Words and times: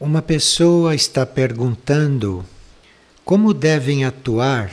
Uma 0.00 0.22
pessoa 0.22 0.94
está 0.94 1.26
perguntando 1.26 2.46
como 3.24 3.52
devem 3.52 4.04
atuar 4.04 4.72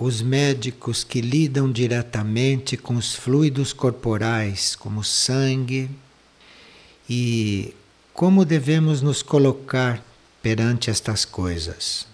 os 0.00 0.22
médicos 0.22 1.04
que 1.04 1.20
lidam 1.20 1.70
diretamente 1.70 2.74
com 2.74 2.96
os 2.96 3.14
fluidos 3.14 3.74
corporais, 3.74 4.74
como 4.74 5.04
sangue, 5.04 5.90
e 7.06 7.74
como 8.14 8.46
devemos 8.46 9.02
nos 9.02 9.22
colocar 9.22 10.02
perante 10.42 10.88
estas 10.88 11.26
coisas. 11.26 12.06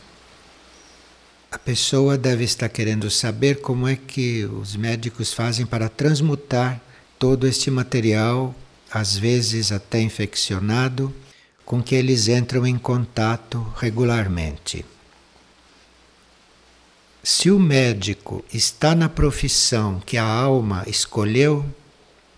A 1.49 1.59
pessoa 1.61 2.19
deve 2.19 2.43
estar 2.43 2.69
querendo 2.69 3.09
saber 3.09 3.61
como 3.61 3.87
é 3.87 3.95
que 3.95 4.47
os 4.47 4.75
médicos 4.75 5.33
fazem 5.33 5.65
para 5.65 5.89
transmutar 5.89 6.81
todo 7.21 7.47
este 7.47 7.71
material, 7.71 8.53
às 8.91 9.17
vezes 9.17 9.71
até 9.71 10.01
infeccionado, 10.01 11.15
com 11.73 11.83
que 11.83 11.95
eles 11.95 12.29
entram 12.29 12.67
em 12.67 12.77
contato 12.77 13.67
regularmente. 13.79 14.85
Se 17.25 17.51
o 17.51 17.59
médico 17.59 18.45
está 18.53 18.95
na 18.95 19.09
profissão 19.09 19.99
que 19.99 20.19
a 20.19 20.23
alma 20.23 20.85
escolheu, 20.87 21.65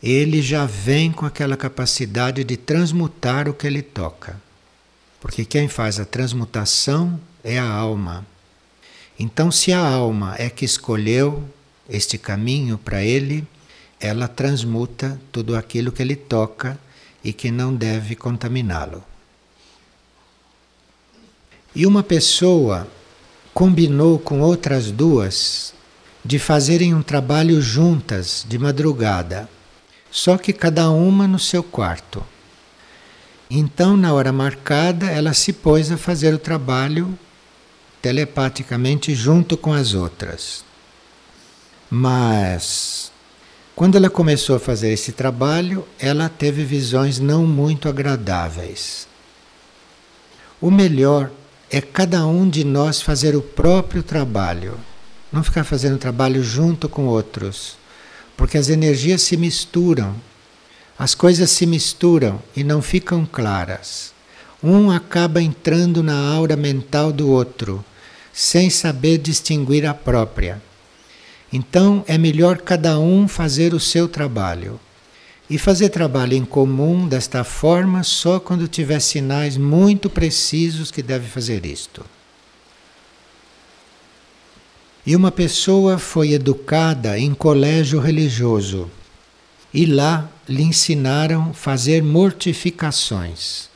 ele 0.01 0.41
já 0.41 0.66
vem 0.66 1.10
com 1.10 1.27
aquela 1.27 1.57
capacidade 1.57 2.45
de 2.45 2.57
transmutar 2.57 3.48
o 3.48 3.55
que 3.55 3.66
ele 3.66 3.83
toca. 3.83 4.41
Porque 5.20 5.45
quem 5.45 5.66
faz 5.66 5.98
a 5.98 6.05
transmutação 6.05 7.21
é 7.43 7.59
a 7.59 7.69
alma. 7.69 8.24
Então, 9.19 9.51
se 9.51 9.73
a 9.73 9.80
alma 9.80 10.37
é 10.38 10.48
que 10.48 10.65
escolheu 10.65 11.43
este 11.91 12.16
caminho 12.19 12.79
para 12.79 13.02
ele, 13.02 13.45
ela 13.98 14.29
transmuta 14.29 15.21
tudo 15.32 15.57
aquilo 15.57 15.91
que 15.91 16.02
ele 16.02 16.15
toca 16.15 16.79
e 17.24 17.32
que 17.32 17.51
não 17.51 17.74
deve 17.74 18.15
contaminá-lo. 18.15 19.02
E 21.75 21.87
uma 21.87 22.03
pessoa 22.03 22.87
combinou 23.53 24.19
com 24.19 24.41
outras 24.41 24.91
duas 24.91 25.75
de 26.25 26.39
fazerem 26.39 26.95
um 26.95 27.03
trabalho 27.03 27.61
juntas 27.61 28.47
de 28.49 28.59
madrugada, 28.59 29.49
só 30.11 30.39
que 30.39 30.52
cada 30.52 30.89
uma 30.91 31.27
no 31.27 31.39
seu 31.39 31.63
quarto. 31.63 32.25
Então, 33.51 33.97
na 33.97 34.13
hora 34.13 34.33
marcada, 34.33 35.07
ela 35.07 35.35
se 35.35 35.52
pôs 35.52 35.91
a 35.91 35.97
fazer 35.97 36.33
o 36.33 36.39
trabalho 36.39 37.19
telepaticamente 38.01 39.15
junto 39.15 39.57
com 39.57 39.73
as 39.73 39.95
outras. 39.95 40.65
Mas 41.91 43.13
quando 43.75 43.97
ela 43.97 44.09
começou 44.09 44.57
a 44.57 44.61
fazer 44.61 44.93
esse 44.93 45.13
trabalho, 45.13 45.87
ela 45.99 46.29
teve 46.29 46.65
visões 46.65 47.19
não 47.19 47.47
muito 47.47 47.89
agradáveis. 47.89 49.09
O 50.61 50.71
melhor 50.71 51.30
é 51.75 51.80
cada 51.80 52.25
um 52.25 52.49
de 52.49 52.63
nós 52.63 53.03
fazer 53.03 53.35
o 53.35 53.43
próprio 53.43 54.01
trabalho, 54.01 54.79
não 55.33 55.43
ficar 55.43 55.65
fazendo 55.65 55.99
trabalho 55.99 56.41
junto 56.41 56.89
com 56.89 57.07
outros, 57.07 57.77
porque 58.37 58.57
as 58.57 58.69
energias 58.69 59.23
se 59.23 59.37
misturam, 59.37 60.15
as 60.97 61.17
coisas 61.17 61.51
se 61.51 61.67
misturam 61.67 62.41
e 62.55 62.63
não 62.63 62.80
ficam 62.80 63.27
claras. 63.27 64.12
Um 64.62 64.89
acaba 64.89 65.43
entrando 65.43 66.00
na 66.00 66.17
aura 66.17 66.55
mental 66.55 67.11
do 67.11 67.28
outro 67.28 67.84
sem 68.33 68.71
saber 68.71 69.19
distinguir 69.19 69.84
a 69.84 69.93
própria. 69.93 70.62
Então 71.53 72.05
é 72.06 72.17
melhor 72.17 72.59
cada 72.59 73.00
um 73.00 73.27
fazer 73.27 73.75
o 73.75 73.81
seu 73.81 74.06
trabalho. 74.06 74.78
E 75.48 75.59
fazer 75.59 75.91
trabalho 75.91 76.34
em 76.34 76.44
comum 76.44 77.06
desta 77.06 77.44
forma 77.44 78.03
só 78.03 78.41
quando 78.41 78.66
tiver 78.66 79.00
sinais 79.00 79.56
muito 79.56 80.09
precisos 80.09 80.91
que 80.91 81.03
deve 81.03 81.28
fazer 81.28 81.66
isto. 81.66 82.05
E 85.06 85.15
uma 85.15 85.31
pessoa 85.31 85.99
foi 85.99 86.33
educada 86.33 87.19
em 87.19 87.34
colégio 87.34 88.00
religioso 88.00 88.91
e 89.72 89.84
lá 89.84 90.31
lhe 90.49 90.62
ensinaram 90.62 91.53
fazer 91.53 92.03
mortificações. 92.03 93.69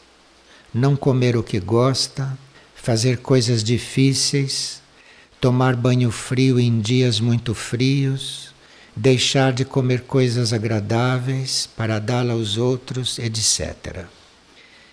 Não 0.72 0.96
comer 0.96 1.36
o 1.36 1.42
que 1.42 1.60
gosta, 1.60 2.38
fazer 2.74 3.18
coisas 3.18 3.62
difíceis, 3.62 4.80
tomar 5.40 5.76
banho 5.76 6.10
frio 6.10 6.58
em 6.58 6.80
dias 6.80 7.20
muito 7.20 7.54
frios, 7.54 8.47
deixar 8.98 9.52
de 9.52 9.64
comer 9.64 10.02
coisas 10.02 10.52
agradáveis 10.52 11.68
para 11.76 12.00
dá-la 12.00 12.32
aos 12.32 12.56
outros, 12.56 13.16
etc. 13.20 14.06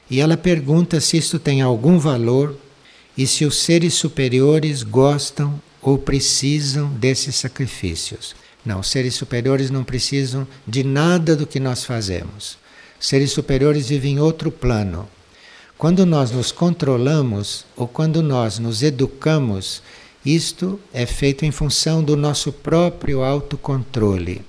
E 0.10 0.20
ela 0.20 0.38
pergunta 0.38 1.02
se 1.02 1.18
isto 1.18 1.40
tem 1.40 1.64
algum 1.64 1.98
valor 1.98 2.56
e 3.18 3.26
se 3.26 3.46
os 3.46 3.58
seres 3.58 3.96
superiores 3.96 4.84
gostam 4.84 5.60
ou 5.82 5.98
precisam 5.98 6.88
desses 6.90 7.36
sacrifícios. 7.36 8.36
Não, 8.64 8.84
seres 8.84 9.16
superiores 9.16 9.72
não 9.72 9.84
precisam 9.84 10.48
de 10.68 10.84
nada 10.84 11.36
do 11.36 11.48
que 11.48 11.60
nós 11.60 11.84
fazemos. 11.84 12.60
Os 13.00 13.08
seres 13.08 13.32
superiores 13.32 13.90
vivem 13.90 14.14
em 14.14 14.20
outro 14.20 14.52
plano. 14.52 15.10
Quando 15.80 16.06
nós 16.06 16.30
nos 16.30 16.52
controlamos 16.52 17.66
ou 17.76 17.88
quando 17.88 18.22
nós 18.22 18.60
nos 18.60 18.84
educamos, 18.84 19.82
isto 20.26 20.80
é 20.94 21.06
feito 21.06 21.46
em 21.46 21.52
função 21.52 22.04
do 22.04 22.16
nosso 22.16 22.52
próprio 22.52 23.24
autocontrole. 23.24 24.42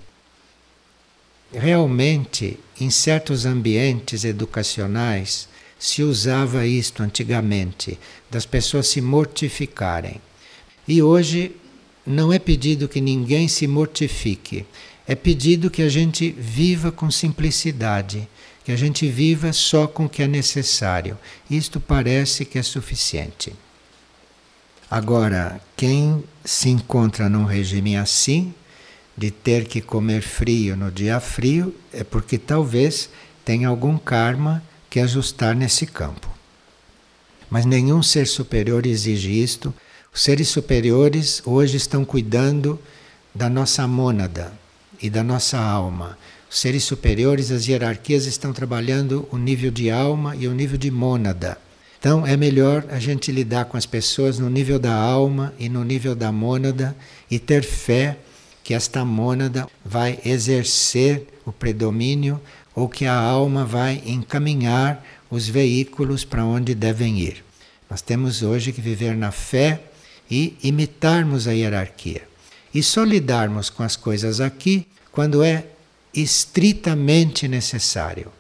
Realmente, 1.52 2.58
em 2.80 2.90
certos 2.90 3.44
ambientes 3.44 4.24
educacionais, 4.24 5.48
se 5.78 6.02
usava 6.02 6.66
isto 6.66 7.02
antigamente, 7.02 7.98
das 8.30 8.46
pessoas 8.46 8.88
se 8.88 9.00
mortificarem. 9.00 10.20
E 10.88 11.02
hoje 11.02 11.52
não 12.06 12.32
é 12.32 12.38
pedido 12.38 12.88
que 12.88 13.00
ninguém 13.00 13.48
se 13.48 13.66
mortifique, 13.66 14.64
é 15.06 15.14
pedido 15.14 15.70
que 15.70 15.82
a 15.82 15.88
gente 15.88 16.30
viva 16.30 16.90
com 16.90 17.10
simplicidade 17.10 18.28
que 18.66 18.72
a 18.72 18.76
gente 18.76 19.08
viva 19.08 19.52
só 19.52 19.86
com 19.86 20.06
o 20.06 20.08
que 20.08 20.24
é 20.24 20.26
necessário. 20.26 21.16
Isto 21.48 21.78
parece 21.78 22.44
que 22.44 22.58
é 22.58 22.64
suficiente. 22.64 23.52
Agora, 24.90 25.60
quem 25.76 26.22
se 26.44 26.68
encontra 26.68 27.28
num 27.28 27.44
regime 27.44 27.96
assim, 27.96 28.54
de 29.16 29.30
ter 29.30 29.66
que 29.66 29.80
comer 29.80 30.22
frio 30.22 30.76
no 30.76 30.90
dia 30.90 31.18
frio, 31.20 31.74
é 31.92 32.04
porque 32.04 32.38
talvez 32.38 33.08
tenha 33.44 33.68
algum 33.68 33.98
karma 33.98 34.62
que 34.88 35.00
ajustar 35.00 35.54
nesse 35.54 35.86
campo. 35.86 36.28
Mas 37.50 37.64
nenhum 37.64 38.02
ser 38.02 38.26
superior 38.26 38.86
exige 38.86 39.30
isto. 39.30 39.74
Os 40.12 40.22
seres 40.22 40.48
superiores 40.48 41.42
hoje 41.44 41.76
estão 41.76 42.04
cuidando 42.04 42.78
da 43.34 43.48
nossa 43.48 43.86
mônada 43.86 44.52
e 45.00 45.10
da 45.10 45.22
nossa 45.22 45.58
alma 45.58 46.16
os 46.48 46.60
seres 46.60 46.84
superiores, 46.84 47.50
as 47.50 47.66
hierarquias 47.66 48.24
estão 48.26 48.52
trabalhando 48.52 49.28
o 49.30 49.36
nível 49.36 49.70
de 49.70 49.90
alma 49.90 50.36
e 50.36 50.46
o 50.46 50.54
nível 50.54 50.78
de 50.78 50.90
mônada. 50.90 51.58
Então 52.06 52.24
é 52.24 52.36
melhor 52.36 52.84
a 52.88 53.00
gente 53.00 53.32
lidar 53.32 53.64
com 53.64 53.76
as 53.76 53.84
pessoas 53.84 54.38
no 54.38 54.48
nível 54.48 54.78
da 54.78 54.94
alma 54.94 55.52
e 55.58 55.68
no 55.68 55.82
nível 55.82 56.14
da 56.14 56.30
mônada 56.30 56.96
e 57.28 57.36
ter 57.36 57.64
fé 57.64 58.16
que 58.62 58.74
esta 58.74 59.04
mônada 59.04 59.68
vai 59.84 60.20
exercer 60.24 61.26
o 61.44 61.50
predomínio 61.50 62.40
ou 62.76 62.88
que 62.88 63.06
a 63.06 63.12
alma 63.12 63.64
vai 63.64 64.00
encaminhar 64.06 65.04
os 65.28 65.48
veículos 65.48 66.24
para 66.24 66.44
onde 66.44 66.76
devem 66.76 67.18
ir. 67.18 67.44
Nós 67.90 68.02
temos 68.02 68.40
hoje 68.40 68.70
que 68.70 68.80
viver 68.80 69.16
na 69.16 69.32
fé 69.32 69.80
e 70.30 70.56
imitarmos 70.62 71.48
a 71.48 71.52
hierarquia. 71.54 72.22
E 72.72 72.84
só 72.84 73.02
lidarmos 73.02 73.68
com 73.68 73.82
as 73.82 73.96
coisas 73.96 74.40
aqui 74.40 74.86
quando 75.10 75.42
é 75.42 75.64
estritamente 76.14 77.48
necessário. 77.48 78.30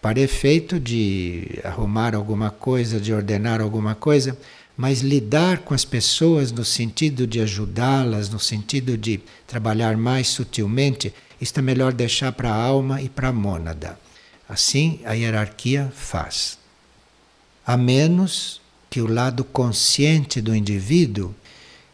Para 0.00 0.20
efeito 0.20 0.80
de 0.80 1.60
arrumar 1.62 2.14
alguma 2.14 2.50
coisa, 2.50 2.98
de 2.98 3.12
ordenar 3.12 3.60
alguma 3.60 3.94
coisa, 3.94 4.36
mas 4.76 5.00
lidar 5.00 5.58
com 5.58 5.74
as 5.74 5.84
pessoas 5.84 6.50
no 6.50 6.64
sentido 6.64 7.26
de 7.26 7.40
ajudá-las, 7.40 8.30
no 8.30 8.40
sentido 8.40 8.96
de 8.96 9.20
trabalhar 9.46 9.96
mais 9.98 10.28
sutilmente, 10.28 11.12
isto 11.38 11.58
é 11.58 11.62
melhor 11.62 11.92
deixar 11.92 12.32
para 12.32 12.50
a 12.50 12.62
alma 12.62 13.02
e 13.02 13.08
para 13.08 13.28
a 13.28 13.32
mônada. 13.32 13.98
Assim 14.48 15.00
a 15.04 15.12
hierarquia 15.12 15.92
faz. 15.94 16.58
A 17.66 17.76
menos 17.76 18.60
que 18.88 19.02
o 19.02 19.06
lado 19.06 19.44
consciente 19.44 20.40
do 20.40 20.54
indivíduo 20.54 21.34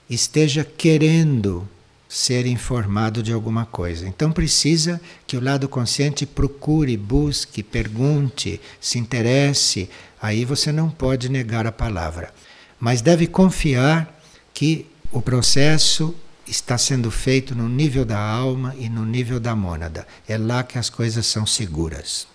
esteja 0.08 0.64
querendo 0.64 1.68
ser 2.08 2.46
informado 2.46 3.22
de 3.22 3.32
alguma 3.32 3.66
coisa. 3.66 4.06
Então 4.06 4.30
precisa 4.30 5.00
que 5.26 5.36
o 5.36 5.42
lado 5.42 5.68
consciente 5.68 6.24
procure, 6.24 6.96
busque, 6.96 7.62
pergunte, 7.62 8.60
se 8.80 8.98
interesse. 8.98 9.90
Aí 10.20 10.44
você 10.44 10.70
não 10.72 10.88
pode 10.88 11.28
negar 11.28 11.66
a 11.66 11.72
palavra, 11.72 12.32
mas 12.78 13.02
deve 13.02 13.26
confiar 13.26 14.20
que 14.54 14.86
o 15.12 15.20
processo 15.20 16.14
está 16.46 16.78
sendo 16.78 17.10
feito 17.10 17.54
no 17.54 17.68
nível 17.68 18.04
da 18.04 18.18
alma 18.18 18.74
e 18.78 18.88
no 18.88 19.04
nível 19.04 19.40
da 19.40 19.54
mônada. 19.56 20.06
É 20.28 20.38
lá 20.38 20.62
que 20.62 20.78
as 20.78 20.88
coisas 20.88 21.26
são 21.26 21.44
seguras. 21.44 22.26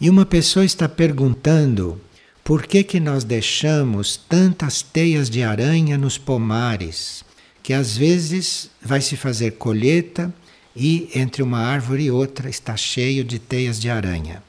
E 0.00 0.08
uma 0.08 0.24
pessoa 0.24 0.64
está 0.64 0.88
perguntando 0.88 2.00
por 2.48 2.66
que, 2.66 2.82
que 2.82 2.98
nós 2.98 3.24
deixamos 3.24 4.16
tantas 4.16 4.80
teias 4.80 5.28
de 5.28 5.42
aranha 5.42 5.98
nos 5.98 6.16
pomares, 6.16 7.22
que 7.62 7.74
às 7.74 7.94
vezes 7.94 8.70
vai 8.80 9.02
se 9.02 9.18
fazer 9.18 9.58
colheita 9.58 10.32
e 10.74 11.10
entre 11.14 11.42
uma 11.42 11.58
árvore 11.58 12.04
e 12.04 12.10
outra 12.10 12.48
está 12.48 12.74
cheio 12.74 13.22
de 13.22 13.38
teias 13.38 13.78
de 13.78 13.90
aranha, 13.90 14.42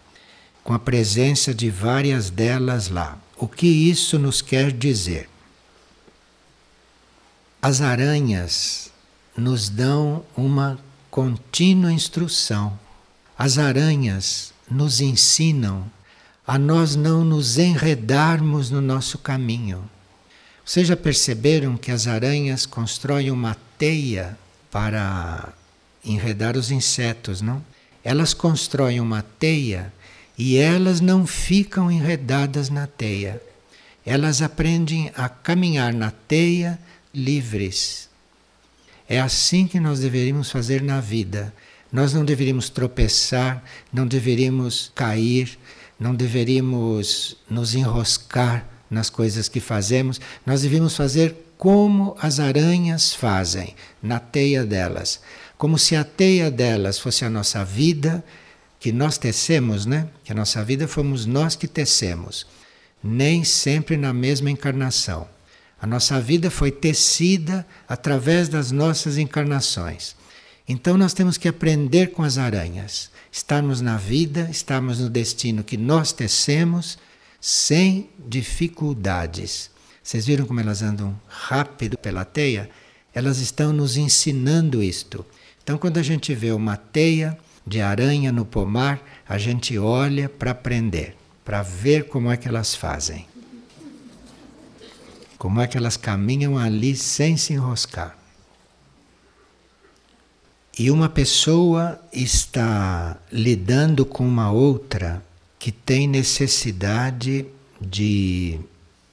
com 0.64 0.74
a 0.74 0.80
presença 0.80 1.54
de 1.54 1.70
várias 1.70 2.30
delas 2.30 2.88
lá. 2.88 3.20
O 3.36 3.50
que 3.50 3.68
isso 3.68 4.18
nos 4.18 4.42
quer 4.42 4.72
dizer? 4.72 5.28
As 7.62 7.82
aranhas 7.82 8.94
nos 9.36 9.68
dão 9.68 10.24
uma 10.38 10.80
contínua 11.12 11.92
instrução. 11.92 12.80
As 13.38 13.58
aranhas 13.58 14.54
nos 14.72 15.02
ensinam 15.02 15.92
a 16.50 16.58
nós 16.58 16.96
não 16.96 17.24
nos 17.24 17.60
enredarmos 17.60 18.72
no 18.72 18.82
nosso 18.82 19.20
caminho. 19.20 19.88
Vocês 20.66 20.88
já 20.88 20.98
perceberam 20.98 21.78
que 21.78 21.92
as 21.92 22.08
aranhas 22.08 22.66
constroem 22.66 23.30
uma 23.30 23.56
teia 23.78 24.36
para 24.72 25.54
enredar 26.04 26.58
os 26.58 26.72
insetos, 26.72 27.40
não? 27.40 27.64
Elas 28.04 28.34
constroem 28.34 29.00
uma 29.00 29.22
teia 29.22 29.94
e 30.36 30.58
elas 30.58 31.00
não 31.00 31.28
ficam 31.28 31.92
enredadas 31.92 32.72
na 32.72 32.88
teia. 32.88 33.40
Elas 34.04 34.42
aprendem 34.42 35.12
a 35.16 35.30
caminhar 35.30 35.94
na 35.94 36.10
teia 36.10 36.80
livres. 37.14 38.10
É 39.08 39.20
assim 39.20 39.68
que 39.68 39.80
nós 39.80 40.00
deveríamos 40.00 40.50
fazer 40.50 40.82
na 40.82 41.00
vida. 41.00 41.54
Nós 41.92 42.12
não 42.12 42.26
deveríamos 42.26 42.70
tropeçar, 42.70 43.64
não 43.94 44.08
deveríamos 44.08 44.92
cair, 44.96 45.59
não 46.00 46.16
deveríamos 46.16 47.36
nos 47.50 47.76
enroscar 47.76 48.66
nas 48.90 49.10
coisas 49.10 49.50
que 49.50 49.60
fazemos. 49.60 50.20
Nós 50.46 50.62
deveríamos 50.62 50.96
fazer 50.96 51.36
como 51.58 52.16
as 52.20 52.40
aranhas 52.40 53.14
fazem, 53.14 53.76
na 54.02 54.20
teia 54.20 54.66
delas. 54.66 55.20
Como 55.58 55.78
se 55.78 55.96
a 55.96 56.06
teia 56.06 56.50
delas 56.50 56.98
fosse 56.98 57.26
a 57.26 57.30
nossa 57.30 57.66
vida, 57.66 58.24
que 58.80 58.94
nós 58.94 59.18
tecemos, 59.18 59.86
né? 59.86 60.08
Que 60.24 60.32
a 60.32 60.36
nossa 60.36 60.64
vida 60.64 60.88
fomos 60.88 61.26
nós 61.26 61.56
que 61.56 61.68
tecemos. 61.68 62.48
Nem 63.04 63.44
sempre 63.44 63.98
na 63.98 64.14
mesma 64.14 64.50
encarnação. 64.50 65.28
A 65.82 65.86
nossa 65.86 66.20
vida 66.20 66.50
foi 66.50 66.72
tecida 66.72 67.66
através 67.88 68.48
das 68.48 68.72
nossas 68.72 69.18
encarnações. 69.18 70.16
Então 70.68 70.98
nós 70.98 71.14
temos 71.14 71.38
que 71.38 71.48
aprender 71.48 72.12
com 72.12 72.22
as 72.24 72.38
aranhas, 72.38 73.10
estarmos 73.32 73.82
na 73.82 73.98
vida, 73.98 74.48
estarmos 74.50 75.00
no 75.00 75.10
destino 75.10 75.64
que 75.64 75.78
nós 75.78 76.12
tecemos, 76.12 76.98
sem 77.40 78.10
dificuldades. 78.28 79.70
Vocês 80.04 80.26
viram 80.26 80.46
como 80.46 80.60
elas 80.60 80.82
andam 80.82 81.20
rápido 81.28 81.98
pela 81.98 82.26
teia? 82.26 82.70
Elas 83.14 83.40
estão 83.40 83.72
nos 83.72 83.98
ensinando 83.98 84.84
isto. 84.84 85.26
Então, 85.64 85.78
quando 85.78 85.98
a 85.98 86.04
gente 86.04 86.34
vê 86.34 86.52
uma 86.52 86.76
teia 86.76 87.38
de 87.66 87.80
aranha 87.82 88.32
no 88.32 88.46
pomar, 88.46 89.00
a 89.28 89.38
gente 89.38 89.78
olha 89.78 90.28
para 90.28 90.52
aprender, 90.52 91.16
para 91.46 91.62
ver 91.62 92.08
como 92.08 92.32
é 92.32 92.38
que 92.38 92.48
elas 92.48 92.76
fazem. 92.76 93.28
Como 95.38 95.62
é 95.62 95.68
que 95.68 95.78
elas 95.78 95.96
caminham 95.96 96.58
ali 96.58 96.96
sem 96.96 97.38
se 97.38 97.54
enroscar. 97.54 98.19
E 100.80 100.90
uma 100.90 101.10
pessoa 101.10 102.02
está 102.14 103.18
lidando 103.30 104.06
com 104.06 104.26
uma 104.26 104.50
outra 104.50 105.22
que 105.60 105.74
tem 105.74 106.08
necessidade 106.08 107.46
de 107.82 108.58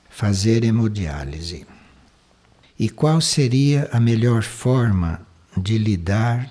fazer 0.08 0.62
hemodiálise. 0.62 1.66
E 2.78 2.88
qual 2.88 3.20
seria 3.20 3.88
a 3.90 3.98
melhor 3.98 4.44
forma 4.44 5.20
de 5.56 5.76
lidar 5.76 6.48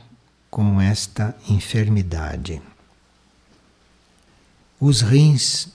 com 0.49 0.81
esta 0.81 1.33
enfermidade? 1.47 2.61
Os 4.77 4.99
rins 4.99 5.69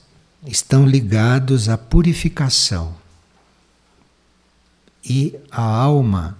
estão 0.45 0.85
ligados 0.85 1.67
à 1.67 1.79
purificação 1.79 2.95
e 5.03 5.35
a 5.49 5.63
alma 5.63 6.37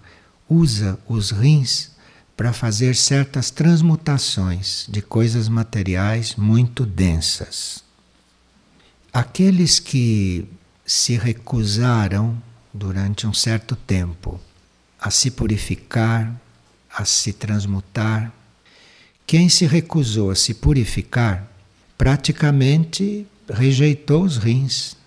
usa 0.47 0.99
os 1.07 1.31
rins 1.31 1.90
para 2.41 2.53
fazer 2.53 2.95
certas 2.95 3.51
transmutações 3.51 4.87
de 4.89 4.99
coisas 4.99 5.47
materiais 5.47 6.35
muito 6.35 6.87
densas. 6.87 7.83
Aqueles 9.13 9.77
que 9.77 10.47
se 10.83 11.15
recusaram 11.17 12.41
durante 12.73 13.27
um 13.27 13.33
certo 13.33 13.75
tempo 13.75 14.41
a 14.99 15.11
se 15.11 15.29
purificar, 15.29 16.35
a 16.91 17.05
se 17.05 17.31
transmutar, 17.31 18.33
quem 19.27 19.47
se 19.47 19.67
recusou 19.67 20.31
a 20.31 20.35
se 20.35 20.55
purificar 20.55 21.47
praticamente 21.95 23.27
rejeitou 23.47 24.23
os 24.23 24.37
rins. 24.37 24.97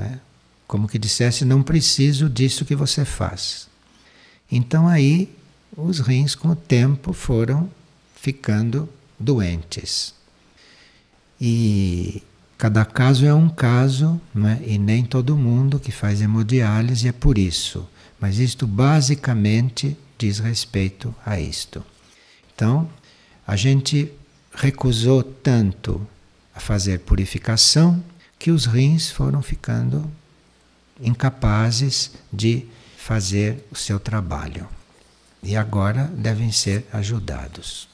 É? 0.00 0.18
Como 0.66 0.88
que 0.88 0.98
dissesse, 0.98 1.44
não 1.44 1.62
preciso 1.62 2.28
disso 2.28 2.64
que 2.64 2.74
você 2.74 3.04
faz. 3.04 3.68
Então 4.50 4.88
aí 4.88 5.32
os 5.76 6.00
rins, 6.00 6.34
com 6.34 6.48
o 6.48 6.56
tempo, 6.56 7.12
foram 7.12 7.68
ficando 8.14 8.88
doentes. 9.18 10.14
E 11.38 12.22
cada 12.56 12.84
caso 12.84 13.26
é 13.26 13.34
um 13.34 13.48
caso, 13.48 14.18
né? 14.34 14.62
e 14.66 14.78
nem 14.78 15.04
todo 15.04 15.36
mundo 15.36 15.78
que 15.78 15.92
faz 15.92 16.22
hemodiálise 16.22 17.08
é 17.08 17.12
por 17.12 17.36
isso. 17.36 17.86
Mas 18.18 18.38
isto 18.38 18.66
basicamente 18.66 19.96
diz 20.16 20.38
respeito 20.38 21.14
a 21.24 21.38
isto. 21.38 21.84
Então, 22.54 22.88
a 23.46 23.54
gente 23.54 24.10
recusou 24.54 25.22
tanto 25.22 26.06
a 26.54 26.60
fazer 26.60 27.00
purificação 27.00 28.02
que 28.38 28.50
os 28.50 28.64
rins 28.64 29.10
foram 29.10 29.42
ficando 29.42 30.10
incapazes 30.98 32.12
de 32.32 32.64
fazer 32.96 33.62
o 33.70 33.76
seu 33.76 34.00
trabalho 34.00 34.66
e 35.42 35.56
agora 35.56 36.04
devem 36.16 36.50
ser 36.50 36.86
ajudados. 36.92 37.88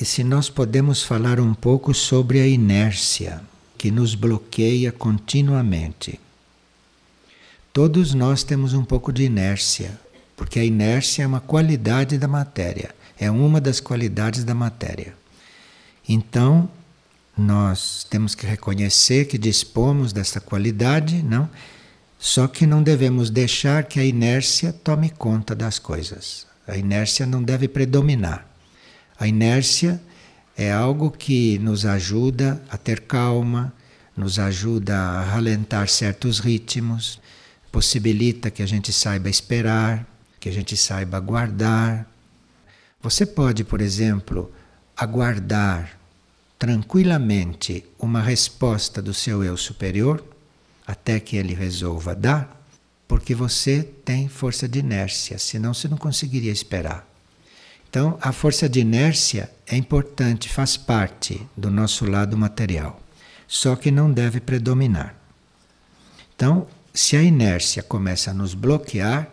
E 0.00 0.04
se 0.04 0.22
nós 0.22 0.50
podemos 0.50 1.02
falar 1.02 1.40
um 1.40 1.54
pouco 1.54 1.94
sobre 1.94 2.40
a 2.40 2.46
inércia 2.46 3.42
que 3.78 3.92
nos 3.92 4.16
bloqueia 4.16 4.90
continuamente. 4.90 6.20
Todos 7.72 8.12
nós 8.12 8.42
temos 8.42 8.74
um 8.74 8.84
pouco 8.84 9.12
de 9.12 9.22
inércia, 9.22 9.98
porque 10.36 10.58
a 10.58 10.64
inércia 10.64 11.22
é 11.22 11.26
uma 11.26 11.40
qualidade 11.40 12.18
da 12.18 12.26
matéria, 12.26 12.92
é 13.18 13.30
uma 13.30 13.60
das 13.60 13.78
qualidades 13.78 14.42
da 14.42 14.52
matéria. 14.52 15.14
Então, 16.08 16.68
nós 17.36 18.04
temos 18.10 18.34
que 18.34 18.44
reconhecer 18.44 19.26
que 19.26 19.38
dispomos 19.38 20.12
dessa 20.12 20.40
qualidade, 20.40 21.22
não? 21.22 21.48
Só 22.18 22.48
que 22.48 22.66
não 22.66 22.82
devemos 22.82 23.30
deixar 23.30 23.84
que 23.84 24.00
a 24.00 24.04
inércia 24.04 24.72
tome 24.72 25.08
conta 25.08 25.54
das 25.54 25.78
coisas. 25.78 26.46
A 26.66 26.76
inércia 26.76 27.24
não 27.24 27.42
deve 27.42 27.68
predominar. 27.68 28.46
A 29.18 29.28
inércia 29.28 30.00
é 30.56 30.72
algo 30.72 31.10
que 31.12 31.58
nos 31.60 31.86
ajuda 31.86 32.60
a 32.68 32.76
ter 32.76 33.02
calma, 33.02 33.72
nos 34.16 34.40
ajuda 34.40 34.96
a 34.96 35.22
ralentar 35.22 35.88
certos 35.88 36.40
ritmos, 36.40 37.20
possibilita 37.70 38.50
que 38.50 38.62
a 38.62 38.66
gente 38.66 38.92
saiba 38.92 39.30
esperar, 39.30 40.04
que 40.40 40.48
a 40.48 40.52
gente 40.52 40.76
saiba 40.76 41.16
aguardar. 41.16 42.04
Você 43.00 43.24
pode, 43.24 43.62
por 43.62 43.80
exemplo, 43.80 44.52
aguardar 44.96 45.96
tranquilamente 46.58 47.84
uma 47.96 48.20
resposta 48.20 49.00
do 49.00 49.14
seu 49.14 49.44
eu 49.44 49.56
superior 49.56 50.24
até 50.88 51.20
que 51.20 51.36
ele 51.36 51.52
resolva 51.52 52.14
dar, 52.14 52.64
porque 53.06 53.34
você 53.34 53.82
tem 53.82 54.26
força 54.26 54.66
de 54.66 54.78
inércia, 54.78 55.38
senão 55.38 55.74
você 55.74 55.86
não 55.86 55.98
conseguiria 55.98 56.50
esperar. 56.50 57.06
Então, 57.90 58.16
a 58.22 58.32
força 58.32 58.66
de 58.66 58.80
inércia 58.80 59.50
é 59.66 59.76
importante, 59.76 60.48
faz 60.48 60.78
parte 60.78 61.46
do 61.54 61.70
nosso 61.70 62.06
lado 62.10 62.38
material, 62.38 62.98
só 63.46 63.76
que 63.76 63.90
não 63.90 64.10
deve 64.10 64.40
predominar. 64.40 65.14
Então, 66.34 66.66
se 66.94 67.18
a 67.18 67.22
inércia 67.22 67.82
começa 67.82 68.30
a 68.30 68.34
nos 68.34 68.54
bloquear, 68.54 69.28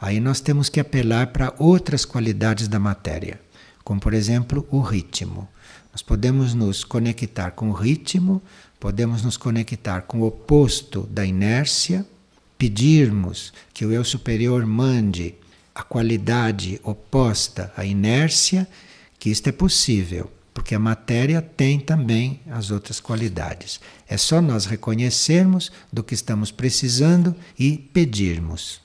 aí 0.00 0.20
nós 0.20 0.40
temos 0.40 0.68
que 0.68 0.78
apelar 0.78 1.28
para 1.28 1.54
outras 1.58 2.04
qualidades 2.04 2.68
da 2.68 2.78
matéria, 2.78 3.40
como 3.82 4.00
por 4.00 4.14
exemplo 4.14 4.64
o 4.70 4.80
ritmo. 4.80 5.48
Nós 5.92 6.02
podemos 6.02 6.54
nos 6.54 6.84
conectar 6.84 7.50
com 7.50 7.70
o 7.70 7.72
ritmo 7.72 8.40
Podemos 8.80 9.22
nos 9.22 9.36
conectar 9.36 10.02
com 10.02 10.22
o 10.22 10.26
oposto 10.26 11.02
da 11.10 11.24
inércia, 11.24 12.04
pedirmos 12.58 13.52
que 13.72 13.84
o 13.84 13.92
eu 13.92 14.02
superior 14.02 14.66
mande 14.66 15.34
a 15.74 15.82
qualidade 15.82 16.80
oposta 16.82 17.72
à 17.76 17.84
inércia, 17.84 18.66
que 19.18 19.30
isto 19.30 19.48
é 19.48 19.52
possível. 19.52 20.32
porque 20.52 20.74
a 20.74 20.78
matéria 20.78 21.40
tem 21.40 21.80
também 21.80 22.40
as 22.50 22.70
outras 22.70 23.00
qualidades. 23.00 23.80
É 24.06 24.16
só 24.16 24.42
nós 24.42 24.66
reconhecermos 24.66 25.72
do 25.92 26.02
que 26.02 26.12
estamos 26.12 26.50
precisando 26.50 27.34
e 27.58 27.78
pedirmos. 27.78 28.80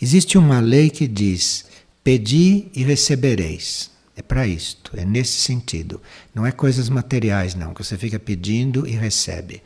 Existe 0.00 0.38
uma 0.38 0.60
lei 0.60 0.88
que 0.88 1.06
diz: 1.06 1.66
pedi 2.02 2.68
e 2.74 2.82
recebereis. 2.82 3.91
É 4.14 4.20
para 4.20 4.46
isto, 4.46 4.92
é 4.94 5.04
nesse 5.04 5.40
sentido. 5.40 6.00
Não 6.34 6.46
é 6.46 6.52
coisas 6.52 6.88
materiais, 6.88 7.54
não, 7.54 7.72
que 7.72 7.82
você 7.82 7.96
fica 7.96 8.18
pedindo 8.18 8.86
e 8.86 8.92
recebe. 8.92 9.62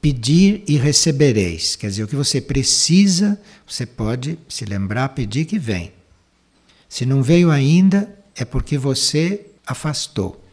Pedir 0.00 0.62
e 0.68 0.76
recebereis. 0.76 1.74
Quer 1.74 1.88
dizer, 1.88 2.04
o 2.04 2.08
que 2.08 2.14
você 2.14 2.40
precisa, 2.40 3.40
você 3.66 3.84
pode 3.84 4.38
se 4.48 4.64
lembrar, 4.64 5.08
pedir 5.10 5.46
que 5.46 5.58
vem. 5.58 5.92
Se 6.88 7.04
não 7.04 7.22
veio 7.22 7.50
ainda, 7.50 8.16
é 8.36 8.44
porque 8.44 8.78
você 8.78 9.46
afastou. 9.66 10.44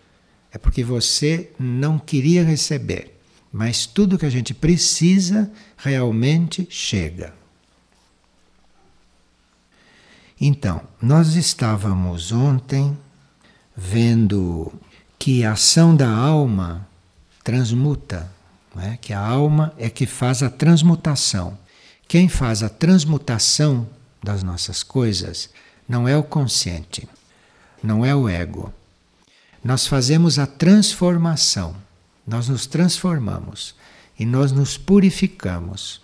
É 0.51 0.57
porque 0.57 0.83
você 0.83 1.51
não 1.59 1.99
queria 1.99 2.43
receber. 2.43 3.19
Mas 3.51 3.85
tudo 3.85 4.17
que 4.17 4.25
a 4.25 4.31
gente 4.31 4.53
precisa 4.53 5.51
realmente 5.77 6.65
chega. 6.69 7.33
Então, 10.45 10.81
nós 11.01 11.35
estávamos 11.35 12.33
ontem 12.33 12.97
vendo 13.77 14.73
que 15.17 15.45
a 15.45 15.53
ação 15.53 15.95
da 15.95 16.09
alma 16.09 16.85
transmuta, 17.45 18.29
é? 18.75 18.97
que 18.97 19.13
a 19.13 19.19
alma 19.25 19.73
é 19.77 19.89
que 19.89 20.05
faz 20.05 20.43
a 20.43 20.49
transmutação. 20.49 21.57
Quem 22.09 22.27
faz 22.27 22.61
a 22.61 22.67
transmutação 22.67 23.87
das 24.21 24.43
nossas 24.43 24.83
coisas 24.83 25.49
não 25.87 26.09
é 26.09 26.17
o 26.17 26.23
consciente, 26.23 27.07
não 27.81 28.03
é 28.03 28.13
o 28.13 28.27
ego. 28.27 28.73
Nós 29.63 29.87
fazemos 29.87 30.37
a 30.37 30.45
transformação, 30.45 31.73
nós 32.27 32.49
nos 32.49 32.67
transformamos 32.67 33.75
e 34.19 34.25
nós 34.25 34.51
nos 34.51 34.77
purificamos. 34.77 36.01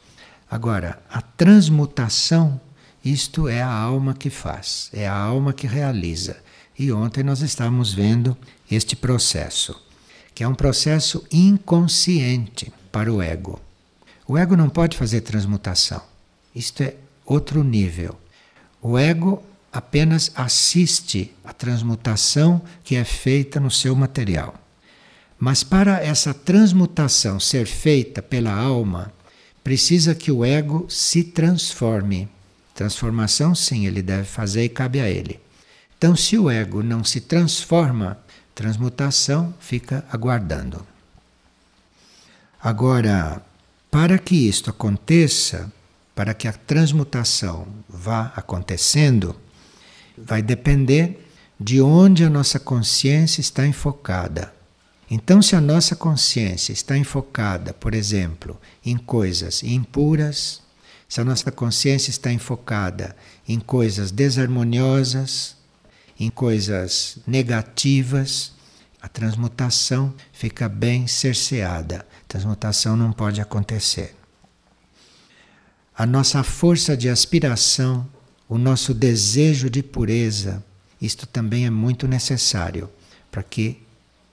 Agora, 0.50 1.04
a 1.12 1.22
transmutação, 1.22 2.58
isto 3.04 3.48
é 3.48 3.62
a 3.62 3.72
alma 3.72 4.14
que 4.14 4.30
faz, 4.30 4.90
é 4.94 5.08
a 5.08 5.16
alma 5.16 5.54
que 5.54 5.68
realiza. 5.68 6.38
E 6.78 6.92
ontem 6.92 7.24
nós 7.24 7.42
estávamos 7.42 7.94
vendo 7.94 8.38
este 8.70 8.96
processo, 8.96 9.80
que 10.34 10.44
é 10.44 10.48
um 10.48 10.56
processo 10.56 11.26
inconsciente 11.32 12.72
para 12.92 13.12
o 13.12 13.22
ego. 13.22 13.60
O 14.28 14.38
ego 14.38 14.56
não 14.56 14.70
pode 14.70 14.98
fazer 14.98 15.22
transmutação. 15.22 16.02
Isto 16.56 16.84
é 16.84 16.96
outro 17.26 17.64
nível. 17.64 18.20
O 18.82 18.98
ego 18.98 19.44
apenas 19.72 20.32
assiste 20.36 21.34
à 21.44 21.54
transmutação 21.54 22.62
que 22.84 22.96
é 22.96 23.04
feita 23.04 23.60
no 23.60 23.72
seu 23.72 23.96
material. 23.96 24.56
Mas 25.38 25.64
para 25.64 26.04
essa 26.04 26.34
transmutação 26.34 27.40
ser 27.40 27.66
feita 27.66 28.22
pela 28.22 28.52
alma, 28.52 29.12
precisa 29.64 30.14
que 30.14 30.32
o 30.32 30.44
ego 30.44 30.86
se 30.90 31.24
transforme. 31.24 32.28
Transformação, 32.80 33.54
sim, 33.54 33.86
ele 33.86 34.02
deve 34.02 34.24
fazer 34.24 34.64
e 34.64 34.70
cabe 34.70 35.02
a 35.02 35.10
ele. 35.10 35.38
Então, 35.98 36.16
se 36.16 36.38
o 36.38 36.50
ego 36.50 36.82
não 36.82 37.04
se 37.04 37.20
transforma, 37.20 38.18
transmutação 38.56 39.54
fica 39.60 40.06
aguardando. 40.10 40.88
Agora, 42.64 43.44
para 43.92 44.18
que 44.18 44.48
isto 44.48 44.70
aconteça, 44.70 45.70
para 46.16 46.34
que 46.34 46.48
a 46.48 46.54
transmutação 46.54 47.68
vá 47.90 48.32
acontecendo, 48.34 49.36
vai 50.18 50.42
depender 50.42 51.30
de 51.60 51.82
onde 51.82 52.24
a 52.24 52.30
nossa 52.30 52.62
consciência 52.62 53.42
está 53.42 53.68
enfocada. 53.68 54.54
Então, 55.12 55.42
se 55.42 55.54
a 55.54 55.60
nossa 55.60 55.98
consciência 55.98 56.72
está 56.72 56.98
enfocada, 56.98 57.74
por 57.74 57.94
exemplo, 57.94 58.58
em 58.86 58.96
coisas 58.96 59.64
impuras, 59.64 60.62
se 61.10 61.20
a 61.20 61.26
nossa 61.26 61.52
consciência 61.52 62.12
está 62.12 62.32
enfocada 62.32 63.16
em 63.48 63.60
coisas 63.60 64.12
desarmoniosas, 64.12 65.58
em 66.20 66.30
coisas 66.30 67.18
negativas, 67.26 68.52
a 69.02 69.08
transmutação 69.08 70.14
fica 70.32 70.70
bem 70.70 71.08
cerceada. 71.08 72.06
Transmutação 72.28 72.96
não 72.96 73.12
pode 73.12 73.42
acontecer. 73.42 74.16
A 75.98 76.06
nossa 76.06 76.44
força 76.44 76.96
de 76.96 77.10
aspiração, 77.10 78.08
o 78.48 78.60
nosso 78.60 78.94
desejo 78.94 79.68
de 79.68 79.82
pureza, 79.82 80.64
isto 81.02 81.26
também 81.26 81.66
é 81.66 81.70
muito 81.72 82.08
necessário 82.08 82.88
para 83.32 83.42
que 83.42 83.82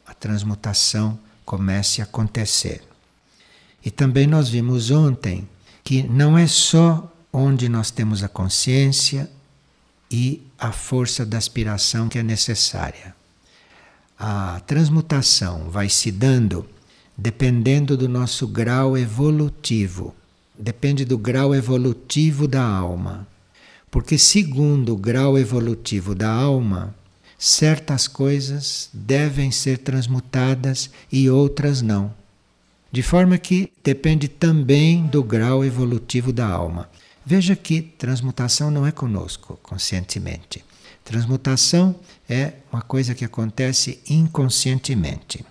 a 0.06 0.12
transmutação 0.12 1.18
comece 1.44 2.02
a 2.02 2.04
acontecer. 2.04 2.82
E 3.84 3.90
também 3.90 4.26
nós 4.26 4.48
vimos 4.48 4.90
ontem 4.90 5.48
que 5.86 6.02
não 6.02 6.36
é 6.36 6.48
só 6.48 7.08
onde 7.32 7.68
nós 7.68 7.92
temos 7.92 8.24
a 8.24 8.28
consciência 8.28 9.30
e 10.10 10.42
a 10.58 10.72
força 10.72 11.24
da 11.24 11.38
aspiração 11.38 12.08
que 12.08 12.18
é 12.18 12.24
necessária. 12.24 13.14
A 14.18 14.60
transmutação 14.66 15.70
vai 15.70 15.88
se 15.88 16.10
dando 16.10 16.68
dependendo 17.16 17.96
do 17.96 18.08
nosso 18.08 18.48
grau 18.48 18.98
evolutivo, 18.98 20.12
depende 20.58 21.04
do 21.04 21.16
grau 21.16 21.54
evolutivo 21.54 22.48
da 22.48 22.64
alma. 22.64 23.24
Porque, 23.88 24.18
segundo 24.18 24.92
o 24.92 24.96
grau 24.96 25.38
evolutivo 25.38 26.16
da 26.16 26.28
alma, 26.28 26.92
certas 27.38 28.08
coisas 28.08 28.90
devem 28.92 29.52
ser 29.52 29.78
transmutadas 29.78 30.90
e 31.12 31.30
outras 31.30 31.80
não. 31.80 32.12
De 32.90 33.02
forma 33.02 33.36
que 33.38 33.72
depende 33.82 34.28
também 34.28 35.06
do 35.06 35.22
grau 35.22 35.64
evolutivo 35.64 36.32
da 36.32 36.46
alma. 36.46 36.88
Veja 37.24 37.56
que 37.56 37.82
transmutação 37.82 38.70
não 38.70 38.86
é 38.86 38.92
conosco 38.92 39.58
conscientemente. 39.62 40.64
Transmutação 41.04 41.94
é 42.28 42.54
uma 42.72 42.82
coisa 42.82 43.14
que 43.14 43.24
acontece 43.24 44.00
inconscientemente. 44.08 45.44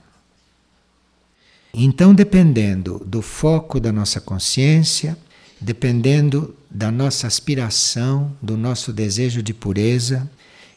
Então, 1.73 2.13
dependendo 2.13 3.01
do 3.05 3.21
foco 3.21 3.79
da 3.79 3.91
nossa 3.91 4.21
consciência, 4.21 5.17
dependendo 5.59 6.55
da 6.69 6.89
nossa 6.89 7.27
aspiração, 7.27 8.35
do 8.41 8.55
nosso 8.55 8.93
desejo 8.93 9.43
de 9.43 9.53
pureza, 9.53 10.29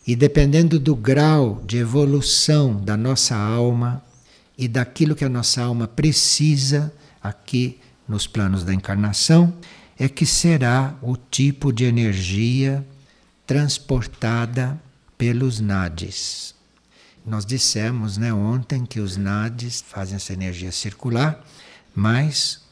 e 0.07 0.17
dependendo 0.17 0.81
do 0.81 0.97
grau 0.97 1.62
de 1.67 1.77
evolução 1.77 2.81
da 2.83 2.97
nossa 2.97 3.37
alma 3.37 4.03
e 4.59 4.67
daquilo 4.67 5.15
que 5.15 5.25
a 5.25 5.29
nossa 5.29 5.62
alma 5.62 5.87
precisa 5.87 6.93
aqui 7.23 7.79
nos 8.09 8.27
planos 8.27 8.65
da 8.65 8.75
encarnação, 8.75 9.55
é 9.97 10.09
que 10.09 10.27
será 10.27 10.99
o 11.00 11.17
tipo 11.17 11.73
de 11.73 11.85
energia 11.85 12.85
transportada 13.47 14.81
pelos 15.17 15.61
nadis. 15.61 16.55
Nós 17.25 17.47
dissemos 17.47 18.17
né, 18.17 18.33
ontem 18.33 18.85
que 18.85 18.99
os 18.99 19.17
nadis 19.17 19.81
fazem 19.87 20.17
essa 20.17 20.33
energia 20.33 20.73
circular, 20.73 21.45
mas 21.95 22.62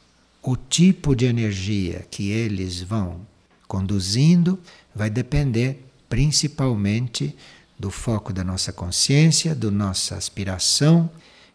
o 0.42 0.56
tipo 0.56 1.14
de 1.14 1.26
energia 1.26 2.06
que 2.10 2.30
eles 2.30 2.80
vão 2.80 3.20
conduzindo 3.68 4.58
vai 4.94 5.10
depender 5.10 5.84
principalmente 6.08 7.36
do 7.78 7.90
foco 7.90 8.32
da 8.32 8.42
nossa 8.42 8.72
consciência, 8.72 9.54
da 9.54 9.70
nossa 9.70 10.16
aspiração 10.16 11.10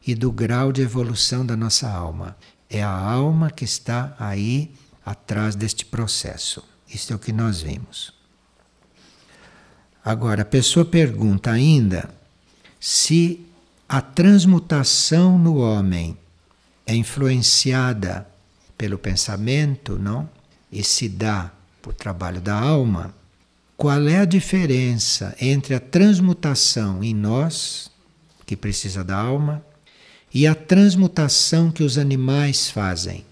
e 0.05 0.15
do 0.15 0.31
grau 0.31 0.71
de 0.71 0.81
evolução 0.81 1.45
da 1.45 1.55
nossa 1.55 1.89
alma. 1.89 2.35
É 2.69 2.81
a 2.81 2.91
alma 2.91 3.51
que 3.51 3.65
está 3.65 4.15
aí 4.19 4.71
atrás 5.05 5.55
deste 5.55 5.85
processo. 5.85 6.63
Isto 6.87 7.13
é 7.13 7.15
o 7.15 7.19
que 7.19 7.31
nós 7.31 7.61
vimos. 7.61 8.13
Agora, 10.03 10.41
a 10.41 10.45
pessoa 10.45 10.83
pergunta 10.83 11.51
ainda 11.51 12.09
se 12.79 13.45
a 13.87 14.01
transmutação 14.01 15.37
no 15.37 15.57
homem 15.57 16.17
é 16.85 16.95
influenciada 16.95 18.27
pelo 18.77 18.97
pensamento, 18.97 19.99
não? 19.99 20.27
E 20.71 20.83
se 20.83 21.07
dá 21.07 21.51
por 21.81 21.93
trabalho 21.93 22.41
da 22.41 22.55
alma. 22.55 23.13
Qual 23.77 24.07
é 24.07 24.19
a 24.19 24.25
diferença 24.25 25.35
entre 25.39 25.75
a 25.75 25.79
transmutação 25.79 27.03
em 27.03 27.13
nós, 27.13 27.91
que 28.45 28.55
precisa 28.55 29.03
da 29.03 29.17
alma, 29.17 29.63
e 30.33 30.47
a 30.47 30.55
transmutação 30.55 31.71
que 31.71 31.83
os 31.83 31.97
animais 31.97 32.69
fazem? 32.69 33.25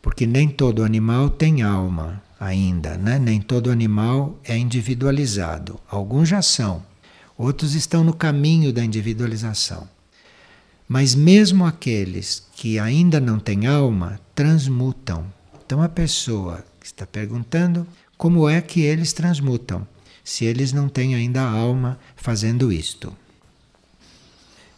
Porque 0.00 0.26
nem 0.26 0.48
todo 0.48 0.82
animal 0.82 1.28
tem 1.28 1.62
alma 1.62 2.22
ainda, 2.38 2.96
né? 2.96 3.18
nem 3.18 3.40
todo 3.40 3.70
animal 3.70 4.38
é 4.44 4.56
individualizado. 4.56 5.78
Alguns 5.88 6.28
já 6.28 6.40
são, 6.40 6.82
outros 7.36 7.74
estão 7.74 8.02
no 8.02 8.14
caminho 8.14 8.72
da 8.72 8.82
individualização. 8.82 9.86
Mas 10.88 11.14
mesmo 11.14 11.66
aqueles 11.66 12.46
que 12.54 12.78
ainda 12.78 13.20
não 13.20 13.38
têm 13.38 13.66
alma 13.66 14.18
transmutam. 14.34 15.24
Então 15.64 15.82
a 15.82 15.88
pessoa 15.88 16.64
que 16.80 16.86
está 16.86 17.06
perguntando 17.06 17.86
como 18.16 18.48
é 18.48 18.60
que 18.60 18.80
eles 18.80 19.12
transmutam. 19.12 19.86
se 20.22 20.44
eles 20.44 20.72
não 20.72 20.88
têm 20.88 21.14
ainda 21.14 21.42
alma 21.42 21.98
fazendo 22.14 22.70
isto. 22.70 23.12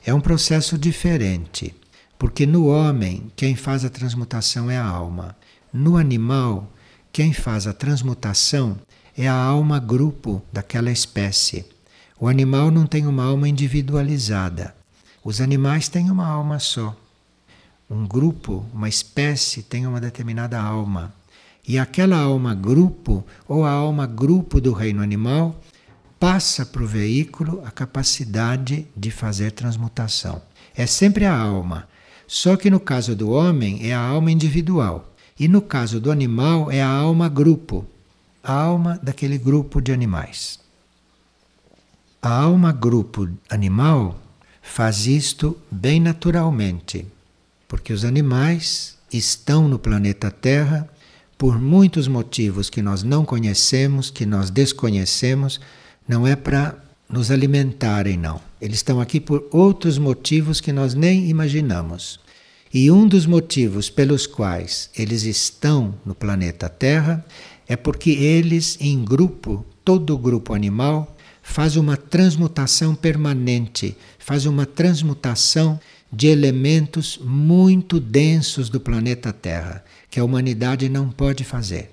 É 0.04 0.12
um 0.12 0.20
processo 0.20 0.76
diferente, 0.76 1.72
porque 2.18 2.44
no 2.44 2.66
homem 2.66 3.30
quem 3.36 3.54
faz 3.54 3.84
a 3.84 3.90
transmutação 3.90 4.68
é 4.68 4.76
a 4.76 4.84
alma. 4.84 5.36
No 5.72 5.96
animal, 5.96 6.72
quem 7.12 7.32
faz 7.32 7.68
a 7.68 7.72
transmutação 7.72 8.76
é 9.16 9.28
a 9.28 9.34
alma 9.34 9.78
grupo 9.78 10.42
daquela 10.52 10.90
espécie. 10.90 11.64
O 12.18 12.26
animal 12.26 12.70
não 12.70 12.84
tem 12.84 13.06
uma 13.06 13.24
alma 13.24 13.48
individualizada. 13.48 14.74
Os 15.22 15.40
animais 15.40 15.88
têm 15.88 16.10
uma 16.10 16.26
alma 16.26 16.58
só. 16.58 16.96
Um 17.88 18.04
grupo, 18.04 18.66
uma 18.74 18.88
espécie, 18.88 19.62
tem 19.62 19.86
uma 19.86 20.00
determinada 20.00 20.60
alma. 20.60 21.14
E 21.66 21.78
aquela 21.78 22.16
alma 22.16 22.56
grupo, 22.56 23.24
ou 23.46 23.64
a 23.64 23.70
alma 23.70 24.04
grupo 24.04 24.60
do 24.60 24.72
reino 24.72 25.00
animal, 25.00 25.60
passa 26.22 26.64
para 26.64 26.84
o 26.84 26.86
veículo 26.86 27.60
a 27.66 27.70
capacidade 27.72 28.86
de 28.96 29.10
fazer 29.10 29.50
transmutação. 29.50 30.40
É 30.72 30.86
sempre 30.86 31.24
a 31.24 31.36
alma. 31.36 31.88
Só 32.28 32.56
que 32.56 32.70
no 32.70 32.78
caso 32.78 33.16
do 33.16 33.30
homem 33.32 33.90
é 33.90 33.92
a 33.92 33.98
alma 33.98 34.30
individual. 34.30 35.12
E 35.36 35.48
no 35.48 35.60
caso 35.60 35.98
do 35.98 36.12
animal 36.12 36.70
é 36.70 36.80
a 36.80 36.86
alma 36.86 37.28
grupo, 37.28 37.84
a 38.40 38.52
alma 38.52 39.00
daquele 39.02 39.36
grupo 39.36 39.80
de 39.80 39.90
animais. 39.90 40.60
A 42.22 42.32
alma 42.32 42.70
grupo 42.70 43.28
animal 43.50 44.16
faz 44.62 45.08
isto 45.08 45.58
bem 45.68 45.98
naturalmente, 45.98 47.04
porque 47.66 47.92
os 47.92 48.04
animais 48.04 48.96
estão 49.12 49.66
no 49.66 49.76
planeta 49.76 50.30
Terra 50.30 50.88
por 51.36 51.60
muitos 51.60 52.06
motivos 52.06 52.70
que 52.70 52.80
nós 52.80 53.02
não 53.02 53.24
conhecemos, 53.24 54.08
que 54.08 54.24
nós 54.24 54.50
desconhecemos, 54.50 55.58
não 56.06 56.26
é 56.26 56.36
para 56.36 56.76
nos 57.08 57.30
alimentarem, 57.30 58.16
não. 58.16 58.40
Eles 58.60 58.76
estão 58.76 59.00
aqui 59.00 59.20
por 59.20 59.46
outros 59.50 59.98
motivos 59.98 60.60
que 60.60 60.72
nós 60.72 60.94
nem 60.94 61.28
imaginamos. 61.28 62.18
E 62.72 62.90
um 62.90 63.06
dos 63.06 63.26
motivos 63.26 63.90
pelos 63.90 64.26
quais 64.26 64.88
eles 64.96 65.24
estão 65.24 65.94
no 66.06 66.14
planeta 66.14 66.70
Terra 66.70 67.24
é 67.68 67.76
porque 67.76 68.10
eles, 68.10 68.78
em 68.80 69.04
grupo, 69.04 69.64
todo 69.84 70.16
grupo 70.16 70.54
animal, 70.54 71.14
faz 71.42 71.76
uma 71.76 71.96
transmutação 71.96 72.94
permanente, 72.94 73.96
faz 74.18 74.46
uma 74.46 74.64
transmutação 74.64 75.78
de 76.10 76.28
elementos 76.28 77.18
muito 77.22 78.00
densos 78.00 78.68
do 78.70 78.80
planeta 78.80 79.32
Terra, 79.32 79.84
que 80.10 80.20
a 80.20 80.24
humanidade 80.24 80.88
não 80.88 81.10
pode 81.10 81.44
fazer. 81.44 81.90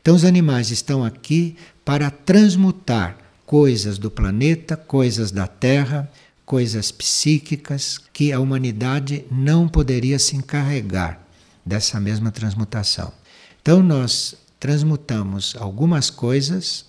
Então, 0.00 0.14
os 0.14 0.24
animais 0.24 0.70
estão 0.70 1.04
aqui 1.04 1.56
para 1.84 2.10
transmutar 2.10 3.18
coisas 3.50 3.98
do 3.98 4.12
planeta, 4.12 4.76
coisas 4.76 5.32
da 5.32 5.44
Terra, 5.44 6.08
coisas 6.46 6.92
psíquicas 6.92 7.98
que 8.12 8.32
a 8.32 8.38
humanidade 8.38 9.24
não 9.28 9.66
poderia 9.66 10.20
se 10.20 10.36
encarregar 10.36 11.20
dessa 11.66 11.98
mesma 11.98 12.30
transmutação. 12.30 13.12
Então 13.60 13.82
nós 13.82 14.36
transmutamos 14.60 15.56
algumas 15.58 16.10
coisas, 16.10 16.84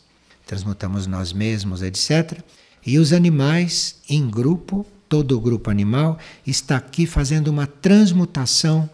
transmutamos 0.46 1.08
nós 1.08 1.34
mesmos, 1.34 1.82
etc. 1.82 2.40
E 2.86 3.00
os 3.00 3.12
animais 3.12 3.96
em 4.08 4.30
grupo, 4.30 4.86
todo 5.10 5.36
o 5.36 5.42
grupo 5.42 5.72
animal, 5.72 6.20
está 6.46 6.78
aqui 6.78 7.08
fazendo 7.08 7.48
uma 7.48 7.66
transmutação 7.66 8.88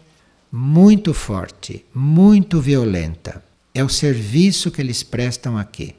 muito 0.50 1.12
forte, 1.12 1.84
muito 1.94 2.62
violenta. 2.62 3.44
É 3.74 3.84
o 3.84 3.90
serviço 3.90 4.70
que 4.70 4.80
eles 4.80 5.02
prestam 5.02 5.58
aqui. 5.58 5.94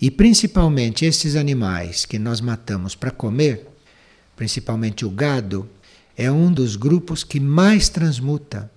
E 0.00 0.10
principalmente 0.10 1.04
esses 1.04 1.36
animais 1.36 2.04
que 2.04 2.18
nós 2.18 2.40
matamos 2.40 2.94
para 2.94 3.10
comer, 3.10 3.66
principalmente 4.36 5.04
o 5.04 5.10
gado, 5.10 5.68
é 6.16 6.30
um 6.30 6.52
dos 6.52 6.76
grupos 6.76 7.24
que 7.24 7.40
mais 7.40 7.88
transmuta 7.88 8.70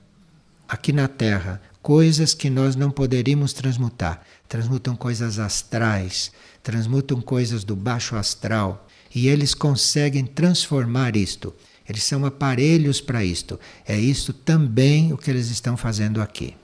aqui 0.68 0.92
na 0.92 1.08
Terra 1.08 1.62
coisas 1.82 2.34
que 2.34 2.50
nós 2.50 2.76
não 2.76 2.92
poderíamos 2.92 3.54
transmutar. 3.54 4.22
Transmutam 4.50 4.96
coisas 4.96 5.40
astrais, 5.40 6.32
transmutam 6.62 7.22
coisas 7.22 7.64
do 7.64 7.76
baixo 7.76 8.16
astral 8.16 8.88
e 9.14 9.28
eles 9.30 9.54
conseguem 9.54 10.26
transformar 10.26 11.16
isto. 11.16 11.54
Eles 11.88 12.04
são 12.04 12.26
aparelhos 12.26 13.00
para 13.00 13.24
isto. 13.24 13.58
É 13.86 13.98
isto 13.98 14.34
também 14.34 15.14
o 15.14 15.18
que 15.18 15.32
eles 15.32 15.50
estão 15.50 15.78
fazendo 15.78 16.22
aqui. 16.22 16.56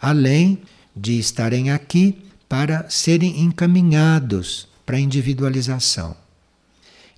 Além 0.00 0.62
de 0.96 1.18
estarem 1.18 1.70
aqui 1.70 2.31
para 2.52 2.84
serem 2.90 3.40
encaminhados 3.40 4.68
para 4.84 4.98
a 4.98 5.00
individualização. 5.00 6.14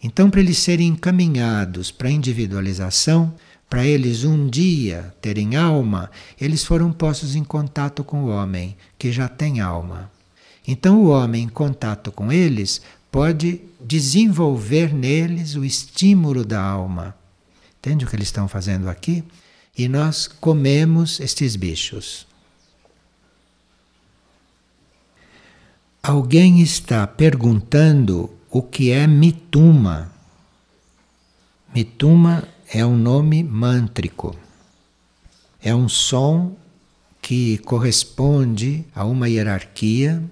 Então, 0.01 0.31
para 0.31 0.39
eles 0.39 0.59
serem 0.59 0.87
encaminhados 0.87 1.91
para 1.91 2.07
a 2.07 2.13
individualização, 2.13 3.35
para 3.69 3.85
eles 3.85 4.23
um 4.23 4.49
dia 4.49 5.13
terem 5.21 5.57
alma, 5.57 6.09
eles 6.41 6.65
foram 6.65 6.93
postos 6.93 7.35
em 7.35 7.43
contato 7.43 8.05
com 8.05 8.23
o 8.23 8.29
homem, 8.29 8.77
que 8.97 9.11
já 9.11 9.27
tem 9.27 9.61
alma. 9.61 10.09
Então, 10.69 11.03
o 11.03 11.09
homem 11.09 11.43
em 11.43 11.49
contato 11.49 12.13
com 12.13 12.31
eles 12.31 12.81
pode 13.11 13.61
desenvolver 13.81 14.95
neles 14.95 15.57
o 15.57 15.65
estímulo 15.65 16.45
da 16.45 16.63
alma. 16.63 17.13
Entende 17.81 18.05
o 18.05 18.09
que 18.09 18.15
eles 18.15 18.29
estão 18.29 18.47
fazendo 18.47 18.89
aqui? 18.89 19.25
E 19.77 19.89
nós 19.89 20.29
comemos 20.29 21.19
estes 21.19 21.57
bichos. 21.57 22.25
Alguém 26.07 26.61
está 26.61 27.07
perguntando 27.07 28.31
o 28.51 28.61
que 28.61 28.91
é 28.91 29.07
mituma. 29.07 30.13
Mituma 31.75 32.47
é 32.71 32.85
um 32.85 32.95
nome 32.95 33.43
mântrico. 33.43 34.37
É 35.63 35.75
um 35.75 35.89
som 35.89 36.55
que 37.23 37.57
corresponde 37.57 38.85
a 38.95 39.07
uma 39.07 39.31
hierarquia 39.31 40.23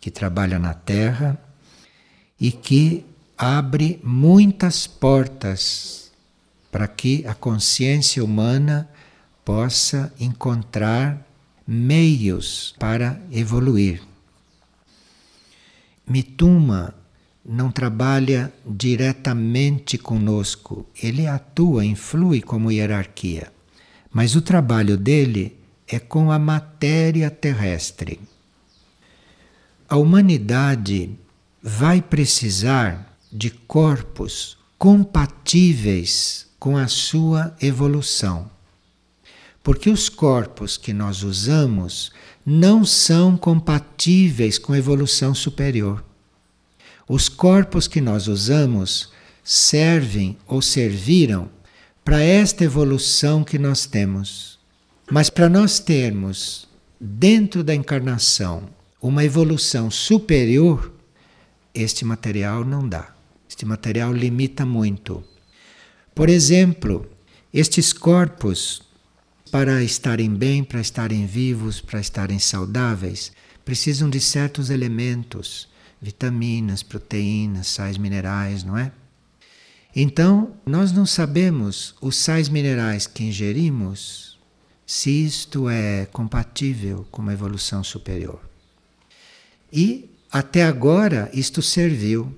que 0.00 0.10
trabalha 0.10 0.58
na 0.58 0.74
Terra 0.74 1.40
e 2.40 2.50
que 2.50 3.06
abre 3.38 4.00
muitas 4.02 4.88
portas 4.88 6.10
para 6.68 6.88
que 6.88 7.24
a 7.28 7.34
consciência 7.34 8.24
humana 8.24 8.88
possa 9.44 10.12
encontrar 10.18 11.24
meios 11.64 12.74
para 12.76 13.20
evoluir. 13.30 14.09
Mituma 16.10 16.92
não 17.44 17.70
trabalha 17.70 18.52
diretamente 18.66 19.96
conosco, 19.96 20.84
ele 21.00 21.28
atua, 21.28 21.84
influi 21.84 22.42
como 22.42 22.72
hierarquia, 22.72 23.52
mas 24.12 24.34
o 24.34 24.42
trabalho 24.42 24.96
dele 24.96 25.56
é 25.86 26.00
com 26.00 26.32
a 26.32 26.36
matéria 26.36 27.30
terrestre. 27.30 28.18
A 29.88 29.96
humanidade 29.98 31.16
vai 31.62 32.02
precisar 32.02 33.16
de 33.30 33.48
corpos 33.48 34.58
compatíveis 34.76 36.48
com 36.58 36.76
a 36.76 36.88
sua 36.88 37.54
evolução. 37.62 38.50
Porque 39.62 39.88
os 39.88 40.08
corpos 40.08 40.76
que 40.76 40.92
nós 40.92 41.22
usamos 41.22 42.10
não 42.44 42.84
são 42.84 43.36
compatíveis 43.36 44.58
com 44.58 44.72
a 44.72 44.78
evolução 44.78 45.34
superior. 45.34 46.04
Os 47.08 47.28
corpos 47.28 47.86
que 47.86 48.00
nós 48.00 48.28
usamos 48.28 49.12
servem 49.42 50.36
ou 50.46 50.62
serviram 50.62 51.50
para 52.04 52.22
esta 52.22 52.64
evolução 52.64 53.44
que 53.44 53.58
nós 53.58 53.86
temos. 53.86 54.58
Mas 55.10 55.28
para 55.28 55.48
nós 55.48 55.78
termos 55.78 56.68
dentro 57.00 57.64
da 57.64 57.74
encarnação 57.74 58.68
uma 59.02 59.24
evolução 59.24 59.90
superior, 59.90 60.92
este 61.74 62.04
material 62.04 62.64
não 62.64 62.88
dá. 62.88 63.14
Este 63.48 63.64
material 63.64 64.12
limita 64.12 64.64
muito. 64.64 65.24
Por 66.14 66.28
exemplo, 66.28 67.10
estes 67.52 67.92
corpos 67.92 68.82
para 69.50 69.82
estarem 69.82 70.32
bem, 70.32 70.62
para 70.62 70.80
estarem 70.80 71.26
vivos, 71.26 71.80
para 71.80 72.00
estarem 72.00 72.38
saudáveis, 72.38 73.32
precisam 73.64 74.08
de 74.08 74.20
certos 74.20 74.70
elementos, 74.70 75.68
vitaminas, 76.00 76.84
proteínas, 76.84 77.66
sais 77.66 77.98
minerais, 77.98 78.62
não 78.62 78.78
é? 78.78 78.92
Então, 79.94 80.54
nós 80.64 80.92
não 80.92 81.04
sabemos 81.04 81.96
os 82.00 82.14
sais 82.14 82.48
minerais 82.48 83.08
que 83.08 83.24
ingerimos 83.24 84.38
se 84.86 85.10
isto 85.24 85.68
é 85.68 86.06
compatível 86.06 87.04
com 87.10 87.20
uma 87.22 87.32
evolução 87.32 87.82
superior. 87.82 88.40
E 89.72 90.10
até 90.30 90.64
agora 90.64 91.28
isto 91.32 91.60
serviu. 91.60 92.32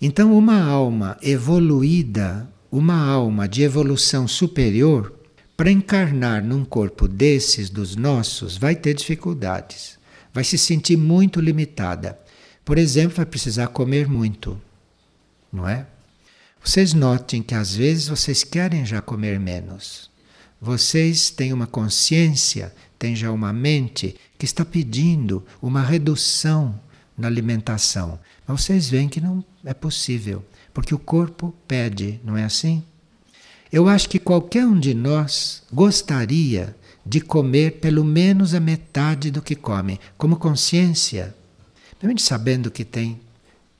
Então, 0.00 0.36
uma 0.36 0.62
alma 0.62 1.18
evoluída, 1.20 2.48
uma 2.70 2.96
alma 2.96 3.48
de 3.48 3.62
evolução 3.62 4.28
superior, 4.28 5.21
para 5.62 5.70
encarnar 5.70 6.42
num 6.42 6.64
corpo 6.64 7.06
desses 7.06 7.70
dos 7.70 7.94
nossos, 7.94 8.56
vai 8.56 8.74
ter 8.74 8.94
dificuldades. 8.94 9.96
vai 10.34 10.42
se 10.42 10.58
sentir 10.58 10.96
muito 10.96 11.40
limitada. 11.40 12.18
Por 12.64 12.78
exemplo, 12.78 13.18
vai 13.18 13.24
precisar 13.24 13.68
comer 13.68 14.08
muito, 14.08 14.60
não 15.52 15.68
é? 15.68 15.86
Vocês 16.64 16.92
notem 16.92 17.44
que 17.44 17.54
às 17.54 17.76
vezes 17.76 18.08
vocês 18.08 18.42
querem 18.42 18.84
já 18.84 19.00
comer 19.00 19.38
menos. 19.38 20.10
Vocês 20.60 21.30
têm 21.30 21.52
uma 21.52 21.68
consciência, 21.68 22.74
têm 22.98 23.14
já 23.14 23.30
uma 23.30 23.52
mente 23.52 24.16
que 24.36 24.44
está 24.44 24.64
pedindo 24.64 25.46
uma 25.62 25.80
redução 25.80 26.76
na 27.16 27.28
alimentação. 27.28 28.18
Mas 28.48 28.64
vocês 28.64 28.90
veem 28.90 29.08
que 29.08 29.20
não 29.20 29.44
é 29.64 29.72
possível, 29.72 30.44
porque 30.74 30.92
o 30.92 30.98
corpo 30.98 31.54
pede, 31.68 32.18
não 32.24 32.36
é 32.36 32.42
assim? 32.42 32.82
Eu 33.72 33.88
acho 33.88 34.06
que 34.08 34.18
qualquer 34.18 34.66
um 34.66 34.78
de 34.78 34.92
nós 34.92 35.62
gostaria 35.72 36.76
de 37.06 37.22
comer 37.22 37.80
pelo 37.80 38.04
menos 38.04 38.54
a 38.54 38.60
metade 38.60 39.30
do 39.30 39.40
que 39.40 39.56
come, 39.56 39.98
como 40.18 40.36
consciência. 40.36 41.34
Realmente 41.98 42.22
sabendo 42.22 42.70
que 42.70 42.84
tem 42.84 43.18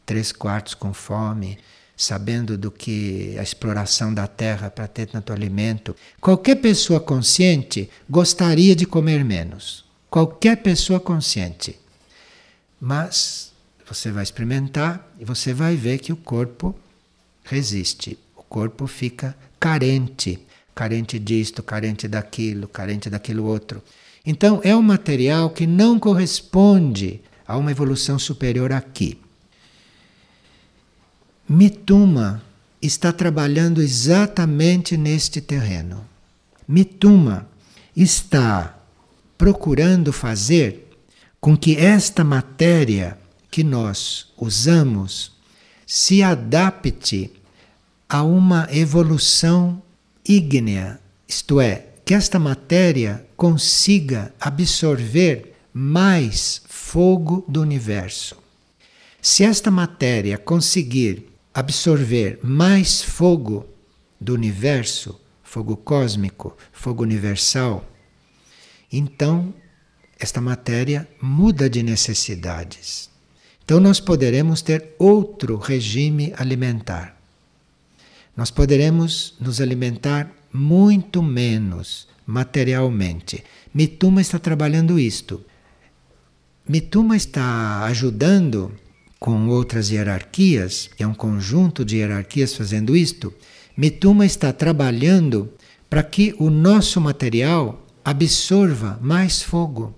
três 0.07 0.33
quartos 0.33 0.73
com 0.73 0.95
fome, 0.95 1.59
sabendo 1.95 2.57
do 2.57 2.71
que 2.71 3.37
a 3.39 3.43
exploração 3.43 4.15
da 4.15 4.27
terra 4.27 4.71
para 4.71 4.89
ter 4.89 5.07
tanto 5.07 5.31
alimento. 5.31 5.95
Qualquer 6.21 6.57
pessoa 6.57 6.99
consciente 6.99 7.91
gostaria 8.09 8.75
de 8.75 8.87
comer 8.87 9.23
menos. 9.23 9.85
Qualquer 10.09 10.57
pessoa 10.57 10.99
consciente. 10.99 11.79
Mas 12.81 13.53
você 13.87 14.11
vai 14.11 14.23
experimentar 14.23 15.07
e 15.19 15.25
você 15.25 15.53
vai 15.53 15.77
ver 15.77 15.99
que 15.99 16.13
o 16.13 16.17
corpo 16.17 16.75
resiste. 17.45 18.19
O 18.35 18.43
corpo 18.43 18.87
fica 18.87 19.37
carente, 19.63 20.41
carente 20.75 21.21
disto, 21.21 21.63
carente 21.63 22.09
daquilo, 22.09 22.67
carente 22.67 23.09
daquilo 23.09 23.45
outro. 23.45 23.81
Então 24.27 24.61
é 24.65 24.75
um 24.75 24.83
material 24.83 25.51
que 25.51 25.69
não 25.69 26.01
corresponde 26.01 27.21
a 27.47 27.57
uma 27.57 27.71
evolução 27.71 28.19
superior 28.19 28.73
aqui. 28.73 29.21
Mituma 31.49 32.43
está 32.81 33.13
trabalhando 33.13 33.81
exatamente 33.81 34.97
neste 34.97 35.41
terreno. 35.41 36.05
Mituma 36.67 37.49
está 37.97 38.77
procurando 39.39 40.13
fazer 40.13 40.91
com 41.41 41.57
que 41.57 41.77
esta 41.77 42.25
matéria 42.25 43.17
que 43.49 43.63
nós 43.63 44.27
usamos 44.37 45.31
se 45.87 46.21
adapte 46.21 47.31
a 48.13 48.23
uma 48.23 48.69
evolução 48.71 49.83
ígnea, 50.29 51.01
isto 51.27 51.59
é, 51.59 51.87
que 52.05 52.13
esta 52.13 52.39
matéria 52.39 53.27
consiga 53.39 54.35
absorver 54.39 55.55
mais 55.73 56.61
fogo 56.69 57.43
do 57.49 57.63
universo. 57.63 58.37
Se 59.23 59.45
esta 59.45 59.71
matéria 59.71 60.37
conseguir 60.37 61.27
absorver 61.55 62.39
mais 62.43 63.01
fogo 63.01 63.65
do 64.21 64.35
universo, 64.35 65.19
fogo 65.43 65.75
cósmico, 65.75 66.55
fogo 66.71 67.03
universal, 67.03 67.83
então 68.93 69.55
esta 70.21 70.39
matéria 70.39 71.09
muda 71.19 71.71
de 71.71 71.83
necessidades. 71.83 73.09
Então 73.65 73.81
nós 73.81 74.01
poderemos 74.01 74.61
ter 74.61 74.95
outro 74.99 75.57
regime 75.57 76.35
alimentar 76.37 77.22
nós 78.37 78.51
poderemos 78.51 79.35
nos 79.41 79.61
alimentar 79.61 80.31
muito 80.53 81.23
menos 81.23 82.09
materialmente. 82.27 83.45
Mituma 83.75 84.21
está 84.21 84.39
trabalhando 84.39 84.99
isto. 84.99 85.45
Mituma 86.69 87.17
está 87.17 87.85
ajudando 87.85 88.73
com 89.19 89.49
outras 89.49 89.91
hierarquias, 89.91 90.91
é 90.99 91.07
um 91.07 91.15
conjunto 91.15 91.85
de 91.85 91.97
hierarquias 91.97 92.55
fazendo 92.55 92.97
isto. 92.97 93.33
Mituma 93.77 94.27
está 94.27 94.53
trabalhando 94.53 95.53
para 95.89 96.03
que 96.03 96.35
o 96.39 96.51
nosso 96.51 97.01
material 97.01 97.87
absorva 98.05 98.99
mais 99.01 99.43
fogo, 99.43 99.95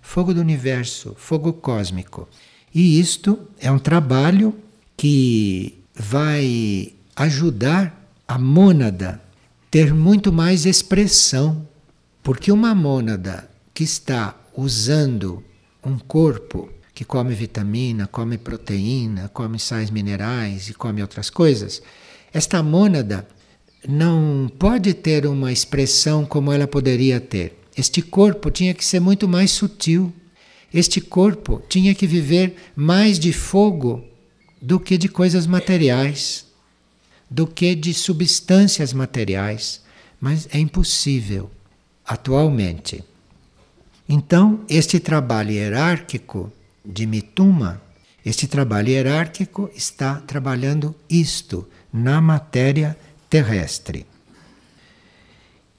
fogo 0.00 0.32
do 0.32 0.40
universo, 0.40 1.14
fogo 1.16 1.52
cósmico. 1.52 2.28
E 2.74 3.00
isto 3.00 3.38
é 3.58 3.70
um 3.70 3.78
trabalho 3.78 4.54
que 4.96 5.78
vai 5.94 6.92
ajudar 7.18 8.10
a 8.28 8.38
mônada 8.38 9.20
ter 9.68 9.92
muito 9.92 10.32
mais 10.32 10.64
expressão, 10.64 11.66
porque 12.22 12.52
uma 12.52 12.76
mônada 12.76 13.50
que 13.74 13.82
está 13.82 14.36
usando 14.56 15.42
um 15.84 15.98
corpo 15.98 16.70
que 16.94 17.04
come 17.04 17.34
vitamina, 17.34 18.06
come 18.06 18.38
proteína, 18.38 19.28
come 19.28 19.58
sais 19.58 19.90
minerais 19.90 20.68
e 20.68 20.74
come 20.74 21.02
outras 21.02 21.28
coisas, 21.28 21.82
esta 22.32 22.62
mônada 22.62 23.26
não 23.86 24.48
pode 24.56 24.94
ter 24.94 25.26
uma 25.26 25.52
expressão 25.52 26.24
como 26.24 26.52
ela 26.52 26.68
poderia 26.68 27.20
ter. 27.20 27.58
Este 27.76 28.00
corpo 28.00 28.48
tinha 28.48 28.74
que 28.74 28.84
ser 28.84 29.00
muito 29.00 29.28
mais 29.28 29.50
sutil. 29.50 30.12
Este 30.72 31.00
corpo 31.00 31.62
tinha 31.68 31.94
que 31.94 32.06
viver 32.06 32.54
mais 32.76 33.18
de 33.18 33.32
fogo 33.32 34.04
do 34.62 34.78
que 34.78 34.96
de 34.96 35.08
coisas 35.08 35.46
materiais 35.46 36.47
do 37.30 37.46
que 37.46 37.74
de 37.74 37.92
substâncias 37.92 38.92
materiais, 38.92 39.82
mas 40.20 40.48
é 40.52 40.58
impossível 40.58 41.50
atualmente. 42.06 43.04
Então, 44.08 44.64
este 44.68 44.98
trabalho 44.98 45.50
hierárquico 45.50 46.50
de 46.84 47.06
Mituma, 47.06 47.80
este 48.24 48.46
trabalho 48.46 48.88
hierárquico 48.88 49.70
está 49.74 50.16
trabalhando 50.16 50.94
isto 51.08 51.68
na 51.92 52.20
matéria 52.20 52.96
terrestre. 53.28 54.06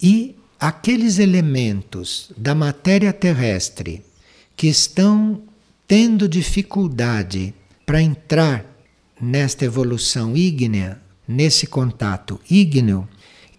E 0.01 0.35
aqueles 0.59 1.17
elementos 1.17 2.31
da 2.38 2.53
matéria 2.53 3.12
terrestre 3.12 4.05
que 4.55 4.67
estão 4.67 5.41
tendo 5.88 6.29
dificuldade 6.29 7.53
para 7.85 8.01
entrar 8.01 8.65
nesta 9.19 9.65
evolução 9.65 10.38
ígnea 10.38 11.01
nesse 11.29 11.67
contato 11.67 12.41
ígneo, 12.49 13.07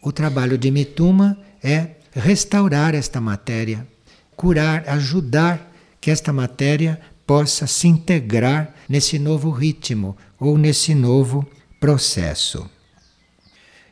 o 0.02 0.10
trabalho 0.10 0.58
de 0.58 0.72
Mituma 0.72 1.38
é 1.62 1.90
restaurar 2.10 2.96
esta 2.96 3.20
matéria, 3.20 3.86
curar, 4.34 4.88
ajudar 4.88 5.72
que 6.00 6.10
esta 6.10 6.32
matéria 6.32 7.00
possa 7.24 7.68
se 7.68 7.86
integrar 7.86 8.74
nesse 8.88 9.20
novo 9.20 9.50
ritmo 9.50 10.16
ou 10.36 10.58
nesse 10.58 10.96
novo 10.96 11.48
processo. 11.78 12.68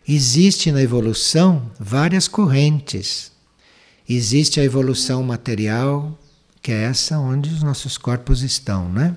Existe 0.09 0.73
na 0.73 0.83
evolução 0.83 1.71
várias 1.79 2.27
correntes. 2.27 3.31
Existe 4.09 4.59
a 4.59 4.65
evolução 4.65 5.23
material, 5.23 6.19
que 6.61 6.73
é 6.73 6.83
essa 6.83 7.19
onde 7.21 7.51
os 7.51 7.63
nossos 7.63 7.97
corpos 7.97 8.43
estão, 8.43 8.89
né? 8.89 9.15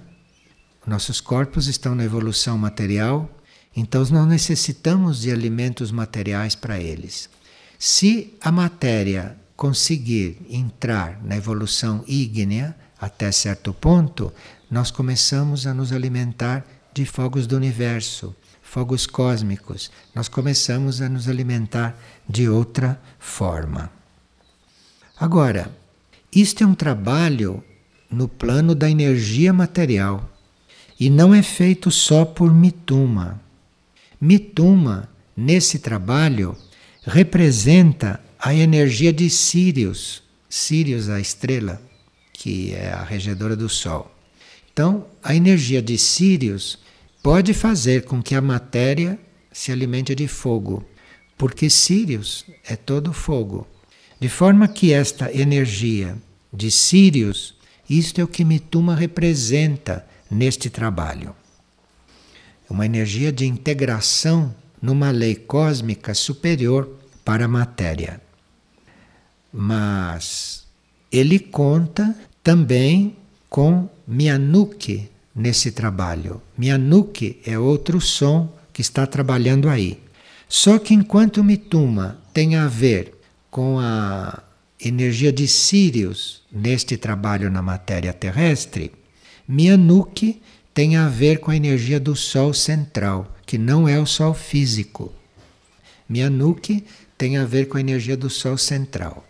Nossos 0.86 1.20
corpos 1.20 1.68
estão 1.68 1.96
na 1.96 2.04
evolução 2.04 2.58
material 2.58 3.30
então 3.76 4.04
nós 4.12 4.28
necessitamos 4.28 5.22
de 5.22 5.32
alimentos 5.32 5.92
materiais 5.92 6.56
para 6.56 6.80
eles. 6.80 7.30
Se 7.80 8.34
a 8.42 8.52
matéria 8.52 9.38
conseguir 9.56 10.42
entrar 10.50 11.20
na 11.24 11.38
evolução 11.38 12.04
ígnea 12.08 12.76
até 13.00 13.32
certo 13.32 13.74
ponto, 13.74 14.32
nós 14.70 14.92
começamos 14.92 15.66
a 15.66 15.74
nos 15.74 15.92
alimentar 15.92 16.66
de 16.94 17.06
fogos 17.06 17.48
do 17.48 17.56
universo, 17.56 18.36
fogos 18.62 19.06
cósmicos. 19.06 19.92
Nós 20.14 20.28
começamos 20.28 21.02
a 21.02 21.10
nos 21.10 21.28
alimentar 21.28 21.98
de 22.28 22.48
outra 22.48 23.02
forma. 23.20 23.92
Agora, 25.20 25.72
isto 26.34 26.64
é 26.64 26.68
um 26.68 26.74
trabalho 26.74 27.64
no 28.10 28.28
plano 28.28 28.74
da 28.74 28.90
energia 28.90 29.54
material 29.54 30.30
e 31.00 31.10
não 31.10 31.34
é 31.34 31.42
feito 31.42 31.90
só 31.92 32.26
por 32.26 32.54
Mituma. 32.54 33.40
Mituma, 34.24 35.10
nesse 35.36 35.80
trabalho, 35.80 36.56
representa 37.04 38.24
a 38.38 38.54
energia 38.54 39.12
de 39.12 39.28
Sirius, 39.32 40.22
Sirius, 40.48 41.10
a 41.10 41.20
estrela, 41.20 41.82
que 42.32 42.72
é 42.72 42.92
a 42.92 43.04
regedora 43.04 43.56
do 43.56 43.68
Sol. 43.68 44.16
Então, 44.72 45.08
a 45.24 45.36
energia 45.36 45.82
de 45.82 45.98
Sirius 45.98 46.78
pode 47.24 47.52
fazer 47.52 48.04
com 48.06 48.22
que 48.22 48.36
a 48.36 48.42
matéria 48.42 49.20
se 49.52 49.72
alimente 49.72 50.14
de 50.14 50.28
fogo, 50.28 50.86
porque 51.36 51.68
Sirius 51.68 52.46
é 52.64 52.76
todo 52.76 53.12
fogo. 53.12 53.68
De 54.20 54.30
forma 54.30 54.68
que 54.68 54.94
esta 54.94 55.36
energia 55.36 56.16
de 56.54 56.70
Sirius, 56.70 57.56
isto 57.90 58.22
é 58.22 58.24
o 58.24 58.28
que 58.28 58.46
Mituma 58.46 58.94
representa 58.94 60.06
neste 60.30 60.70
trabalho 60.70 61.36
uma 62.72 62.86
energia 62.86 63.32
de 63.34 63.46
integração 63.46 64.56
numa 64.82 65.12
lei 65.12 65.36
cósmica 65.36 66.14
superior 66.14 66.90
para 67.24 67.46
a 67.46 67.48
matéria. 67.48 68.22
Mas 69.52 70.66
ele 71.12 71.38
conta 71.38 72.16
também 72.42 73.16
com 73.50 73.90
minha 74.08 74.40
nuque 74.40 75.10
nesse 75.36 75.72
trabalho. 75.72 76.42
Minha 76.58 76.78
nuque 76.78 77.42
é 77.46 77.60
outro 77.60 78.00
som 78.00 78.50
que 78.72 78.82
está 78.82 79.06
trabalhando 79.06 79.68
aí. 79.68 80.00
Só 80.48 80.80
que 80.80 80.94
enquanto 80.94 81.44
Mituma 81.44 82.18
tem 82.34 82.56
a 82.56 82.68
ver 82.70 83.14
com 83.50 83.80
a 83.80 84.42
energia 84.80 85.32
de 85.32 85.46
Sirius 85.46 86.42
neste 86.50 86.96
trabalho 86.96 87.52
na 87.52 87.62
matéria 87.62 88.14
terrestre, 88.14 88.94
minha 89.46 89.76
nuque 89.76 90.42
tem 90.82 90.96
a 90.96 91.08
ver 91.08 91.38
com 91.38 91.52
a 91.52 91.56
energia 91.56 92.00
do 92.00 92.16
Sol 92.16 92.56
central, 92.56 93.36
que 93.46 93.56
não 93.56 93.88
é 93.88 94.00
o 94.00 94.06
Sol 94.08 94.34
físico. 94.34 95.14
Minha 96.10 96.28
nuque 96.28 96.84
tem 97.16 97.38
a 97.38 97.46
ver 97.46 97.68
com 97.68 97.78
a 97.78 97.80
energia 97.80 98.18
do 98.18 98.32
Sol 98.32 98.58
central. 98.58 99.24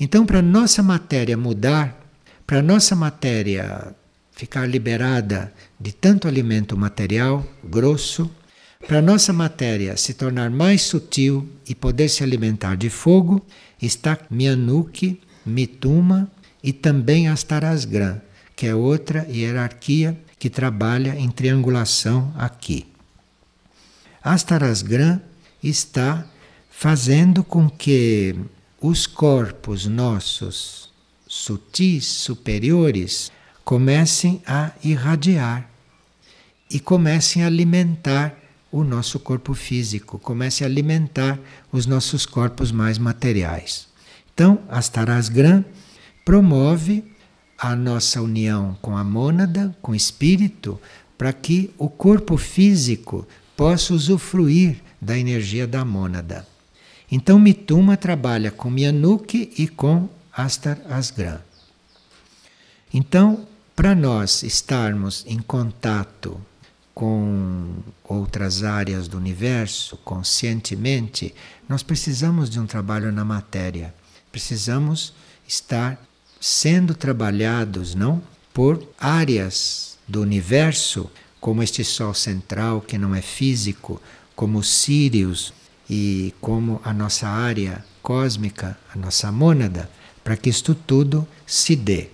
Então, 0.00 0.26
para 0.26 0.42
nossa 0.42 0.82
matéria 0.82 1.36
mudar, 1.36 2.04
para 2.44 2.60
nossa 2.60 2.96
matéria 2.96 3.94
ficar 4.32 4.66
liberada 4.66 5.52
de 5.78 5.92
tanto 5.92 6.26
alimento 6.26 6.76
material 6.76 7.46
grosso, 7.62 8.28
para 8.84 9.00
nossa 9.00 9.32
matéria 9.32 9.96
se 9.96 10.14
tornar 10.14 10.50
mais 10.50 10.82
sutil 10.82 11.48
e 11.68 11.76
poder 11.76 12.08
se 12.08 12.24
alimentar 12.24 12.76
de 12.76 12.90
fogo, 12.90 13.40
está 13.80 14.18
Mianuki, 14.28 15.20
Mituma 15.46 16.28
e 16.60 16.72
também 16.72 17.28
Astarasgram, 17.28 18.20
que 18.56 18.66
é 18.66 18.74
outra 18.74 19.24
hierarquia 19.30 20.18
que 20.38 20.48
trabalha 20.48 21.18
em 21.18 21.30
triangulação 21.30 22.32
aqui. 22.36 22.86
Astarasgram 24.22 25.20
está 25.62 26.26
fazendo 26.70 27.42
com 27.42 27.68
que 27.68 28.36
os 28.80 29.06
corpos 29.06 29.86
nossos 29.86 30.92
sutis, 31.26 32.06
superiores, 32.06 33.32
comecem 33.64 34.40
a 34.46 34.72
irradiar 34.82 35.68
e 36.70 36.78
comecem 36.78 37.42
a 37.42 37.46
alimentar 37.46 38.38
o 38.70 38.84
nosso 38.84 39.18
corpo 39.18 39.54
físico, 39.54 40.18
comecem 40.18 40.64
a 40.66 40.70
alimentar 40.70 41.38
os 41.72 41.86
nossos 41.86 42.26
corpos 42.26 42.70
mais 42.70 42.98
materiais. 42.98 43.88
Então, 44.32 44.62
Astarasgram 44.68 45.64
promove 46.24 47.04
a 47.58 47.74
nossa 47.74 48.22
união 48.22 48.78
com 48.80 48.96
a 48.96 49.02
mônada, 49.02 49.76
com 49.82 49.92
o 49.92 49.96
espírito, 49.96 50.80
para 51.16 51.32
que 51.32 51.74
o 51.76 51.88
corpo 51.88 52.36
físico 52.36 53.26
possa 53.56 53.92
usufruir 53.92 54.80
da 55.00 55.18
energia 55.18 55.66
da 55.66 55.84
mônada. 55.84 56.46
Então 57.10 57.38
Mituma 57.38 57.96
trabalha 57.96 58.50
com 58.50 58.70
Mianuki 58.70 59.52
e 59.58 59.66
com 59.66 60.08
Astar 60.32 60.78
Asgram. 60.88 61.40
Então, 62.94 63.46
para 63.74 63.94
nós 63.94 64.42
estarmos 64.42 65.24
em 65.26 65.38
contato 65.38 66.40
com 66.94 67.74
outras 68.04 68.62
áreas 68.62 69.08
do 69.08 69.16
universo 69.16 69.96
conscientemente, 69.98 71.34
nós 71.68 71.82
precisamos 71.82 72.48
de 72.48 72.58
um 72.58 72.66
trabalho 72.66 73.12
na 73.12 73.24
matéria. 73.24 73.94
Precisamos 74.32 75.12
estar 75.46 76.07
sendo 76.40 76.94
trabalhados, 76.94 77.94
não, 77.94 78.22
por 78.52 78.82
áreas 78.98 79.98
do 80.06 80.22
universo, 80.22 81.10
como 81.40 81.62
este 81.62 81.84
sol 81.84 82.14
central 82.14 82.80
que 82.80 82.98
não 82.98 83.14
é 83.14 83.22
físico, 83.22 84.00
como 84.34 84.62
Sirius, 84.62 85.52
e 85.88 86.34
como 86.40 86.80
a 86.84 86.92
nossa 86.92 87.26
área 87.26 87.84
cósmica, 88.02 88.78
a 88.94 88.98
nossa 88.98 89.32
mônada, 89.32 89.88
para 90.22 90.36
que 90.36 90.50
isto 90.50 90.74
tudo 90.74 91.26
se 91.46 91.74
dê. 91.74 92.08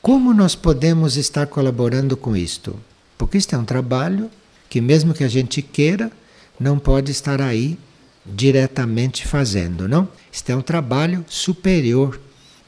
Como 0.00 0.32
nós 0.32 0.54
podemos 0.54 1.16
estar 1.16 1.46
colaborando 1.46 2.16
com 2.16 2.34
isto? 2.34 2.78
Porque 3.18 3.36
isto 3.36 3.54
é 3.54 3.58
um 3.58 3.64
trabalho 3.64 4.30
que, 4.68 4.80
mesmo 4.80 5.12
que 5.12 5.24
a 5.24 5.28
gente 5.28 5.60
queira, 5.60 6.10
não 6.58 6.78
pode 6.78 7.10
estar 7.10 7.42
aí 7.42 7.78
diretamente 8.24 9.26
fazendo, 9.26 9.86
não? 9.86 10.08
Isto 10.32 10.50
é 10.50 10.56
um 10.56 10.62
trabalho 10.62 11.24
superior 11.28 12.18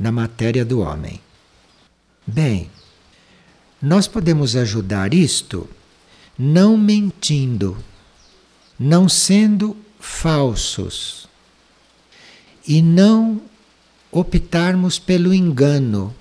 na 0.02 0.12
matéria 0.12 0.64
do 0.64 0.80
homem. 0.80 1.18
Bem, 2.26 2.70
nós 3.80 4.06
podemos 4.06 4.54
ajudar 4.56 5.14
isto 5.14 5.66
não 6.38 6.76
mentindo 6.76 7.76
não 8.82 9.08
sendo 9.08 9.76
falsos 10.00 11.28
e 12.66 12.82
não 12.82 13.40
optarmos 14.10 14.98
pelo 14.98 15.32
engano. 15.32 16.12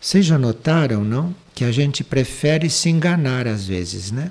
Vocês 0.00 0.24
já 0.24 0.38
notaram, 0.38 1.04
não? 1.04 1.34
Que 1.54 1.64
a 1.64 1.72
gente 1.72 2.04
prefere 2.04 2.70
se 2.70 2.88
enganar 2.88 3.48
às 3.48 3.66
vezes, 3.66 4.12
né? 4.12 4.30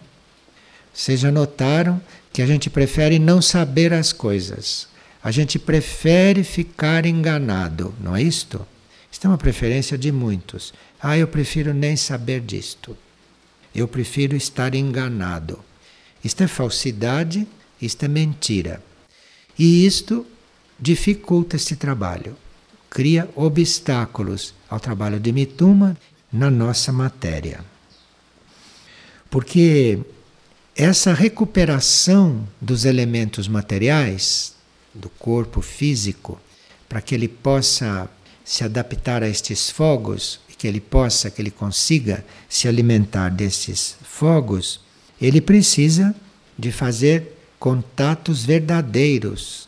Vocês 0.93 1.19
já 1.19 1.31
notaram 1.31 2.01
que 2.31 2.41
a 2.41 2.47
gente 2.47 2.69
prefere 2.69 3.19
não 3.19 3.41
saber 3.41 3.93
as 3.93 4.13
coisas. 4.13 4.87
A 5.21 5.31
gente 5.31 5.59
prefere 5.59 6.43
ficar 6.43 7.05
enganado, 7.05 7.93
não 7.99 8.15
é 8.15 8.21
isto? 8.21 8.65
Isto 9.11 9.25
é 9.25 9.29
uma 9.29 9.37
preferência 9.37 9.97
de 9.97 10.11
muitos. 10.11 10.73
Ah, 11.01 11.17
eu 11.17 11.27
prefiro 11.27 11.73
nem 11.73 11.97
saber 11.97 12.41
disto. 12.41 12.95
Eu 13.73 13.87
prefiro 13.87 14.35
estar 14.35 14.73
enganado. 14.75 15.59
Isto 16.23 16.43
é 16.43 16.47
falsidade, 16.47 17.47
isto 17.81 18.03
é 18.03 18.07
mentira. 18.07 18.81
E 19.57 19.85
isto 19.85 20.25
dificulta 20.79 21.57
esse 21.57 21.75
trabalho, 21.75 22.35
cria 22.89 23.29
obstáculos 23.35 24.53
ao 24.69 24.79
trabalho 24.79 25.19
de 25.19 25.31
Mituma 25.31 25.97
na 26.31 26.49
nossa 26.49 26.91
matéria. 26.91 27.59
Porque 29.29 29.99
essa 30.75 31.13
recuperação 31.13 32.47
dos 32.61 32.85
elementos 32.85 33.47
materiais, 33.47 34.55
do 34.99 35.09
corpo 35.09 35.61
físico, 35.61 36.39
para 36.87 37.01
que 37.01 37.15
ele 37.15 37.27
possa 37.27 38.09
se 38.43 38.63
adaptar 38.63 39.23
a 39.23 39.29
estes 39.29 39.69
fogos, 39.69 40.39
e 40.49 40.53
que 40.53 40.67
ele 40.67 40.79
possa, 40.79 41.29
que 41.29 41.41
ele 41.41 41.51
consiga 41.51 42.25
se 42.47 42.67
alimentar 42.67 43.29
desses 43.29 43.95
fogos, 44.03 44.81
ele 45.21 45.39
precisa 45.39 46.15
de 46.57 46.71
fazer 46.71 47.37
contatos 47.59 48.43
verdadeiros 48.43 49.67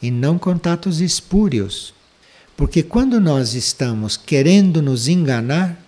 e 0.00 0.10
não 0.10 0.38
contatos 0.38 1.00
espúrios. 1.00 1.92
Porque 2.56 2.82
quando 2.82 3.20
nós 3.20 3.54
estamos 3.54 4.16
querendo 4.16 4.82
nos 4.82 5.08
enganar, 5.08 5.82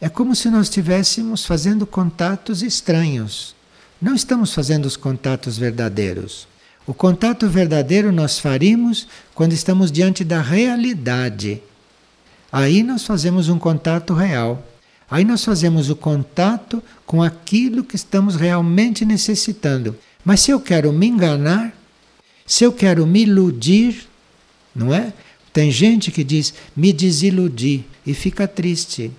é 0.00 0.08
como 0.08 0.34
se 0.34 0.50
nós 0.50 0.66
estivéssemos 0.66 1.44
fazendo 1.44 1.86
contatos 1.86 2.62
estranhos. 2.62 3.54
Não 4.00 4.14
estamos 4.14 4.52
fazendo 4.52 4.86
os 4.86 4.96
contatos 4.96 5.56
verdadeiros. 5.56 6.48
O 6.86 6.92
contato 6.92 7.48
verdadeiro 7.48 8.10
nós 8.10 8.38
faríamos 8.38 9.06
quando 9.34 9.52
estamos 9.52 9.92
diante 9.92 10.24
da 10.24 10.40
realidade. 10.40 11.62
Aí 12.50 12.82
nós 12.82 13.04
fazemos 13.04 13.48
um 13.48 13.58
contato 13.58 14.12
real. 14.12 14.66
Aí 15.10 15.24
nós 15.24 15.44
fazemos 15.44 15.90
o 15.90 15.96
contato 15.96 16.82
com 17.06 17.22
aquilo 17.22 17.84
que 17.84 17.96
estamos 17.96 18.34
realmente 18.34 19.04
necessitando. 19.04 19.96
Mas 20.24 20.40
se 20.40 20.50
eu 20.50 20.58
quero 20.58 20.92
me 20.92 21.06
enganar, 21.06 21.72
se 22.46 22.64
eu 22.64 22.72
quero 22.72 23.06
me 23.06 23.22
iludir, 23.22 24.08
não 24.74 24.92
é? 24.92 25.12
Tem 25.52 25.70
gente 25.70 26.10
que 26.10 26.24
diz 26.24 26.54
me 26.74 26.92
desiludi 26.92 27.84
e 28.06 28.14
fica 28.14 28.48
triste. 28.48 29.10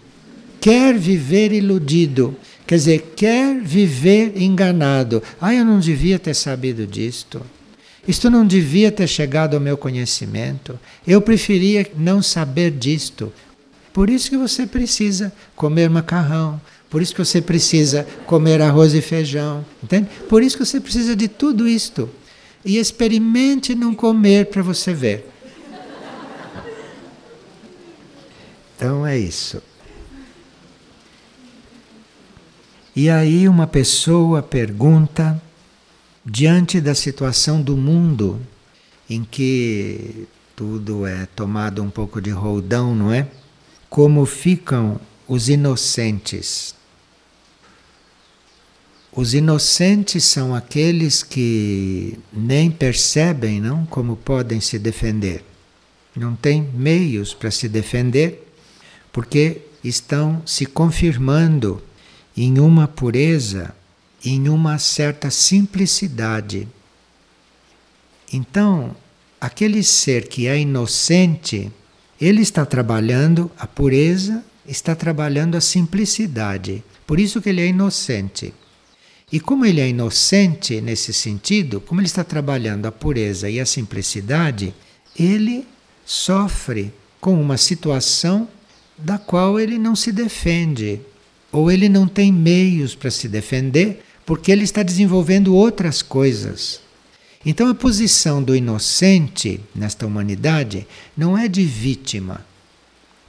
Quer 0.60 0.98
viver 0.98 1.52
iludido, 1.52 2.36
quer 2.66 2.76
dizer, 2.76 3.14
quer 3.16 3.62
viver 3.62 4.42
enganado. 4.42 5.22
Ah, 5.40 5.54
eu 5.54 5.66
não 5.66 5.80
devia 5.80 6.18
ter 6.18 6.34
sabido 6.34 6.88
disto. 6.88 7.42
Isto 8.08 8.30
não 8.30 8.46
devia 8.46 8.92
ter 8.92 9.08
chegado 9.08 9.54
ao 9.54 9.62
meu 9.62 9.78
conhecimento. 9.78 10.78
Eu 11.08 11.22
preferia 11.22 11.90
não 11.98 12.22
saber 12.22 12.72
disto. 12.72 13.32
Por 13.94 14.10
isso 14.10 14.30
que 14.30 14.38
você 14.38 14.66
precisa 14.68 15.32
comer 15.56 15.90
macarrão, 15.90 16.60
por 16.90 17.02
isso 17.02 17.14
que 17.14 17.24
você 17.24 17.42
precisa 17.42 18.08
comer 18.26 18.62
arroz 18.62 18.94
e 18.94 19.02
feijão, 19.02 19.66
entende? 19.82 20.10
Por 20.28 20.44
isso 20.44 20.58
que 20.58 20.66
você 20.66 20.80
precisa 20.80 21.16
de 21.16 21.28
tudo 21.28 21.68
isto. 21.68 22.10
E 22.66 22.78
experimente 22.78 23.76
não 23.76 23.94
comer 23.94 24.48
para 24.48 24.62
você 24.62 24.94
ver. 24.94 25.30
Então 28.76 29.06
é 29.06 29.18
isso. 29.18 29.62
E 32.96 33.10
aí 33.10 33.48
uma 33.48 33.66
pessoa 33.66 34.44
pergunta, 34.44 35.42
diante 36.26 36.80
da 36.80 36.96
situação 36.96 37.62
do 37.62 37.76
mundo, 37.76 38.40
em 39.10 39.24
que 39.24 40.28
tudo 40.56 41.06
é 41.06 41.26
tomado 41.36 41.82
um 41.82 41.90
pouco 41.90 42.22
de 42.22 42.30
roldão, 42.30 42.96
não 42.96 43.12
é? 43.12 43.28
como 43.94 44.26
ficam 44.26 45.00
os 45.28 45.50
inocentes. 45.50 46.74
Os 49.12 49.36
inocentes 49.36 50.24
são 50.24 50.56
aqueles 50.56 51.22
que 51.22 52.18
nem 52.34 52.72
percebem, 52.72 53.62
não, 53.62 53.86
como 53.86 54.16
podem 54.16 54.60
se 54.60 54.80
defender. 54.80 55.46
Não 56.16 56.36
têm 56.36 56.68
meios 56.74 57.36
para 57.36 57.52
se 57.52 57.70
defender, 57.70 58.52
porque 59.12 59.62
estão 59.84 60.42
se 60.44 60.66
confirmando 60.66 61.80
em 62.36 62.58
uma 62.58 62.88
pureza, 62.88 63.76
em 64.24 64.48
uma 64.48 64.78
certa 64.78 65.30
simplicidade. 65.30 66.68
Então, 68.32 68.96
aquele 69.40 69.84
ser 69.84 70.28
que 70.28 70.48
é 70.48 70.58
inocente, 70.58 71.72
ele 72.20 72.42
está 72.42 72.66
trabalhando 72.66 73.52
a 73.58 73.68
pureza, 73.68 74.44
está 74.66 74.96
trabalhando 74.96 75.56
a 75.56 75.62
simplicidade. 75.62 76.84
Por 77.06 77.20
isso 77.20 77.42
que 77.42 77.50
ele 77.50 77.62
é 77.62 77.68
inocente. 77.68 78.54
E 79.32 79.40
como 79.40 79.66
ele 79.66 79.82
é 79.82 79.90
inocente 79.90 80.80
nesse 80.80 81.12
sentido, 81.12 81.82
como 81.82 82.00
ele 82.00 82.08
está 82.08 82.24
trabalhando 82.24 82.86
a 82.86 82.92
pureza 82.92 83.50
e 83.50 83.60
a 83.60 83.66
simplicidade, 83.66 84.74
ele 85.18 85.68
sofre 86.06 86.94
com 87.20 87.42
uma 87.42 87.58
situação 87.58 88.48
da 88.98 89.18
qual 89.18 89.60
ele 89.60 89.78
não 89.78 89.96
se 89.96 90.12
defende, 90.12 91.02
ou 91.52 91.72
ele 91.72 91.90
não 91.90 92.08
tem 92.08 92.32
meios 92.32 92.96
para 92.96 93.12
se 93.12 93.28
defender, 93.28 94.04
porque 94.26 94.52
ele 94.52 94.64
está 94.64 94.84
desenvolvendo 94.84 95.56
outras 95.56 96.02
coisas. 96.02 96.80
Então 97.46 97.68
a 97.68 97.76
posição 97.76 98.42
do 98.42 98.56
inocente 98.56 99.60
nesta 99.76 100.06
humanidade 100.06 100.88
não 101.16 101.38
é 101.38 101.48
de 101.48 101.64
vítima. 101.64 102.46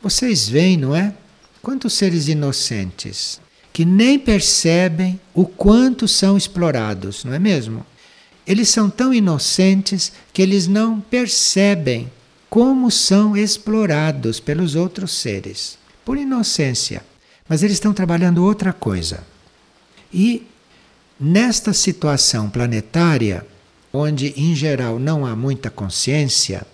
Vocês 0.03 0.49
veem, 0.49 0.77
não 0.77 0.95
é? 0.95 1.15
Quantos 1.61 1.95
seres 1.95 2.29
inocentes 2.29 3.41
que 3.73 3.85
nem 3.85 4.19
percebem 4.19 5.19
o 5.35 5.47
quanto 5.47 6.07
são 6.07 6.37
explorados, 6.37 7.25
não 7.25 7.35
é 7.35 7.39
mesmo? 7.39 7.85
Eles 8.47 8.69
são 8.69 8.89
tão 8.89 9.13
inocentes 9.13 10.13
que 10.33 10.43
eles 10.43 10.69
não 10.69 11.01
percebem 11.01 12.11
como 12.49 12.89
são 12.91 13.37
explorados 13.37 14.39
pelos 14.39 14.77
outros 14.77 15.11
seres, 15.11 15.77
por 16.05 16.17
inocência. 16.17 17.03
Mas 17.49 17.63
eles 17.63 17.77
estão 17.77 17.93
trabalhando 17.93 18.45
outra 18.45 18.73
coisa. 18.73 19.25
E 20.13 20.47
nesta 21.19 21.73
situação 21.73 22.51
planetária, 22.51 23.47
onde 23.93 24.35
em 24.37 24.55
geral 24.55 24.99
não 24.99 25.25
há 25.25 25.37
muita 25.37 25.71
consciência, 25.71 26.67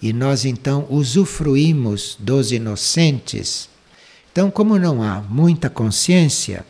e 0.00 0.12
nós 0.12 0.44
então 0.44 0.86
usufruímos 0.90 2.16
dos 2.18 2.52
inocentes, 2.52 3.68
então, 4.34 4.50
como 4.50 4.76
não 4.80 5.00
há 5.00 5.22
muita 5.22 5.70
consciência, 5.70 6.66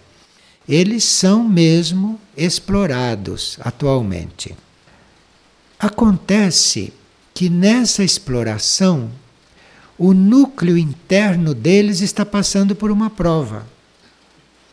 eles 0.68 1.02
são 1.02 1.42
mesmo 1.42 2.20
explorados 2.36 3.56
atualmente. 3.58 4.54
Acontece 5.78 6.92
que 7.32 7.48
nessa 7.48 8.04
exploração, 8.04 9.10
o 9.96 10.12
núcleo 10.12 10.76
interno 10.76 11.54
deles 11.54 12.02
está 12.02 12.26
passando 12.26 12.76
por 12.76 12.90
uma 12.90 13.08
prova. 13.08 13.66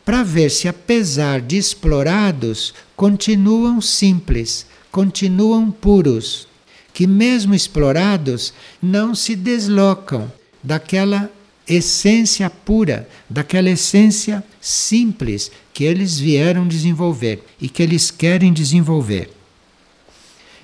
Para 0.04 0.22
ver 0.22 0.50
se, 0.50 0.66
apesar 0.66 1.40
de 1.40 1.56
explorados, 1.56 2.74
continuam 2.96 3.80
simples, 3.80 4.66
continuam 4.90 5.70
puros, 5.70 6.48
que, 6.92 7.06
mesmo 7.06 7.54
explorados, 7.54 8.52
não 8.82 9.14
se 9.14 9.36
deslocam 9.36 10.30
daquela 10.62 11.30
essência 11.66 12.50
pura, 12.50 13.08
daquela 13.30 13.70
essência 13.70 14.44
simples 14.60 15.50
que 15.72 15.84
eles 15.84 16.18
vieram 16.18 16.66
desenvolver 16.66 17.44
e 17.60 17.68
que 17.68 17.82
eles 17.82 18.10
querem 18.10 18.52
desenvolver. 18.52 19.30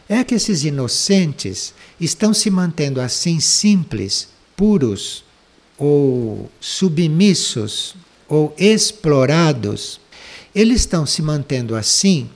É 0.08 0.24
que 0.24 0.34
esses 0.34 0.64
inocentes 0.64 1.72
estão 2.00 2.34
se 2.34 2.50
mantendo 2.50 3.00
assim 3.00 3.38
simples, 3.40 4.28
puros, 4.56 5.24
ou 5.76 6.50
submissos, 6.60 7.94
ou 8.28 8.54
explorados. 8.58 10.00
Eles 10.54 10.80
estão 10.80 11.06
se 11.06 11.22
mantendo 11.22 11.74
assim 11.74 12.28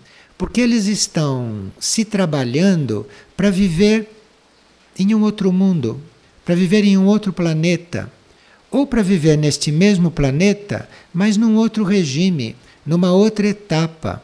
porque 0.43 0.61
eles 0.61 0.87
estão 0.87 1.71
se 1.79 2.05
trabalhando 2.05 3.07
para 3.37 3.49
viver 3.49 4.11
em 4.99 5.15
um 5.15 5.23
outro 5.23 5.53
mundo, 5.53 6.01
para 6.45 6.57
viver 6.57 6.83
em 6.83 6.99
um 6.99 7.07
outro 7.07 7.33
planeta 7.33 8.11
ou 8.69 8.85
para 8.85 9.03
viver 9.03 9.37
neste 9.37 9.71
mesmo 9.71 10.11
planeta, 10.11 10.89
mas 11.15 11.37
num 11.37 11.55
outro 11.55 11.85
regime, 11.85 12.57
numa 12.85 13.13
outra 13.13 13.47
etapa, 13.47 14.21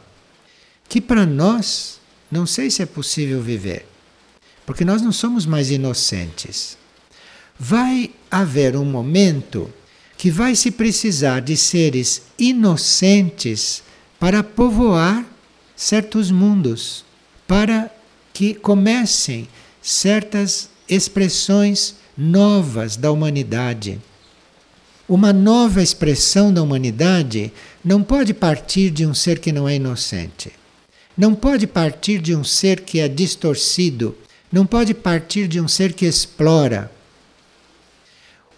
que 0.89 0.99
para 0.99 1.25
nós 1.25 2.01
não 2.29 2.45
sei 2.45 2.69
se 2.69 2.81
é 2.81 2.85
possível 2.85 3.41
viver, 3.41 3.87
porque 4.65 4.83
nós 4.83 5.01
não 5.01 5.13
somos 5.13 5.45
mais 5.45 5.71
inocentes. 5.71 6.77
Vai 7.57 8.11
haver 8.29 8.75
um 8.75 8.83
momento 8.83 9.71
que 10.19 10.29
vai 10.29 10.53
se 10.53 10.69
precisar 10.69 11.39
de 11.39 11.55
seres 11.55 12.23
inocentes 12.37 13.81
para 14.19 14.43
povoar 14.43 15.25
certos 15.77 16.29
mundos, 16.29 17.05
para 17.47 17.89
que 18.33 18.53
comecem 18.53 19.47
certas 19.81 20.69
expressões 20.89 21.95
novas 22.17 22.97
da 22.97 23.09
humanidade. 23.13 23.97
Uma 25.07 25.31
nova 25.31 25.81
expressão 25.81 26.53
da 26.53 26.61
humanidade 26.61 27.53
não 27.81 28.03
pode 28.03 28.33
partir 28.33 28.89
de 28.89 29.05
um 29.05 29.13
ser 29.13 29.39
que 29.39 29.53
não 29.53 29.69
é 29.69 29.75
inocente. 29.77 30.51
Não 31.17 31.33
pode 31.33 31.65
partir 31.65 32.19
de 32.19 32.35
um 32.35 32.43
ser 32.43 32.81
que 32.81 32.99
é 32.99 33.07
distorcido. 33.07 34.17
Não 34.51 34.65
pode 34.65 34.93
partir 34.93 35.47
de 35.47 35.61
um 35.61 35.67
ser 35.67 35.93
que 35.93 36.05
explora. 36.05 36.91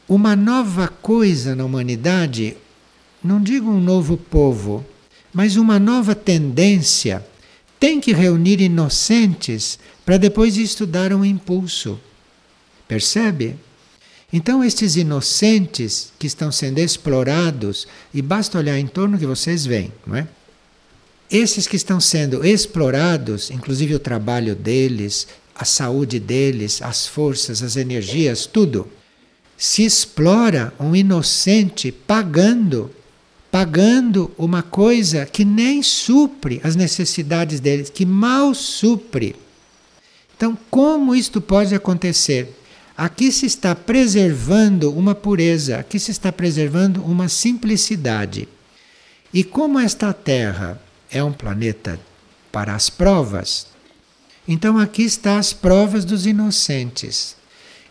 Uma 0.07 0.35
nova 0.35 0.87
coisa 0.87 1.55
na 1.55 1.63
humanidade, 1.63 2.57
não 3.23 3.41
digo 3.41 3.69
um 3.69 3.79
novo 3.79 4.17
povo, 4.17 4.85
mas 5.33 5.55
uma 5.55 5.79
nova 5.79 6.13
tendência, 6.13 7.25
tem 7.79 7.99
que 7.99 8.13
reunir 8.13 8.61
inocentes 8.61 9.79
para 10.05 10.17
depois 10.17 10.57
estudar 10.57 11.11
um 11.13 11.25
impulso. 11.25 11.99
Percebe? 12.87 13.55
Então, 14.33 14.63
estes 14.63 14.95
inocentes 14.95 16.13
que 16.19 16.27
estão 16.27 16.51
sendo 16.51 16.77
explorados, 16.77 17.87
e 18.13 18.21
basta 18.21 18.57
olhar 18.57 18.77
em 18.77 18.87
torno 18.87 19.17
que 19.17 19.25
vocês 19.25 19.65
veem, 19.65 19.91
não 20.05 20.15
é? 20.15 20.27
Esses 21.29 21.65
que 21.65 21.75
estão 21.75 21.99
sendo 21.99 22.45
explorados, 22.45 23.49
inclusive 23.49 23.95
o 23.95 23.99
trabalho 23.99 24.53
deles, 24.53 25.27
a 25.55 25.65
saúde 25.65 26.19
deles, 26.19 26.81
as 26.81 27.07
forças, 27.07 27.63
as 27.63 27.77
energias, 27.77 28.45
tudo, 28.45 28.87
se 29.61 29.83
explora 29.85 30.73
um 30.79 30.95
inocente 30.95 31.91
pagando, 31.91 32.89
pagando 33.51 34.31
uma 34.35 34.63
coisa 34.63 35.23
que 35.27 35.45
nem 35.45 35.83
supre 35.83 36.59
as 36.63 36.75
necessidades 36.75 37.59
deles, 37.59 37.87
que 37.87 38.03
mal 38.03 38.55
supre. 38.55 39.35
Então, 40.35 40.57
como 40.71 41.13
isto 41.13 41.39
pode 41.39 41.75
acontecer? 41.75 42.57
Aqui 42.97 43.31
se 43.31 43.45
está 43.45 43.75
preservando 43.75 44.91
uma 44.91 45.13
pureza, 45.13 45.77
aqui 45.77 45.99
se 45.99 46.09
está 46.09 46.31
preservando 46.31 47.03
uma 47.03 47.29
simplicidade. 47.29 48.49
E 49.31 49.43
como 49.43 49.77
esta 49.77 50.11
Terra 50.11 50.81
é 51.11 51.23
um 51.23 51.31
planeta 51.31 51.99
para 52.51 52.73
as 52.73 52.89
provas, 52.89 53.67
então 54.47 54.79
aqui 54.79 55.03
estão 55.03 55.37
as 55.37 55.53
provas 55.53 56.03
dos 56.03 56.25
inocentes. 56.25 57.39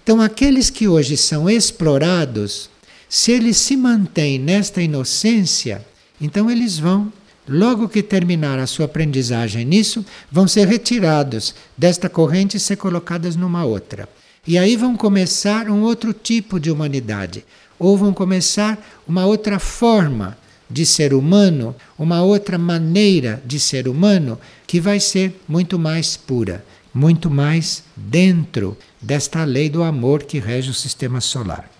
Então 0.03 0.21
aqueles 0.21 0.71
que 0.71 0.89
hoje 0.89 1.17
são 1.17 1.49
explorados, 1.49 2.71
se 3.09 3.33
eles 3.33 3.57
se 3.57 3.77
mantêm 3.77 4.39
nesta 4.39 4.81
inocência, 4.81 5.85
então 6.21 6.51
eles 6.51 6.79
vão, 6.79 7.13
logo 7.49 7.89
que 7.89 8.03
terminar 8.03 8.59
a 8.59 8.67
sua 8.67 8.87
aprendizagem 8.87 9.65
nisso, 9.65 10.05
vão 10.31 10.47
ser 10.47 10.67
retirados 10.67 11.55
desta 11.77 12.09
corrente 12.09 12.57
e 12.57 12.61
ser 12.61 12.77
colocados 12.77 13.37
numa 13.37 13.65
outra. 13.65 14.09
E 14.47 14.57
aí 14.57 14.77
vão 14.77 14.97
começar 14.97 15.69
um 15.69 15.83
outro 15.83 16.13
tipo 16.13 16.59
de 16.59 16.71
humanidade, 16.71 17.45
ou 17.79 17.97
vão 17.97 18.13
começar 18.13 18.79
uma 19.07 19.27
outra 19.27 19.59
forma 19.59 20.37
de 20.71 20.87
ser 20.87 21.13
humano, 21.13 21.75
uma 21.99 22.23
outra 22.23 22.57
maneira 22.57 23.43
de 23.45 23.59
ser 23.59 23.89
humano 23.89 24.39
que 24.67 24.81
vai 24.81 25.01
ser 25.01 25.41
muito 25.49 25.79
mais 25.79 26.17
pura, 26.17 26.65
muito 26.93 27.31
mais 27.31 27.85
dentro 27.97 28.77
desta 29.01 29.45
lei 29.45 29.69
do 29.69 29.83
amor 29.83 30.25
que 30.25 30.39
rege 30.39 30.71
o 30.71 30.75
sistema 30.75 31.21
solar. 31.21 31.71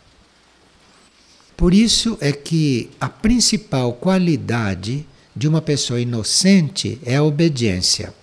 Por 1.57 1.75
isso 1.75 2.17
é 2.21 2.33
que 2.33 2.91
a 3.01 3.09
principal 3.09 3.93
qualidade 3.93 5.07
de 5.37 5.47
uma 5.47 5.61
pessoa 5.61 6.01
inocente 6.01 6.99
é 7.05 7.17
a 7.17 7.23
obediência. 7.23 8.15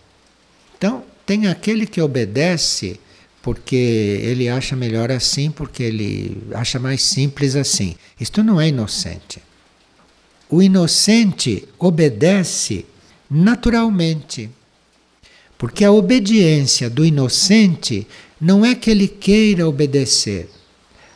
Então, 0.77 1.03
tem 1.25 1.47
aquele 1.47 1.85
que 1.85 2.01
obedece 2.01 2.99
porque 3.41 3.75
ele 3.75 4.49
acha 4.49 4.75
melhor 4.75 5.11
assim, 5.11 5.49
porque 5.49 5.83
ele 5.83 6.37
acha 6.53 6.79
mais 6.79 7.01
simples 7.01 7.55
assim. 7.55 7.95
Isto 8.19 8.43
não 8.43 8.59
é 8.59 8.67
inocente. 8.67 9.41
O 10.49 10.61
inocente 10.61 11.67
obedece 11.77 12.85
naturalmente. 13.29 14.49
Porque 15.57 15.83
a 15.83 15.91
obediência 15.91 16.89
do 16.89 17.03
inocente 17.03 18.07
não 18.39 18.63
é 18.63 18.75
que 18.75 18.89
ele 18.91 19.07
queira 19.07 19.67
obedecer. 19.67 20.49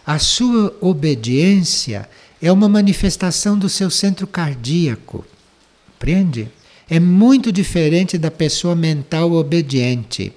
A 0.06 0.18
sua 0.18 0.76
obediência 0.82 2.10
é 2.42 2.52
uma 2.52 2.68
manifestação 2.68 3.58
do 3.58 3.70
seu 3.70 3.90
centro 3.92 4.26
cardíaco. 4.26 5.24
Compreende? 5.94 6.50
É 6.90 7.00
muito 7.00 7.52
diferente 7.52 8.18
da 8.18 8.32
pessoa 8.32 8.76
mental 8.76 9.32
obediente. 9.34 10.34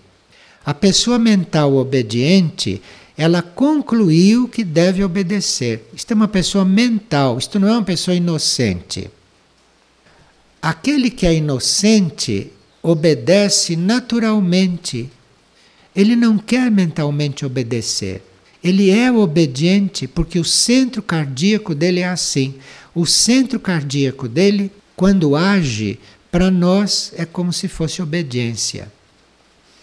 A 0.64 0.74
pessoa 0.74 1.18
mental 1.18 1.74
obediente, 1.74 2.80
ela 3.16 3.40
concluiu 3.42 4.46
que 4.46 4.62
deve 4.62 5.02
obedecer. 5.02 5.88
Isto 5.94 6.12
é 6.12 6.14
uma 6.14 6.28
pessoa 6.28 6.64
mental, 6.64 7.38
isto 7.38 7.58
não 7.58 7.68
é 7.68 7.72
uma 7.72 7.82
pessoa 7.82 8.14
inocente. 8.14 9.10
Aquele 10.60 11.10
que 11.10 11.26
é 11.26 11.34
inocente 11.34 12.50
obedece 12.84 13.76
naturalmente. 13.76 15.10
Ele 15.96 16.14
não 16.14 16.36
quer 16.36 16.70
mentalmente 16.70 17.46
obedecer. 17.46 18.22
Ele 18.62 18.90
é 18.90 19.10
obediente 19.10 20.06
porque 20.06 20.38
o 20.38 20.44
centro 20.44 21.02
cardíaco 21.02 21.74
dele 21.74 22.00
é 22.00 22.08
assim. 22.08 22.56
O 22.94 23.06
centro 23.06 23.58
cardíaco 23.58 24.28
dele, 24.28 24.70
quando 24.94 25.34
age, 25.34 25.98
para 26.30 26.50
nós 26.50 27.10
é 27.16 27.24
como 27.24 27.54
se 27.54 27.68
fosse 27.68 28.02
obediência. 28.02 28.92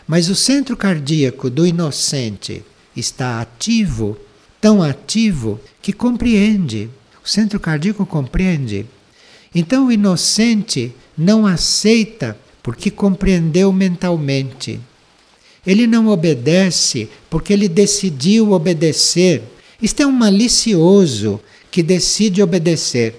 Mas 0.07 0.29
o 0.29 0.35
centro 0.35 0.77
cardíaco 0.77 1.49
do 1.49 1.65
inocente 1.65 2.63
está 2.95 3.41
ativo, 3.41 4.15
tão 4.59 4.83
ativo 4.83 5.59
que 5.81 5.91
compreende. 5.91 6.87
O 7.23 7.27
centro 7.27 7.59
cardíaco 7.59 8.05
compreende. 8.05 8.85
Então 9.55 9.87
o 9.87 9.91
inocente 9.91 10.93
não 11.17 11.47
aceita 11.47 12.37
porque 12.63 12.91
compreendeu 12.91 13.71
mentalmente. 13.71 14.79
Ele 15.65 15.85
não 15.85 16.07
obedece 16.07 17.09
porque 17.29 17.53
ele 17.53 17.67
decidiu 17.67 18.51
obedecer. 18.51 19.43
Isto 19.81 20.01
é 20.03 20.07
um 20.07 20.11
malicioso 20.11 21.39
que 21.69 21.83
decide 21.83 22.41
obedecer. 22.41 23.15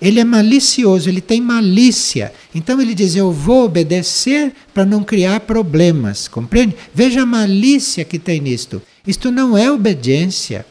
Ele 0.00 0.20
é 0.20 0.24
malicioso, 0.24 1.08
ele 1.08 1.20
tem 1.20 1.40
malícia. 1.40 2.32
Então 2.54 2.80
ele 2.80 2.94
diz: 2.94 3.14
Eu 3.14 3.30
vou 3.30 3.64
obedecer 3.64 4.52
para 4.72 4.84
não 4.84 5.04
criar 5.04 5.40
problemas. 5.40 6.28
Compreende? 6.28 6.76
Veja 6.92 7.22
a 7.22 7.26
malícia 7.26 8.04
que 8.04 8.18
tem 8.18 8.40
nisto. 8.40 8.82
Isto 9.06 9.30
não 9.30 9.56
é 9.56 9.70
obediência. 9.70 10.66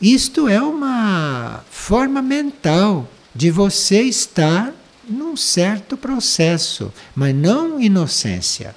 Isto 0.00 0.48
é 0.48 0.60
uma 0.60 1.64
forma 1.70 2.20
mental 2.22 3.08
de 3.34 3.50
você 3.50 4.02
estar 4.02 4.74
num 5.08 5.36
certo 5.36 5.96
processo, 5.96 6.92
mas 7.14 7.34
não 7.34 7.80
inocência. 7.80 8.74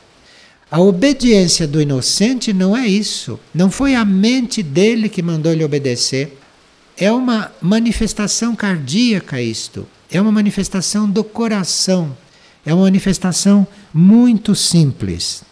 A 0.70 0.82
obediência 0.82 1.68
do 1.68 1.82
inocente 1.82 2.52
não 2.52 2.76
é 2.76 2.88
isso. 2.88 3.40
Não 3.54 3.70
foi 3.70 3.96
a 3.96 4.04
mente 4.04 4.64
dele 4.64 5.08
que 5.08 5.22
mandou 5.22 5.52
ele 5.52 5.64
obedecer. 5.64 6.38
É 6.98 7.12
uma 7.12 7.52
manifestação 7.62 8.56
cardíaca 8.56 9.42
isto. 9.42 9.88
É 10.10 10.20
uma 10.20 10.32
manifestação 10.32 11.10
do 11.10 11.24
coração. 11.24 12.18
É 12.66 12.74
uma 12.74 12.84
manifestação 12.84 13.68
muito 13.94 14.56
simples. 14.56 15.44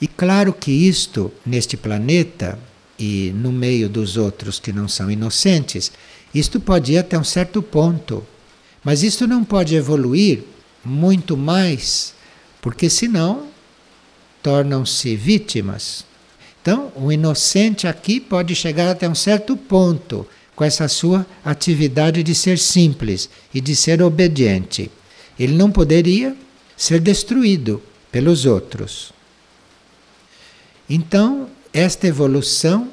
E 0.00 0.06
claro 0.06 0.52
que 0.52 0.70
isto, 0.70 1.30
neste 1.44 1.76
planeta 1.76 2.58
e 2.98 3.32
no 3.34 3.52
meio 3.52 3.88
dos 3.88 4.16
outros 4.16 4.58
que 4.58 4.72
não 4.72 4.88
são 4.88 5.10
inocentes, 5.10 5.92
isto 6.34 6.58
pode 6.58 6.92
ir 6.92 6.98
até 6.98 7.18
um 7.18 7.24
certo 7.24 7.60
ponto. 7.62 8.24
Mas 8.88 9.02
isto 9.02 9.26
não 9.26 9.44
pode 9.44 9.74
evoluir 9.74 10.44
muito 10.82 11.36
mais, 11.36 12.14
porque 12.58 12.88
senão 12.88 13.48
tornam-se 14.42 15.14
vítimas. 15.14 16.06
Então, 16.62 16.90
o 16.96 17.12
inocente 17.12 17.86
aqui 17.86 18.18
pode 18.18 18.54
chegar 18.54 18.88
até 18.90 19.06
um 19.06 19.14
certo 19.14 19.58
ponto 19.58 20.26
com 20.56 20.64
essa 20.64 20.88
sua 20.88 21.26
atividade 21.44 22.22
de 22.22 22.34
ser 22.34 22.58
simples 22.58 23.28
e 23.52 23.60
de 23.60 23.76
ser 23.76 24.00
obediente. 24.00 24.90
Ele 25.38 25.52
não 25.52 25.70
poderia 25.70 26.34
ser 26.74 26.98
destruído 26.98 27.82
pelos 28.10 28.46
outros. 28.46 29.12
Então, 30.88 31.50
esta 31.74 32.06
evolução 32.06 32.88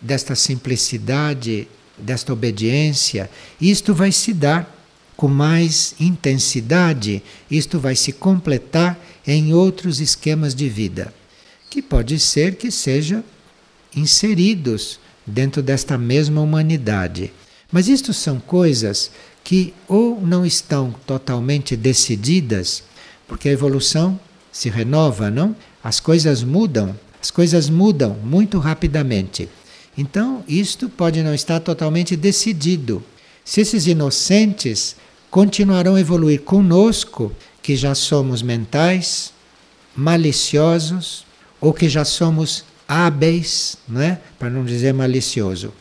desta 0.00 0.34
simplicidade, 0.34 1.68
desta 1.98 2.32
obediência, 2.32 3.30
isto 3.60 3.92
vai 3.92 4.10
se 4.10 4.32
dar 4.32 4.73
com 5.16 5.28
mais 5.28 5.94
intensidade, 6.00 7.22
isto 7.50 7.78
vai 7.78 7.94
se 7.94 8.12
completar 8.12 8.98
em 9.26 9.54
outros 9.54 10.00
esquemas 10.00 10.54
de 10.54 10.68
vida, 10.68 11.14
que 11.70 11.80
pode 11.80 12.18
ser 12.18 12.56
que 12.56 12.70
sejam 12.70 13.22
inseridos 13.94 14.98
dentro 15.26 15.62
desta 15.62 15.96
mesma 15.96 16.40
humanidade. 16.40 17.32
Mas 17.70 17.88
isto 17.88 18.12
são 18.12 18.38
coisas 18.38 19.10
que 19.42 19.74
ou 19.88 20.20
não 20.20 20.44
estão 20.44 20.94
totalmente 21.06 21.76
decididas, 21.76 22.82
porque 23.26 23.48
a 23.48 23.52
evolução 23.52 24.18
se 24.52 24.68
renova, 24.68 25.30
não? 25.30 25.54
As 25.82 26.00
coisas 26.00 26.42
mudam, 26.42 26.98
as 27.20 27.30
coisas 27.30 27.68
mudam 27.68 28.16
muito 28.22 28.58
rapidamente. 28.58 29.48
Então, 29.96 30.44
isto 30.48 30.88
pode 30.88 31.22
não 31.22 31.34
estar 31.34 31.60
totalmente 31.60 32.16
decidido. 32.16 33.02
Se 33.44 33.60
esses 33.60 33.86
inocentes 33.86 34.96
continuarão 35.34 35.96
a 35.96 36.00
evoluir 36.00 36.42
conosco, 36.42 37.32
que 37.60 37.74
já 37.74 37.92
somos 37.92 38.40
mentais, 38.40 39.32
maliciosos, 39.96 41.26
ou 41.60 41.72
que 41.72 41.88
já 41.88 42.04
somos 42.04 42.64
hábeis, 42.86 43.76
é? 43.96 44.18
para 44.38 44.48
não 44.48 44.64
dizer 44.64 44.94
malicioso. 44.94 45.72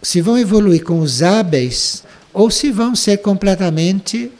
Se 0.00 0.22
vão 0.22 0.38
evoluir 0.38 0.82
com 0.82 1.00
os 1.00 1.22
hábeis, 1.22 2.04
ou 2.32 2.50
se 2.50 2.70
vão 2.70 2.96
ser 2.96 3.18
completamente 3.18 4.32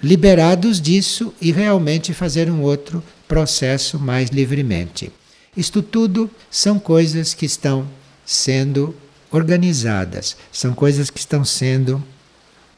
liberados 0.00 0.80
disso 0.80 1.34
e 1.40 1.50
realmente 1.50 2.14
fazer 2.14 2.48
um 2.48 2.62
outro 2.62 3.02
processo 3.26 3.98
mais 3.98 4.30
livremente. 4.30 5.10
Isto 5.56 5.82
tudo 5.82 6.30
são 6.48 6.78
coisas 6.78 7.34
que 7.34 7.44
estão 7.44 7.88
sendo 8.24 8.94
organizadas, 9.32 10.36
são 10.52 10.72
coisas 10.74 11.10
que 11.10 11.18
estão 11.18 11.44
sendo 11.44 12.00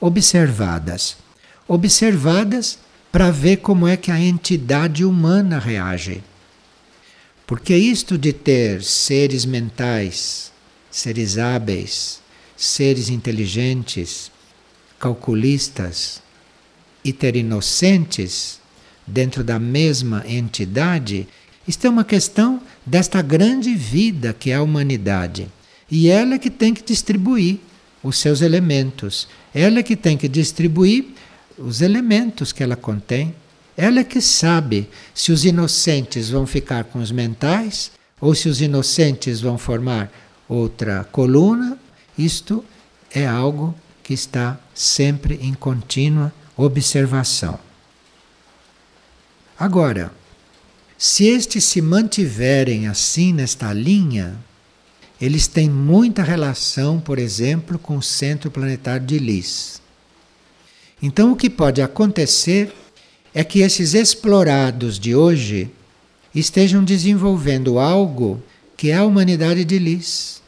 observadas. 0.03 1.16
Observadas 1.68 2.76
para 3.12 3.30
ver 3.30 3.59
como 3.59 3.86
é 3.86 3.96
que 3.96 4.11
a 4.11 4.18
entidade 4.18 5.05
humana 5.05 5.61
reage. 5.61 6.24
Porque 7.46 7.76
isto 7.76 8.18
de 8.18 8.32
ter 8.32 8.82
seres 8.82 9.44
mentais, 9.44 10.50
seres 10.90 11.38
hábeis, 11.38 12.20
seres 12.57 13.11
inteligentes, 13.11 14.32
calculistas 14.98 16.20
e 17.05 17.12
ter 17.12 17.36
inocentes 17.36 18.61
dentro 19.07 19.44
da 19.44 19.59
mesma 19.59 20.24
entidade, 20.26 21.28
isto 21.66 21.86
é 21.86 21.90
uma 21.90 22.05
questão 22.05 22.61
desta 22.84 23.22
grande 23.22 23.72
vida 23.72 24.34
que 24.36 24.50
é 24.50 24.57
a 24.57 24.62
humanidade. 24.62 25.48
E 25.88 26.09
ela 26.09 26.34
é 26.34 26.38
que 26.38 26.50
tem 26.50 26.74
que 26.74 26.82
distribuir 26.82 27.61
os 28.03 28.18
seus 28.18 28.40
elementos. 28.40 29.28
Ela 29.55 29.78
é 29.78 29.82
que 29.82 29.96
tem 29.96 30.16
que 30.16 30.28
distribuir 30.28 31.07
os 31.59 31.80
elementos 31.80 32.53
que 32.53 32.62
ela 32.62 32.76
contém. 32.76 33.34
Ela 33.76 34.00
é 34.00 34.05
que 34.05 34.20
sabe 34.20 34.88
se 35.14 35.32
os 35.32 35.44
inocentes 35.44 36.30
vão 36.30 36.46
ficar 36.46 36.84
com 36.84 36.98
os 36.98 37.11
mentais 37.11 37.92
ou 38.20 38.34
se 38.34 38.48
os 38.48 38.61
inocentes 38.61 39.40
vão 39.40 39.57
formar 39.57 40.12
outra 40.48 41.05
coluna. 41.05 41.78
Isto 42.16 42.64
é 43.11 43.26
algo 43.26 43.74
que 44.03 44.12
está 44.12 44.59
sempre 44.74 45.38
em 45.42 45.55
contínua 45.55 46.32
observação. 46.57 47.59
Agora, 49.59 50.12
se 50.98 51.24
estes 51.24 51.64
se 51.64 51.80
mantiverem 51.80 52.86
assim 52.86 53.32
nesta 53.32 53.72
linha, 53.72 54.36
eles 55.23 55.47
têm 55.47 55.70
muita 55.70 56.20
relação, 56.20 56.99
por 56.99 57.16
exemplo, 57.16 57.79
com 57.79 57.97
o 57.97 58.03
centro 58.03 58.51
planetário 58.51 59.07
de 59.07 59.20
Lis. 59.20 59.81
Então, 61.01 61.31
o 61.31 61.37
que 61.37 61.49
pode 61.49 61.81
acontecer 61.81 62.75
é 63.33 63.45
que 63.45 63.61
esses 63.61 63.95
explorados 63.95 64.99
de 64.99 65.14
hoje 65.14 65.70
estejam 66.35 66.83
desenvolvendo 66.83 67.79
algo 67.79 68.43
que 68.77 68.91
é 68.91 68.97
a 68.97 69.05
humanidade 69.05 69.64
de 69.64 69.79
Lis. 69.79 70.43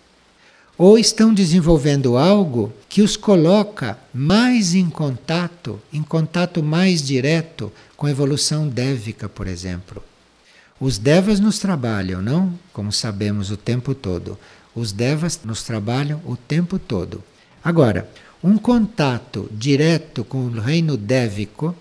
Ou 0.76 0.98
estão 0.98 1.32
desenvolvendo 1.32 2.16
algo 2.16 2.72
que 2.88 3.00
os 3.00 3.16
coloca 3.16 3.96
mais 4.12 4.74
em 4.74 4.90
contato, 4.90 5.80
em 5.92 6.02
contato 6.02 6.64
mais 6.64 7.00
direto 7.00 7.72
com 7.96 8.08
a 8.08 8.10
evolução 8.10 8.66
dévica, 8.66 9.28
por 9.28 9.46
exemplo. 9.46 10.02
Os 10.80 10.98
devas 10.98 11.38
nos 11.38 11.60
trabalham, 11.60 12.20
não? 12.20 12.58
Como 12.72 12.90
sabemos 12.90 13.52
o 13.52 13.56
tempo 13.56 13.94
todo. 13.94 14.36
Os 14.74 14.92
devas 14.92 15.40
nos 15.44 15.62
trabalham 15.62 16.20
o 16.24 16.36
tempo 16.36 16.78
todo. 16.78 17.22
Agora, 17.62 18.10
um 18.42 18.58
contato 18.58 19.48
direto 19.52 20.24
com 20.24 20.46
o 20.46 20.60
reino 20.60 20.96
dévico 20.96 21.74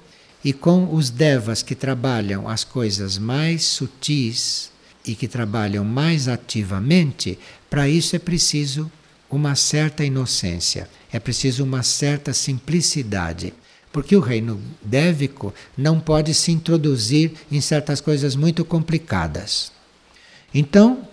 e 0.44 0.54
com 0.54 0.94
os 0.94 1.10
devas 1.10 1.62
que 1.62 1.76
trabalham 1.76 2.48
as 2.48 2.64
coisas 2.64 3.18
mais 3.18 3.64
sutis 3.64 4.72
e 5.06 5.16
que 5.16 5.28
trabalham 5.28 5.84
mais 5.84 6.28
ativamente, 6.28 7.38
para 7.70 7.90
isso 7.90 8.16
é 8.16 8.20
preciso 8.20 8.92
uma 9.30 9.56
certa 9.56 10.06
inocência, 10.06 10.88
é 11.12 11.20
preciso 11.20 11.64
uma 11.64 11.84
certa 11.84 12.34
simplicidade. 12.34 13.54
Porque 13.92 14.16
o 14.16 14.20
reino 14.20 14.60
dévico 14.82 15.54
não 15.78 16.00
pode 16.00 16.34
se 16.34 16.52
introduzir 16.52 17.34
em 17.52 17.62
certas 17.62 18.02
coisas 18.02 18.36
muito 18.36 18.66
complicadas. 18.66 19.72
Então, 20.54 21.08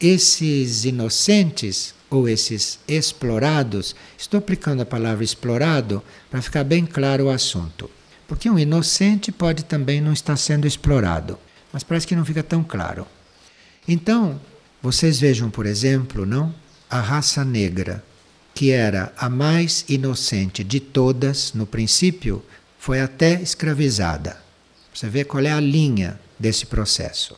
esses 0.00 0.84
inocentes 0.84 1.94
ou 2.08 2.28
esses 2.28 2.78
explorados, 2.88 3.94
estou 4.18 4.38
aplicando 4.38 4.80
a 4.80 4.86
palavra 4.86 5.22
explorado 5.22 6.02
para 6.30 6.42
ficar 6.42 6.64
bem 6.64 6.84
claro 6.86 7.26
o 7.26 7.30
assunto. 7.30 7.90
Porque 8.26 8.48
um 8.48 8.58
inocente 8.58 9.30
pode 9.30 9.64
também 9.64 10.00
não 10.00 10.12
estar 10.12 10.36
sendo 10.36 10.66
explorado, 10.66 11.38
mas 11.72 11.82
parece 11.82 12.06
que 12.06 12.16
não 12.16 12.24
fica 12.24 12.42
tão 12.42 12.64
claro. 12.64 13.06
Então, 13.86 14.40
vocês 14.82 15.20
vejam, 15.20 15.50
por 15.50 15.66
exemplo, 15.66 16.24
não? 16.24 16.54
A 16.88 17.00
raça 17.00 17.44
negra, 17.44 18.02
que 18.54 18.70
era 18.70 19.12
a 19.16 19.28
mais 19.28 19.84
inocente 19.88 20.64
de 20.64 20.80
todas 20.80 21.52
no 21.52 21.66
princípio, 21.66 22.42
foi 22.78 23.00
até 23.00 23.40
escravizada. 23.40 24.36
Você 24.92 25.08
vê 25.08 25.24
qual 25.24 25.44
é 25.44 25.52
a 25.52 25.60
linha 25.60 26.18
desse 26.38 26.66
processo. 26.66 27.36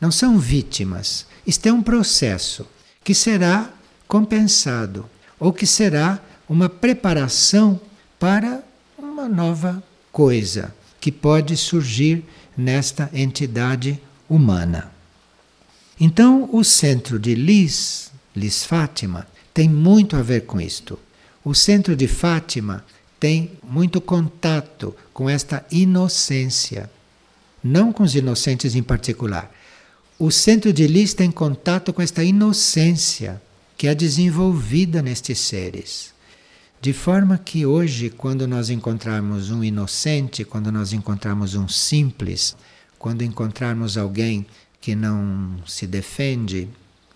Não 0.00 0.10
são 0.10 0.38
vítimas. 0.38 1.26
Isto 1.46 1.66
é 1.66 1.72
um 1.72 1.82
processo 1.82 2.66
que 3.02 3.14
será 3.14 3.70
compensado 4.08 5.08
ou 5.38 5.52
que 5.52 5.66
será 5.66 6.20
uma 6.48 6.68
preparação 6.68 7.80
para 8.18 8.62
uma 8.98 9.28
nova 9.28 9.82
coisa 10.10 10.74
que 11.00 11.12
pode 11.12 11.56
surgir 11.56 12.24
nesta 12.56 13.10
entidade 13.12 14.00
humana. 14.28 14.90
Então, 16.00 16.48
o 16.52 16.64
centro 16.64 17.18
de 17.18 17.34
Lis, 17.34 18.10
Lis 18.34 18.64
Fátima, 18.64 19.26
tem 19.52 19.68
muito 19.68 20.16
a 20.16 20.22
ver 20.22 20.46
com 20.46 20.60
isto. 20.60 20.98
O 21.44 21.54
centro 21.54 21.94
de 21.94 22.08
Fátima 22.08 22.84
tem 23.20 23.52
muito 23.62 24.00
contato 24.00 24.94
com 25.12 25.30
esta 25.30 25.64
inocência, 25.70 26.90
não 27.62 27.92
com 27.92 28.02
os 28.02 28.14
inocentes 28.14 28.74
em 28.74 28.82
particular. 28.82 29.53
O 30.16 30.30
centro 30.30 30.72
de 30.72 30.86
Lis 30.86 31.12
tem 31.12 31.28
contato 31.28 31.92
com 31.92 32.00
esta 32.00 32.22
inocência 32.22 33.42
que 33.76 33.88
é 33.88 33.94
desenvolvida 33.96 35.02
nestes 35.02 35.40
seres. 35.40 36.14
De 36.80 36.92
forma 36.92 37.36
que 37.36 37.66
hoje, 37.66 38.10
quando 38.10 38.46
nós 38.46 38.70
encontrarmos 38.70 39.50
um 39.50 39.64
inocente, 39.64 40.44
quando 40.44 40.70
nós 40.70 40.92
encontrarmos 40.92 41.56
um 41.56 41.66
simples, 41.66 42.56
quando 42.96 43.22
encontrarmos 43.22 43.98
alguém 43.98 44.46
que 44.80 44.94
não 44.94 45.56
se 45.66 45.84
defende, 45.84 46.68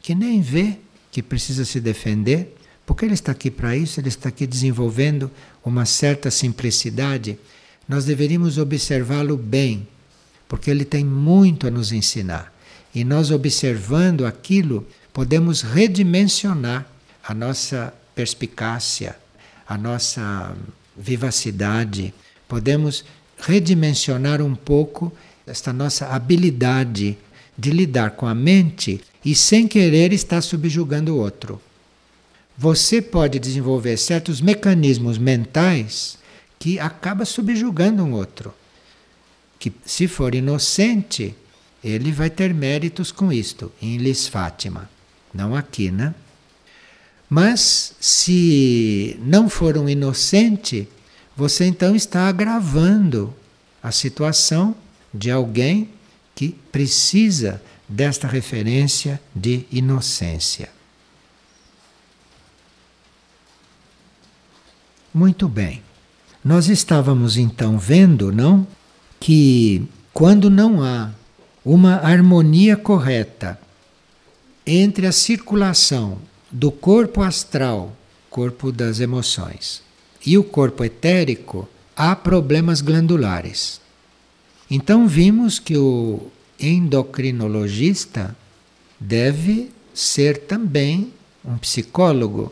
que 0.02 0.12
nem 0.12 0.40
vê 0.40 0.76
que 1.12 1.22
precisa 1.22 1.64
se 1.64 1.78
defender, 1.80 2.56
porque 2.84 3.04
ele 3.04 3.14
está 3.14 3.30
aqui 3.30 3.48
para 3.48 3.76
isso, 3.76 4.00
ele 4.00 4.08
está 4.08 4.28
aqui 4.28 4.44
desenvolvendo 4.44 5.30
uma 5.64 5.86
certa 5.86 6.32
simplicidade, 6.32 7.38
nós 7.88 8.04
deveríamos 8.04 8.58
observá-lo 8.58 9.36
bem, 9.36 9.86
porque 10.48 10.68
ele 10.68 10.84
tem 10.84 11.04
muito 11.04 11.68
a 11.68 11.70
nos 11.70 11.92
ensinar. 11.92 12.57
E 12.94 13.04
nós 13.04 13.30
observando 13.30 14.26
aquilo, 14.26 14.86
podemos 15.12 15.62
redimensionar 15.62 16.86
a 17.22 17.34
nossa 17.34 17.92
perspicácia, 18.14 19.16
a 19.66 19.76
nossa 19.76 20.56
vivacidade, 20.96 22.12
podemos 22.48 23.04
redimensionar 23.38 24.40
um 24.42 24.54
pouco 24.54 25.12
esta 25.46 25.72
nossa 25.72 26.06
habilidade 26.06 27.16
de 27.56 27.70
lidar 27.70 28.12
com 28.12 28.26
a 28.26 28.34
mente 28.34 29.00
e 29.24 29.34
sem 29.34 29.66
querer 29.66 30.12
estar 30.12 30.40
subjugando 30.40 31.14
o 31.14 31.18
outro. 31.18 31.60
Você 32.56 33.00
pode 33.00 33.38
desenvolver 33.38 33.96
certos 33.96 34.40
mecanismos 34.40 35.18
mentais 35.18 36.18
que 36.58 36.78
acaba 36.78 37.24
subjugando 37.24 38.02
um 38.02 38.12
outro. 38.12 38.52
Que 39.58 39.72
se 39.84 40.08
for 40.08 40.34
inocente, 40.34 41.34
ele 41.82 42.12
vai 42.12 42.30
ter 42.30 42.52
méritos 42.52 43.12
com 43.12 43.32
isto, 43.32 43.72
em 43.80 43.96
Lis 43.98 44.26
Fátima 44.26 44.88
não 45.32 45.54
aqui, 45.54 45.90
né? 45.90 46.14
Mas 47.28 47.94
se 48.00 49.18
não 49.22 49.48
for 49.48 49.76
um 49.76 49.88
inocente, 49.88 50.88
você 51.36 51.66
então 51.66 51.94
está 51.94 52.26
agravando 52.28 53.34
a 53.82 53.92
situação 53.92 54.74
de 55.12 55.30
alguém 55.30 55.90
que 56.34 56.50
precisa 56.72 57.62
desta 57.88 58.26
referência 58.26 59.20
de 59.34 59.66
inocência. 59.70 60.70
Muito 65.12 65.48
bem. 65.48 65.82
Nós 66.44 66.68
estávamos 66.68 67.36
então 67.36 67.78
vendo, 67.78 68.32
não, 68.32 68.66
que 69.20 69.86
quando 70.14 70.48
não 70.48 70.82
há 70.82 71.10
uma 71.70 71.96
harmonia 71.96 72.78
correta 72.78 73.60
entre 74.66 75.06
a 75.06 75.12
circulação 75.12 76.16
do 76.50 76.72
corpo 76.72 77.20
astral, 77.20 77.94
corpo 78.30 78.72
das 78.72 79.00
emoções, 79.00 79.82
e 80.24 80.38
o 80.38 80.42
corpo 80.42 80.82
etérico, 80.82 81.68
há 81.94 82.16
problemas 82.16 82.80
glandulares. 82.80 83.82
Então 84.70 85.06
vimos 85.06 85.58
que 85.58 85.76
o 85.76 86.28
endocrinologista 86.58 88.34
deve 88.98 89.70
ser 89.92 90.38
também 90.46 91.12
um 91.44 91.58
psicólogo, 91.58 92.50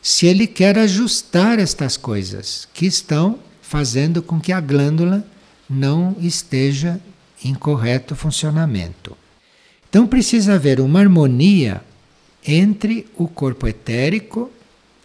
se 0.00 0.24
ele 0.24 0.46
quer 0.46 0.78
ajustar 0.78 1.58
estas 1.58 1.98
coisas 1.98 2.66
que 2.72 2.86
estão 2.86 3.38
fazendo 3.60 4.22
com 4.22 4.40
que 4.40 4.50
a 4.50 4.62
glândula 4.62 5.22
não 5.68 6.16
esteja 6.20 6.98
em 7.44 7.54
correto 7.54 8.16
funcionamento. 8.16 9.16
Então 9.88 10.06
precisa 10.06 10.54
haver 10.54 10.80
uma 10.80 10.98
harmonia 10.98 11.82
entre 12.44 13.06
o 13.16 13.28
corpo 13.28 13.68
etérico, 13.68 14.50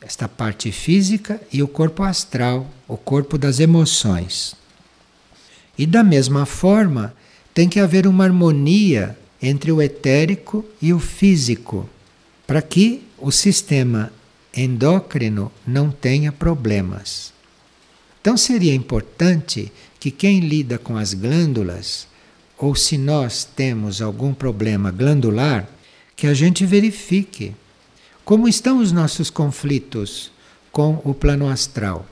esta 0.02 0.28
parte 0.28 0.72
física, 0.72 1.40
e 1.52 1.62
o 1.62 1.68
corpo 1.68 2.02
astral, 2.02 2.68
o 2.88 2.98
corpo 2.98 3.38
das 3.38 3.60
emoções. 3.60 4.56
E 5.78 5.86
da 5.86 6.04
mesma 6.04 6.46
forma, 6.46 7.14
tem 7.54 7.70
que 7.70 7.80
haver 7.80 8.08
uma 8.08 8.24
harmonia 8.24 9.18
entre 9.42 9.72
o 9.72 9.82
etérico 9.82 10.66
e 10.82 10.94
o 10.94 11.00
físico, 11.00 11.90
para 12.48 12.62
que 12.62 13.04
o 13.18 13.32
sistema 13.32 14.12
endócrino 14.56 15.52
não 15.68 15.92
tenha 15.92 16.32
problemas. 16.32 17.32
Então 18.20 18.36
seria 18.36 18.74
importante 18.74 19.72
que 20.00 20.12
quem 20.12 20.40
lida 20.40 20.78
com 20.78 20.98
as 20.98 21.14
glândulas 21.14 22.09
ou 22.60 22.76
se 22.76 22.98
nós 22.98 23.46
temos 23.46 24.02
algum 24.02 24.34
problema 24.34 24.92
glandular, 24.92 25.68
que 26.16 26.28
a 26.28 26.34
gente 26.34 26.66
verifique 26.66 27.56
como 28.26 28.48
estão 28.48 28.80
os 28.80 28.92
nossos 28.92 29.30
conflitos 29.30 30.30
com 30.70 31.02
o 31.06 31.14
plano 31.14 31.48
astral. 31.48 32.06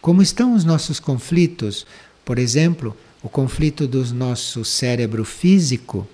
Como 0.00 0.20
estão 0.20 0.54
os 0.54 0.64
nossos 0.64 0.98
conflitos, 0.98 1.86
por 2.24 2.38
exemplo, 2.38 2.94
o 3.22 3.28
conflito 3.28 3.86
do 3.86 4.04
nosso 4.12 4.64
cérebro 4.64 5.24
físico, 5.24 6.06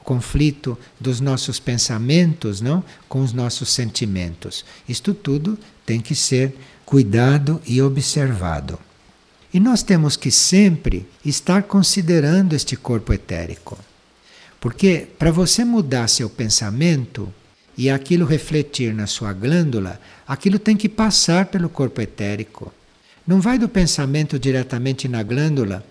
o 0.00 0.04
conflito 0.04 0.76
dos 1.00 1.20
nossos 1.20 1.60
pensamentos, 1.60 2.60
não, 2.60 2.84
com 3.08 3.20
os 3.20 3.32
nossos 3.32 3.70
sentimentos. 3.70 4.64
Isto 4.88 5.14
tudo 5.14 5.56
tem 5.86 6.00
que 6.00 6.16
ser 6.16 6.54
cuidado 6.84 7.62
e 7.64 7.80
observado. 7.80 8.78
E 9.52 9.60
nós 9.60 9.82
temos 9.82 10.16
que 10.16 10.30
sempre 10.30 11.06
estar 11.24 11.64
considerando 11.64 12.54
este 12.54 12.74
corpo 12.76 13.12
etérico. 13.12 13.78
Porque 14.60 15.06
para 15.18 15.30
você 15.30 15.64
mudar 15.64 16.08
seu 16.08 16.30
pensamento 16.30 17.32
e 17.76 17.90
aquilo 17.90 18.24
refletir 18.24 18.94
na 18.94 19.06
sua 19.06 19.32
glândula, 19.32 20.00
aquilo 20.26 20.58
tem 20.58 20.76
que 20.76 20.88
passar 20.88 21.46
pelo 21.46 21.68
corpo 21.68 22.00
etérico. 22.00 22.72
Não 23.26 23.40
vai 23.40 23.58
do 23.58 23.68
pensamento 23.68 24.38
diretamente 24.38 25.06
na 25.06 25.22
glândula, 25.22 25.84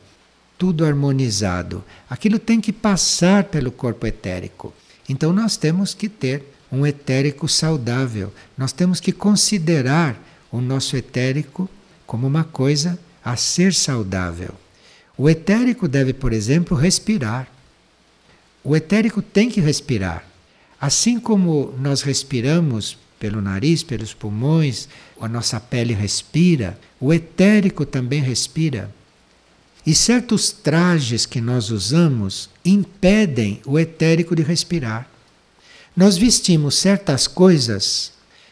tudo 0.57 0.85
harmonizado. 0.85 1.83
Aquilo 2.09 2.39
tem 2.39 2.59
que 2.59 2.71
passar 2.71 3.45
pelo 3.45 3.71
corpo 3.71 4.07
etérico. 4.07 4.73
Então 5.07 5.33
nós 5.33 5.57
temos 5.57 5.93
que 5.93 6.09
ter 6.09 6.43
um 6.71 6.85
etérico 6.85 7.47
saudável. 7.47 8.33
Nós 8.57 8.71
temos 8.71 8.99
que 8.99 9.11
considerar 9.11 10.17
o 10.51 10.61
nosso 10.61 10.95
etérico 10.95 11.69
como 12.05 12.25
uma 12.27 12.43
coisa 12.43 12.97
a 13.23 13.35
ser 13.35 13.73
saudável. 13.73 14.53
O 15.17 15.29
etérico 15.29 15.87
deve, 15.87 16.13
por 16.13 16.33
exemplo, 16.33 16.75
respirar. 16.75 17.47
O 18.63 18.75
etérico 18.75 19.21
tem 19.21 19.49
que 19.49 19.61
respirar. 19.61 20.25
Assim 20.79 21.19
como 21.19 21.73
nós 21.79 22.01
respiramos 22.01 22.97
pelo 23.19 23.39
nariz, 23.39 23.83
pelos 23.83 24.13
pulmões, 24.13 24.87
a 25.19 25.27
nossa 25.27 25.59
pele 25.59 25.93
respira, 25.93 26.77
o 26.99 27.13
etérico 27.13 27.85
também 27.85 28.21
respira. 28.21 28.89
E 29.85 29.93
certos 29.93 30.51
trajes 30.51 31.25
que 31.25 31.39
nós 31.39 31.69
usamos 31.69 32.49
impedem 32.65 33.61
o 33.65 33.77
etérico 33.77 34.35
de 34.35 34.41
respirar. 34.41 35.07
Nós 35.95 36.17
vestimos 36.17 36.75
certas 36.75 37.27
coisas 37.27 38.11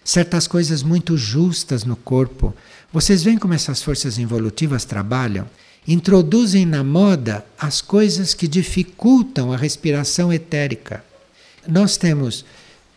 certas 0.10 0.48
coisas 0.48 0.82
muito 0.82 1.16
justas 1.16 1.84
no 1.84 1.96
corpo. 1.96 2.56
Vocês 2.92 3.24
veem 3.24 3.38
como 3.38 3.54
essas 3.54 3.84
forças 3.84 4.18
involutivas 4.18 4.84
trabalham? 4.84 5.48
Introduzem 5.88 6.66
na 6.66 6.84
moda 6.84 7.46
as 7.58 7.82
coisas 7.82 8.34
que 8.34 8.48
dificultam 8.48 9.54
a 9.54 9.58
respiração 9.58 10.34
etérica. 10.34 11.04
Nós 11.68 11.98
temos 11.98 12.44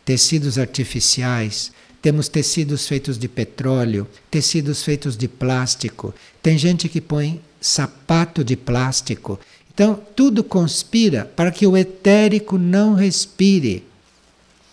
tecidos 0.04 0.58
artificiais, 0.58 1.72
temos 2.00 2.26
tecidos 2.28 2.88
feitos 2.88 3.18
de 3.18 3.28
petróleo, 3.28 4.08
tecidos 4.30 4.82
feitos 4.82 5.16
de 5.16 5.28
plástico. 5.28 6.14
Tem 6.42 6.56
gente 6.56 6.88
que 6.88 7.00
põe 7.00 7.40
sapato 7.60 8.42
de 8.42 8.56
plástico. 8.56 9.38
Então, 9.72 9.98
tudo 10.16 10.42
conspira 10.42 11.24
para 11.36 11.50
que 11.50 11.66
o 11.66 11.76
etérico 11.76 12.58
não 12.58 12.94
respire. 12.94 13.84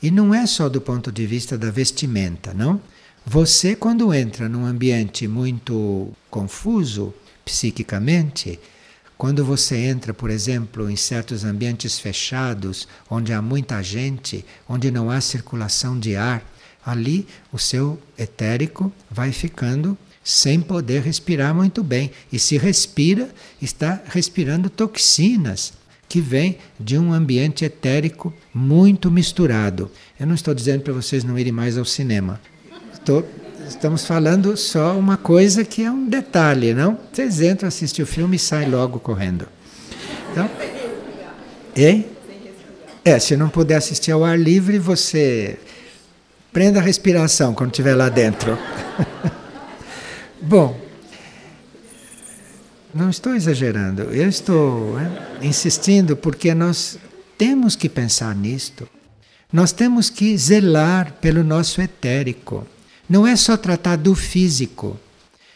E 0.01 0.09
não 0.09 0.33
é 0.33 0.45
só 0.45 0.69
do 0.69 0.79
ponto 0.79 1.11
de 1.11 1.25
vista 1.25 1.57
da 1.57 1.69
vestimenta, 1.69 2.53
não? 2.53 2.81
Você, 3.25 3.75
quando 3.75 4.13
entra 4.13 4.49
num 4.49 4.65
ambiente 4.65 5.27
muito 5.27 6.09
confuso 6.29 7.13
psiquicamente, 7.45 8.59
quando 9.17 9.43
você 9.43 9.75
entra, 9.75 10.13
por 10.13 10.29
exemplo, 10.29 10.89
em 10.89 10.95
certos 10.95 11.43
ambientes 11.43 11.99
fechados, 11.99 12.87
onde 13.09 13.33
há 13.33 13.41
muita 13.41 13.83
gente, 13.83 14.45
onde 14.67 14.89
não 14.89 15.11
há 15.11 15.19
circulação 15.19 15.99
de 15.99 16.15
ar, 16.15 16.43
ali 16.85 17.27
o 17.51 17.59
seu 17.59 17.99
etérico 18.17 18.91
vai 19.11 19.31
ficando 19.31 19.97
sem 20.23 20.61
poder 20.61 21.01
respirar 21.01 21.53
muito 21.53 21.83
bem. 21.83 22.11
E 22.31 22.39
se 22.39 22.57
respira, 22.57 23.29
está 23.61 24.01
respirando 24.05 24.69
toxinas 24.69 25.73
que 26.07 26.21
vêm 26.21 26.57
de 26.79 26.97
um 26.97 27.11
ambiente 27.13 27.65
etérico 27.65 28.33
muito 28.53 29.11
misturado. 29.11 29.91
Eu 30.19 30.27
não 30.27 30.33
estou 30.33 30.53
dizendo 30.53 30.81
para 30.81 30.93
vocês 30.93 31.23
não 31.23 31.37
irem 31.37 31.51
mais 31.51 31.77
ao 31.77 31.85
cinema. 31.85 32.39
Estou, 32.99 33.25
estamos 33.67 34.05
falando 34.05 34.55
só 34.55 34.97
uma 34.97 35.17
coisa 35.17 35.65
que 35.65 35.83
é 35.83 35.91
um 35.91 36.07
detalhe, 36.07 36.73
não? 36.73 36.97
Vocês 37.11 37.41
entram, 37.41 37.67
assistem 37.67 38.03
o 38.03 38.07
filme 38.07 38.35
e 38.35 38.39
saem 38.39 38.69
logo 38.69 38.99
correndo. 38.99 39.47
Então, 40.31 40.49
hein? 41.75 42.05
É, 43.03 43.17
se 43.17 43.35
não 43.35 43.49
puder 43.49 43.75
assistir 43.75 44.11
ao 44.11 44.23
ar 44.23 44.37
livre, 44.37 44.77
você 44.77 45.57
Prenda 46.51 46.79
a 46.79 46.83
respiração 46.83 47.53
quando 47.53 47.71
estiver 47.71 47.93
lá 47.93 48.09
dentro. 48.09 48.57
Bom, 50.41 50.79
não 52.93 53.09
estou 53.09 53.35
exagerando, 53.35 54.03
eu 54.03 54.27
estou 54.27 54.97
é, 54.99 55.45
insistindo 55.45 56.17
porque 56.17 56.55
nós 56.55 56.97
temos 57.37 57.75
que 57.75 57.87
pensar 57.87 58.33
nisto. 58.35 58.89
Nós 59.53 59.71
temos 59.71 60.09
que 60.09 60.35
zelar 60.37 61.13
pelo 61.21 61.43
nosso 61.43 61.81
etérico. 61.81 62.65
Não 63.09 63.25
é 63.25 63.35
só 63.35 63.57
tratar 63.57 63.95
do 63.95 64.13
físico. 64.13 64.99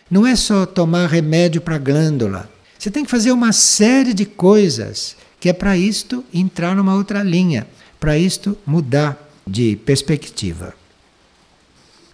Não 0.10 0.26
é 0.26 0.36
só 0.36 0.66
tomar 0.66 1.08
remédio 1.08 1.62
para 1.62 1.76
a 1.76 1.80
glândula. 1.80 2.52
Você 2.78 2.90
tem 2.90 3.06
que 3.06 3.12
fazer 3.12 3.32
uma 3.32 3.54
série 3.54 4.14
de 4.14 4.26
coisas 4.26 5.16
que 5.40 5.50
é 5.50 5.54
para 5.54 5.78
isto 5.78 6.24
entrar 6.34 6.76
numa 6.76 6.96
outra 6.96 7.22
linha, 7.22 7.68
para 8.00 8.18
isto 8.18 8.58
mudar 8.66 9.30
de 9.46 9.76
perspectiva. 9.76 10.74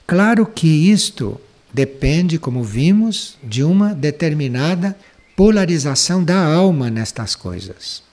Claro 0.06 0.46
que 0.46 0.68
isto 0.68 1.40
depende, 1.74 2.40
como 2.40 2.64
vimos, 2.64 3.38
de 3.44 3.64
uma 3.64 3.94
determinada 3.94 4.98
polarização 5.36 6.24
da 6.24 6.44
alma 6.44 6.90
nestas 6.90 7.36
coisas. 7.36 8.04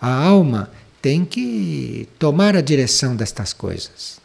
A 0.00 0.12
alma 0.12 0.70
tem 1.00 1.24
que 1.24 2.08
tomar 2.18 2.54
a 2.54 2.60
direção 2.60 3.16
destas 3.16 3.52
coisas. 3.52 4.17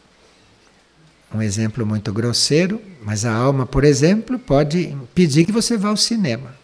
Um 1.34 1.42
exemplo 1.42 1.84
muito 1.84 2.12
grosseiro, 2.12 2.80
mas 3.02 3.24
a 3.24 3.34
alma, 3.34 3.66
por 3.66 3.82
exemplo, 3.82 4.38
pode 4.38 4.96
pedir 5.12 5.44
que 5.44 5.50
você 5.50 5.76
vá 5.76 5.88
ao 5.88 5.96
cinema. 5.96 6.54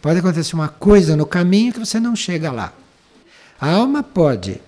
Pode 0.00 0.20
acontecer 0.20 0.54
uma 0.54 0.68
coisa 0.68 1.14
no 1.14 1.26
caminho 1.26 1.70
que 1.70 1.78
você 1.78 2.00
não 2.00 2.16
chega 2.16 2.50
lá. 2.50 2.72
A 3.60 3.70
alma 3.70 4.02
pode 4.02 4.58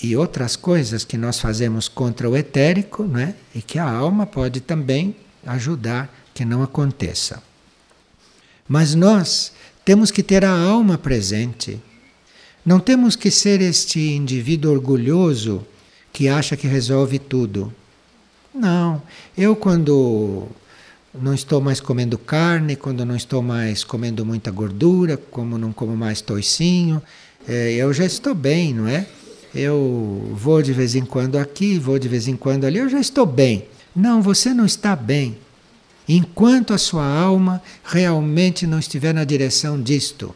e 0.00 0.16
outras 0.16 0.54
coisas 0.54 1.04
que 1.04 1.18
nós 1.18 1.40
fazemos 1.40 1.88
contra 1.88 2.30
o 2.30 2.36
etérico, 2.36 3.02
né? 3.02 3.34
e 3.52 3.60
que 3.60 3.76
a 3.76 3.90
alma 3.90 4.24
pode 4.24 4.60
também 4.60 5.16
ajudar 5.44 6.08
que 6.32 6.44
não 6.44 6.62
aconteça. 6.62 7.42
Mas 8.68 8.94
nós 8.94 9.52
temos 9.84 10.12
que 10.12 10.22
ter 10.22 10.44
a 10.44 10.56
alma 10.56 10.96
presente. 10.96 11.82
Não 12.64 12.78
temos 12.78 13.16
que 13.16 13.32
ser 13.32 13.60
este 13.60 14.14
indivíduo 14.14 14.72
orgulhoso 14.72 15.66
que 16.12 16.28
acha 16.28 16.56
que 16.56 16.68
resolve 16.68 17.18
tudo. 17.18 17.72
Não, 18.56 19.02
eu 19.36 19.54
quando 19.54 20.48
não 21.14 21.34
estou 21.34 21.60
mais 21.60 21.80
comendo 21.80 22.18
carne, 22.18 22.76
quando 22.76 23.04
não 23.04 23.16
estou 23.16 23.42
mais 23.42 23.84
comendo 23.84 24.24
muita 24.24 24.50
gordura, 24.50 25.16
como 25.16 25.58
não 25.58 25.72
como 25.72 25.96
mais 25.96 26.20
toicinho, 26.20 27.02
é, 27.46 27.72
eu 27.72 27.92
já 27.92 28.04
estou 28.04 28.34
bem, 28.34 28.74
não 28.74 28.88
é? 28.88 29.06
eu 29.56 30.30
vou 30.32 30.60
de 30.62 30.72
vez 30.72 30.94
em 30.94 31.04
quando 31.04 31.36
aqui, 31.38 31.78
vou 31.78 31.98
de 31.98 32.08
vez 32.08 32.28
em 32.28 32.36
quando 32.36 32.64
ali, 32.64 32.78
eu 32.78 32.88
já 32.88 33.00
estou 33.00 33.24
bem. 33.24 33.66
Não, 33.94 34.20
você 34.20 34.52
não 34.52 34.66
está 34.66 34.94
bem. 34.94 35.38
Enquanto 36.08 36.72
a 36.74 36.78
sua 36.78 37.06
alma 37.06 37.62
realmente 37.82 38.66
não 38.66 38.78
estiver 38.78 39.14
na 39.14 39.24
direção 39.24 39.80
disto, 39.80 40.34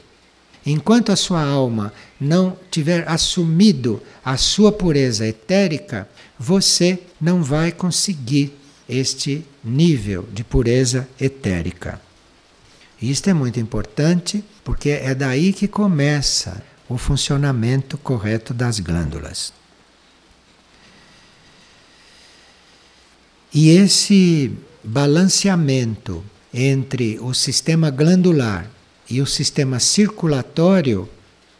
enquanto 0.64 1.10
a 1.10 1.16
sua 1.16 1.42
alma 1.42 1.92
não 2.20 2.56
tiver 2.70 3.08
assumido 3.08 4.02
a 4.24 4.36
sua 4.36 4.70
pureza 4.70 5.26
etérica, 5.26 6.08
você 6.38 6.98
não 7.20 7.42
vai 7.42 7.72
conseguir 7.72 8.56
este 8.88 9.44
nível 9.64 10.26
de 10.32 10.42
pureza 10.42 11.08
etérica. 11.20 12.00
Isto 13.00 13.30
é 13.30 13.32
muito 13.32 13.58
importante 13.58 14.44
porque 14.64 14.90
é 14.90 15.14
daí 15.14 15.52
que 15.52 15.66
começa 15.66 16.62
o 16.88 16.98
funcionamento 16.98 17.96
correto 17.96 18.52
das 18.52 18.80
glândulas. 18.80 19.52
E 23.52 23.70
esse 23.70 24.52
balanceamento 24.82 26.24
entre 26.52 27.18
o 27.20 27.32
sistema 27.32 27.90
glandular 27.90 28.68
e 29.10 29.20
o 29.20 29.26
sistema 29.26 29.80
circulatório, 29.80 31.08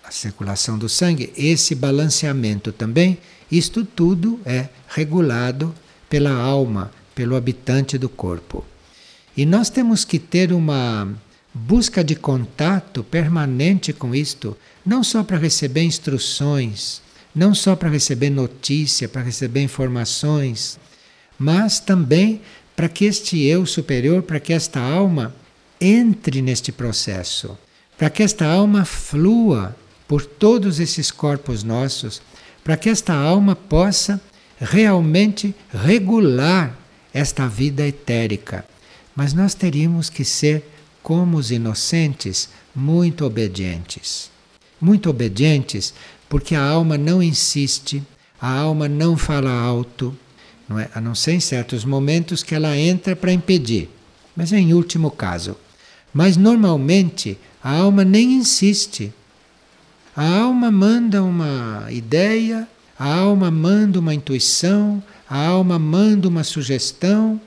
a 0.05 0.11
circulação 0.11 0.79
do 0.79 0.89
sangue, 0.89 1.33
esse 1.37 1.75
balanceamento 1.75 2.73
também, 2.73 3.19
isto 3.51 3.85
tudo 3.85 4.41
é 4.45 4.69
regulado 4.89 5.75
pela 6.09 6.33
alma, 6.33 6.93
pelo 7.15 7.35
habitante 7.35 7.99
do 7.99 8.09
corpo. 8.09 8.65
E 9.37 9.45
nós 9.45 9.69
temos 9.69 10.05
que 10.05 10.19
ter 10.19 10.53
uma 10.53 11.09
busca 11.53 12.05
de 12.05 12.15
contato 12.15 13.03
permanente 13.03 13.93
com 13.93 14.15
isto, 14.15 14.57
não 14.87 15.03
só 15.03 15.25
para 15.25 15.37
receber 15.37 15.83
instruções, 15.83 17.03
não 17.35 17.55
só 17.55 17.75
para 17.75 17.89
receber 17.89 18.31
notícia, 18.31 19.09
para 19.09 19.23
receber 19.23 19.63
informações, 19.63 20.79
mas 21.39 21.81
também 21.81 22.41
para 22.77 22.89
que 22.89 23.05
este 23.05 23.43
eu 23.43 23.67
superior, 23.67 24.23
para 24.23 24.41
que 24.41 24.53
esta 24.53 24.81
alma 24.81 25.35
entre 25.81 26.43
neste 26.43 26.71
processo, 26.71 27.57
para 27.97 28.11
que 28.11 28.23
esta 28.23 28.47
alma 28.47 28.85
flua 28.85 29.77
por 30.07 30.27
todos 30.27 30.81
esses 30.81 31.11
corpos 31.11 31.63
nossos, 31.63 32.21
para 32.65 32.77
que 32.77 32.89
esta 32.89 33.15
alma 33.15 33.55
possa 33.55 34.21
realmente 34.61 35.55
regular 35.73 36.77
esta 37.15 37.47
vida 37.47 37.87
etérica. 37.87 38.65
Mas 39.15 39.33
nós 39.33 39.55
teríamos 39.55 40.11
que 40.11 40.25
ser 40.25 40.65
como 41.03 41.39
os 41.39 41.51
inocentes, 41.51 42.49
muito 42.75 43.25
obedientes. 43.25 44.31
Muito 44.81 45.09
obedientes, 45.09 45.95
porque 46.29 46.55
a 46.55 46.63
alma 46.63 46.97
não 46.99 47.23
insiste, 47.23 48.03
a 48.41 48.51
alma 48.51 48.89
não 48.89 49.17
fala 49.17 49.51
alto, 49.51 50.17
não 50.69 50.79
é? 50.79 50.89
a 50.95 51.01
não 51.01 51.15
ser 51.15 51.33
em 51.33 51.41
certos 51.41 51.85
momentos 51.85 52.43
que 52.43 52.55
ela 52.55 52.77
entra 52.77 53.17
para 53.17 53.33
impedir, 53.33 53.89
mas 54.37 54.53
em 54.53 54.73
último 54.73 55.11
caso. 55.11 55.57
Mas 56.13 56.37
normalmente 56.37 57.39
a 57.63 57.77
alma 57.77 58.05
nem 58.05 58.35
insiste. 58.35 59.13
A 60.17 60.27
alma 60.41 60.71
manda 60.71 61.23
uma 61.23 61.87
ideia, 61.91 62.67
a 62.99 63.15
alma 63.15 63.51
manda 63.51 63.99
uma 63.99 64.15
intuição, 64.15 65.03
a 65.29 65.47
alma 65.47 65.79
manda 65.79 66.29
uma 66.29 66.43
sugestão, 66.43 67.41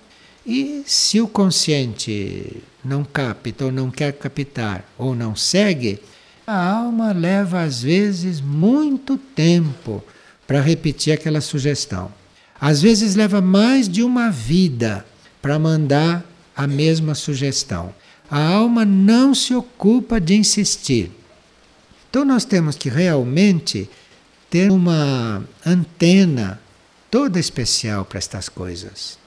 e 0.46 0.84
se 0.86 1.22
o 1.22 1.28
consciente 1.28 2.64
não 2.84 3.04
capta 3.04 3.66
ou 3.66 3.72
não 3.72 3.90
quer 3.90 4.14
captar 4.14 4.86
ou 4.98 5.16
não 5.16 5.36
segue, 5.36 6.00
a 6.46 6.70
alma 6.70 7.14
leva 7.14 7.62
às 7.62 7.82
vezes 7.82 8.42
muito 8.42 9.18
tempo 9.18 10.04
para 10.46 10.60
repetir 10.60 11.14
aquela 11.14 11.40
sugestão. 11.40 12.12
Às 12.60 12.82
vezes 12.82 13.16
leva 13.16 13.42
mais 13.42 13.88
de 13.88 14.04
uma 14.04 14.30
vida 14.30 15.06
para 15.42 15.58
mandar 15.58 16.26
a 16.56 16.68
mesma 16.68 17.16
sugestão. 17.16 17.94
A 18.36 18.48
alma 18.48 18.84
não 18.84 19.36
se 19.36 19.54
ocupa 19.54 20.20
de 20.20 20.34
insistir. 20.34 21.12
Então 22.10 22.26
nós 22.26 22.44
temos 22.44 22.76
que 22.76 22.90
realmente 22.90 23.88
ter 24.50 24.72
uma 24.72 25.48
antena 25.64 26.60
toda 27.12 27.40
especial 27.40 28.04
para 28.04 28.18
estas 28.18 28.50
coisas. 28.50 29.20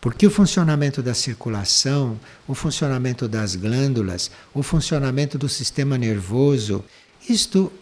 Porque 0.00 0.26
o 0.26 0.30
funcionamento 0.30 1.04
da 1.04 1.14
circulação, 1.14 2.18
o 2.48 2.54
funcionamento 2.56 3.28
das 3.28 3.54
glândulas, 3.54 4.28
o 4.52 4.60
funcionamento 4.60 5.38
do 5.38 5.48
sistema 5.48 5.96
nervoso, 5.96 6.84
isto 7.28 7.72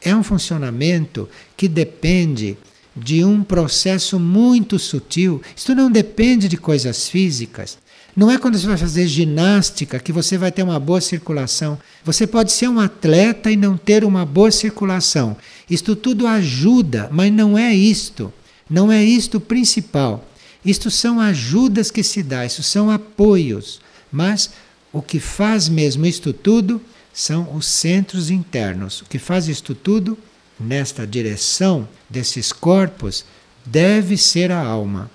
é 0.00 0.14
um 0.14 0.22
funcionamento 0.22 1.28
que 1.56 1.66
depende 1.66 2.56
de 2.94 3.24
um 3.24 3.42
processo 3.42 4.20
muito 4.20 4.78
sutil. 4.78 5.42
Isto 5.56 5.74
não 5.74 5.90
depende 5.90 6.46
de 6.46 6.56
coisas 6.56 7.08
físicas. 7.08 7.78
Não 8.16 8.30
é 8.30 8.38
quando 8.38 8.58
você 8.58 8.66
vai 8.66 8.76
fazer 8.76 9.06
ginástica 9.06 9.98
que 9.98 10.12
você 10.12 10.36
vai 10.36 10.50
ter 10.50 10.62
uma 10.62 10.80
boa 10.80 11.00
circulação. 11.00 11.78
Você 12.04 12.26
pode 12.26 12.50
ser 12.52 12.68
um 12.68 12.80
atleta 12.80 13.50
e 13.50 13.56
não 13.56 13.76
ter 13.76 14.04
uma 14.04 14.26
boa 14.26 14.50
circulação. 14.50 15.36
Isto 15.70 15.94
tudo 15.94 16.26
ajuda, 16.26 17.08
mas 17.12 17.32
não 17.32 17.56
é 17.56 17.72
isto. 17.72 18.32
Não 18.68 18.90
é 18.90 19.04
isto 19.04 19.36
o 19.36 19.40
principal. 19.40 20.26
Isto 20.64 20.90
são 20.90 21.20
ajudas 21.20 21.90
que 21.90 22.02
se 22.02 22.22
dá, 22.22 22.44
isso 22.44 22.62
são 22.62 22.90
apoios. 22.90 23.80
Mas 24.10 24.50
o 24.92 25.00
que 25.00 25.20
faz 25.20 25.68
mesmo 25.68 26.04
isto 26.04 26.32
tudo 26.32 26.80
são 27.12 27.54
os 27.54 27.66
centros 27.66 28.30
internos. 28.30 29.02
O 29.02 29.04
que 29.04 29.18
faz 29.18 29.48
isto 29.48 29.74
tudo 29.74 30.18
nesta 30.58 31.06
direção 31.06 31.88
desses 32.08 32.52
corpos 32.52 33.24
deve 33.64 34.16
ser 34.16 34.50
a 34.50 34.60
alma. 34.60 35.10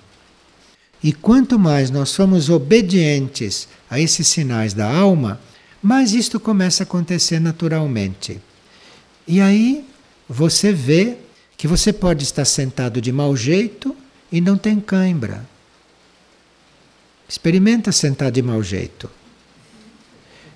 E 1.04 1.12
quanto 1.12 1.58
mais 1.58 1.90
nós 1.90 2.08
somos 2.08 2.48
obedientes 2.48 3.68
a 3.90 4.00
esses 4.00 4.26
sinais 4.26 4.72
da 4.72 4.90
alma, 4.90 5.38
mais 5.82 6.14
isto 6.14 6.40
começa 6.40 6.82
a 6.82 6.84
acontecer 6.84 7.38
naturalmente. 7.38 8.40
E 9.28 9.38
aí 9.38 9.84
você 10.26 10.72
vê 10.72 11.18
que 11.58 11.68
você 11.68 11.92
pode 11.92 12.24
estar 12.24 12.46
sentado 12.46 13.02
de 13.02 13.12
mau 13.12 13.36
jeito 13.36 13.94
e 14.32 14.40
não 14.40 14.56
tem 14.56 14.80
cãibra. 14.80 15.46
Experimenta 17.28 17.92
sentar 17.92 18.30
de 18.30 18.40
mau 18.40 18.62
jeito. 18.62 19.10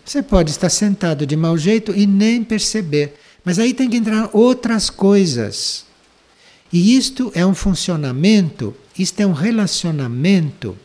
Você 0.03 0.23
pode 0.23 0.51
estar 0.51 0.71
sentado 0.71 1.27
de 1.27 1.37
mau 1.37 1.59
jeito 1.59 1.95
e 1.95 2.07
nem 2.07 2.43
perceber. 2.43 3.21
Mas 3.45 3.59
aí 3.59 3.75
tem 3.75 3.91
que 3.91 3.99
entrar 3.99 4.31
outras 4.33 4.89
coisas. 4.89 5.85
E 6.73 6.97
isto 6.97 7.33
é 7.35 7.45
um 7.47 7.55
funcionamento, 7.55 8.75
isto 8.99 9.21
é 9.21 9.27
um 9.27 9.33
relacionamento 9.33 10.77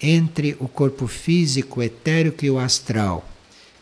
entre 0.00 0.56
o 0.58 0.68
corpo 0.68 1.06
físico, 1.06 1.82
etérico 1.82 2.44
e 2.44 2.50
o 2.50 2.58
astral. 2.58 3.28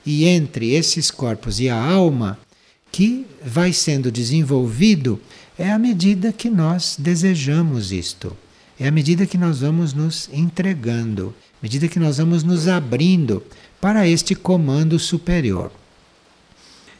E 0.04 0.26
entre 0.26 0.72
esses 0.72 1.10
corpos 1.10 1.58
e 1.60 1.68
a 1.68 1.80
alma, 1.82 2.38
que 2.92 3.26
vai 3.44 3.72
sendo 3.72 4.10
desenvolvido 4.10 5.20
é 5.58 5.70
à 5.70 5.78
medida 5.78 6.32
que 6.32 6.48
nós 6.48 6.96
desejamos 6.98 7.92
isto. 7.92 8.36
É 8.78 8.86
à 8.86 8.90
medida 8.90 9.26
que 9.26 9.38
nós 9.38 9.60
vamos 9.60 9.94
nos 9.94 10.28
entregando, 10.32 11.34
à 11.54 11.62
medida 11.62 11.88
que 11.88 11.98
nós 11.98 12.18
vamos 12.18 12.42
nos 12.42 12.68
abrindo 12.68 13.42
para 13.80 14.06
este 14.06 14.34
comando 14.34 14.98
superior. 14.98 15.72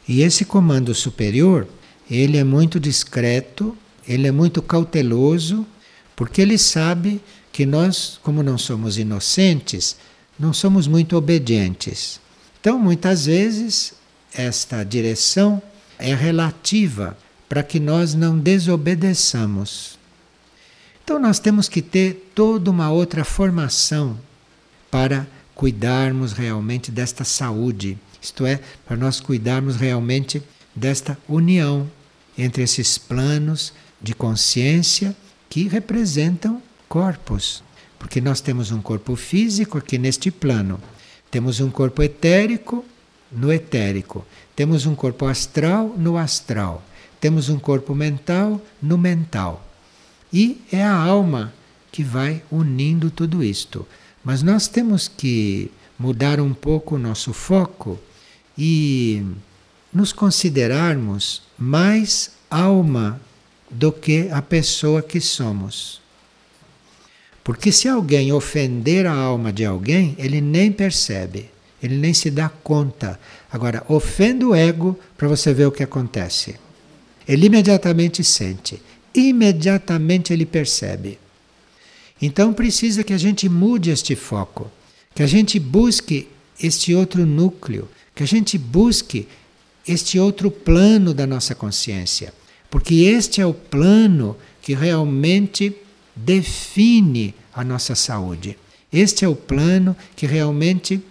E 0.09 0.23
esse 0.23 0.45
comando 0.45 0.95
superior, 0.95 1.69
ele 2.11 2.39
é 2.39 2.45
muito 2.45 2.81
discreto, 2.81 3.77
ele 4.07 4.27
é 4.27 4.33
muito 4.33 4.63
cauteloso, 4.63 5.67
porque 6.15 6.41
ele 6.41 6.57
sabe 6.57 7.21
que 7.53 7.67
nós, 7.67 8.19
como 8.23 8.43
não 8.43 8.57
somos 8.57 8.99
inocentes, 8.99 9.97
não 10.39 10.53
somos 10.53 10.87
muito 10.87 11.17
obedientes. 11.17 12.21
Então, 12.61 12.79
muitas 12.79 13.27
vezes, 13.27 13.95
esta 14.33 14.85
direção 14.85 15.63
é 15.99 16.15
relativa 16.15 17.17
para 17.49 17.63
que 17.63 17.81
nós 17.81 18.15
não 18.15 18.39
desobedeçamos. 18.39 19.99
Então, 21.03 21.19
nós 21.19 21.39
temos 21.39 21.69
que 21.69 21.81
ter 21.81 22.31
toda 22.35 22.71
uma 22.71 22.91
outra 22.91 23.25
formação 23.25 24.19
para 24.91 25.27
cuidarmos 25.55 26.33
realmente 26.33 26.91
desta 26.91 27.25
saúde, 27.25 27.97
isto 28.21 28.45
é, 28.45 28.61
para 28.85 28.97
nós 28.97 29.21
cuidarmos 29.21 29.77
realmente 29.77 30.43
desta 30.75 31.17
união 31.29 31.89
entre 32.37 32.63
esses 32.63 32.99
planos 32.99 33.73
de 34.01 34.15
consciência 34.15 35.17
que 35.49 35.69
representam 35.69 36.63
corpos. 36.89 37.63
Porque 37.99 38.21
nós 38.21 38.41
temos 38.41 38.71
um 38.71 38.81
corpo 38.81 39.17
físico 39.17 39.79
aqui 39.79 39.99
neste 39.99 40.31
plano, 40.31 40.81
temos 41.31 41.61
um 41.61 41.71
corpo 41.71 42.03
etérico 42.03 42.85
no 43.33 43.53
etérico, 43.53 44.25
temos 44.55 44.87
um 44.87 44.95
corpo 44.95 45.27
astral 45.27 45.95
no 45.97 46.17
astral, 46.17 46.85
temos 47.21 47.49
um 47.49 47.59
corpo 47.59 47.95
mental 47.95 48.61
no 48.81 48.97
mental. 48.99 49.67
E 50.33 50.61
é 50.71 50.83
a 50.83 50.95
alma 50.95 51.53
que 51.91 52.03
vai 52.03 52.43
unindo 52.51 53.11
tudo 53.11 53.43
isto. 53.43 53.87
Mas 54.23 54.43
nós 54.43 54.69
temos 54.69 55.09
que 55.09 55.71
mudar 55.99 56.41
um 56.41 56.53
pouco 56.53 56.97
o 56.97 56.99
nosso 56.99 57.33
foco 57.33 57.99
e 58.59 59.25
nos 59.93 60.13
considerarmos 60.13 61.43
mais 61.59 62.33
alma 62.51 63.21
do 63.71 63.93
que 63.93 64.29
a 64.31 64.41
pessoa 64.41 65.03
que 65.03 65.21
somos. 65.21 66.01
Porque 67.43 67.71
se 67.71 67.89
alguém 67.89 68.33
ofender 68.33 69.07
a 69.07 69.13
alma 69.13 69.53
de 69.53 69.65
alguém, 69.65 70.15
ele 70.19 70.41
nem 70.41 70.73
percebe, 70.73 71.51
ele 71.83 71.97
nem 71.97 72.13
se 72.13 72.31
dá 72.31 72.49
conta. 72.49 73.21
Agora, 73.51 73.85
ofende 73.89 74.45
o 74.45 74.55
ego 74.55 74.99
para 75.17 75.29
você 75.29 75.55
ver 75.55 75.67
o 75.67 75.73
que 75.73 75.83
acontece. 75.83 76.57
Ele 77.29 77.47
imediatamente 77.47 78.25
sente, 78.25 78.83
imediatamente 79.15 80.33
ele 80.33 80.45
percebe. 80.45 81.19
Então 82.21 82.53
precisa 82.53 83.05
que 83.05 83.13
a 83.13 83.19
gente 83.19 83.49
mude 83.49 83.91
este 83.91 84.17
foco, 84.17 84.71
que 85.15 85.23
a 85.23 85.27
gente 85.27 85.59
busque 85.59 86.29
este 86.61 86.95
outro 86.95 87.27
núcleo, 87.27 87.89
que 88.15 88.23
a 88.23 88.27
gente 88.27 88.57
busque 88.57 89.29
este 89.87 90.19
outro 90.19 90.51
plano 90.51 91.13
da 91.13 91.27
nossa 91.27 91.55
consciência, 91.55 92.33
porque 92.71 92.95
este 92.95 93.41
é 93.41 93.47
o 93.47 93.55
plano 93.55 94.37
que 94.63 94.75
realmente 94.75 95.75
define 96.15 97.35
a 97.55 97.63
nossa 97.63 97.95
saúde. 97.95 98.57
Este 98.93 99.25
é 99.25 99.29
o 99.29 99.37
plano 99.37 99.97
que 100.15 100.27
realmente 100.27 101.03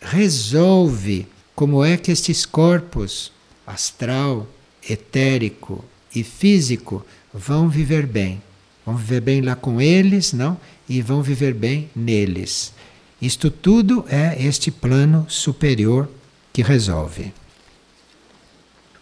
resolve 0.00 1.26
como 1.54 1.84
é 1.84 1.96
que 1.96 2.10
estes 2.10 2.44
corpos 2.44 3.32
astral, 3.66 4.46
etérico 4.88 5.84
e 6.14 6.22
físico 6.22 7.04
vão 7.32 7.68
viver 7.68 8.06
bem. 8.06 8.42
Vão 8.84 8.96
viver 8.96 9.20
bem 9.20 9.40
lá 9.40 9.56
com 9.56 9.80
eles, 9.80 10.32
não? 10.32 10.60
E 10.88 11.00
vão 11.00 11.22
viver 11.22 11.54
bem 11.54 11.88
neles. 11.94 12.72
Isto 13.20 13.50
tudo 13.50 14.04
é 14.08 14.36
este 14.44 14.70
plano 14.70 15.24
superior 15.28 16.08
que 16.52 16.62
resolve. 16.62 17.32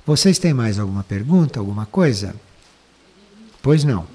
Vocês 0.05 0.39
têm 0.39 0.53
mais 0.53 0.79
alguma 0.79 1.05
pergunta, 1.05 1.61
alguma 1.61 1.87
coisa? 1.87 2.35
Pois 3.63 3.85
não. 3.85 4.07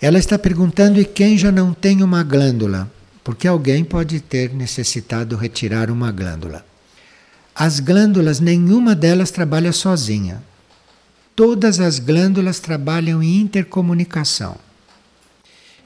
Ela 0.00 0.18
está 0.18 0.38
perguntando 0.38 1.00
e 1.00 1.04
quem 1.04 1.38
já 1.38 1.52
não 1.52 1.72
tem 1.72 2.02
uma 2.02 2.22
glândula? 2.24 2.90
Porque 3.22 3.46
alguém 3.46 3.84
pode 3.84 4.20
ter 4.20 4.52
necessitado 4.52 5.36
retirar 5.36 5.90
uma 5.90 6.10
glândula. 6.10 6.64
As 7.54 7.78
glândulas, 7.78 8.40
nenhuma 8.40 8.94
delas 8.94 9.30
trabalha 9.30 9.72
sozinha. 9.72 10.42
Todas 11.36 11.78
as 11.78 11.98
glândulas 11.98 12.58
trabalham 12.58 13.22
em 13.22 13.40
intercomunicação. 13.40 14.56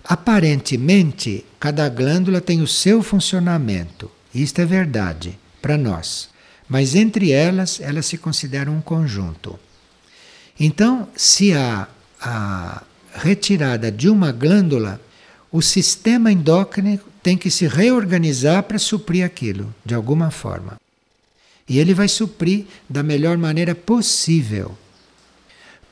Aparentemente, 0.04 1.44
cada 1.58 1.88
glândula 1.88 2.40
tem 2.40 2.62
o 2.62 2.66
seu 2.66 3.02
funcionamento. 3.02 4.10
Isto 4.34 4.60
é 4.60 4.64
verdade 4.64 5.38
para 5.60 5.76
nós. 5.76 6.34
Mas 6.68 6.94
entre 6.94 7.30
elas, 7.30 7.80
elas 7.80 8.06
se 8.06 8.18
consideram 8.18 8.74
um 8.74 8.80
conjunto. 8.80 9.58
Então, 10.58 11.08
se 11.16 11.52
há 11.52 11.88
a 12.20 12.82
retirada 13.14 13.90
de 13.90 14.08
uma 14.08 14.32
glândula, 14.32 15.00
o 15.52 15.60
sistema 15.60 16.32
endócrino 16.32 16.98
tem 17.22 17.36
que 17.36 17.50
se 17.50 17.66
reorganizar 17.66 18.62
para 18.62 18.78
suprir 18.78 19.24
aquilo, 19.24 19.74
de 19.84 19.94
alguma 19.94 20.30
forma. 20.30 20.80
E 21.68 21.78
ele 21.78 21.94
vai 21.94 22.08
suprir 22.08 22.66
da 22.88 23.02
melhor 23.02 23.36
maneira 23.38 23.74
possível 23.74 24.76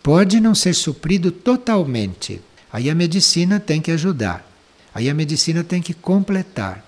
pode 0.03 0.41
não 0.41 0.55
ser 0.55 0.75
suprido 0.75 1.31
totalmente. 1.31 2.41
Aí 2.73 2.91
a 2.91 2.95
medicina 2.95 3.61
tem 3.61 3.81
que 3.81 3.91
ajudar. 3.91 4.47
Aí 4.95 5.09
a 5.09 5.15
medicina 5.15 5.63
tem 5.63 5.81
que 5.81 5.95
completar. 5.95 6.85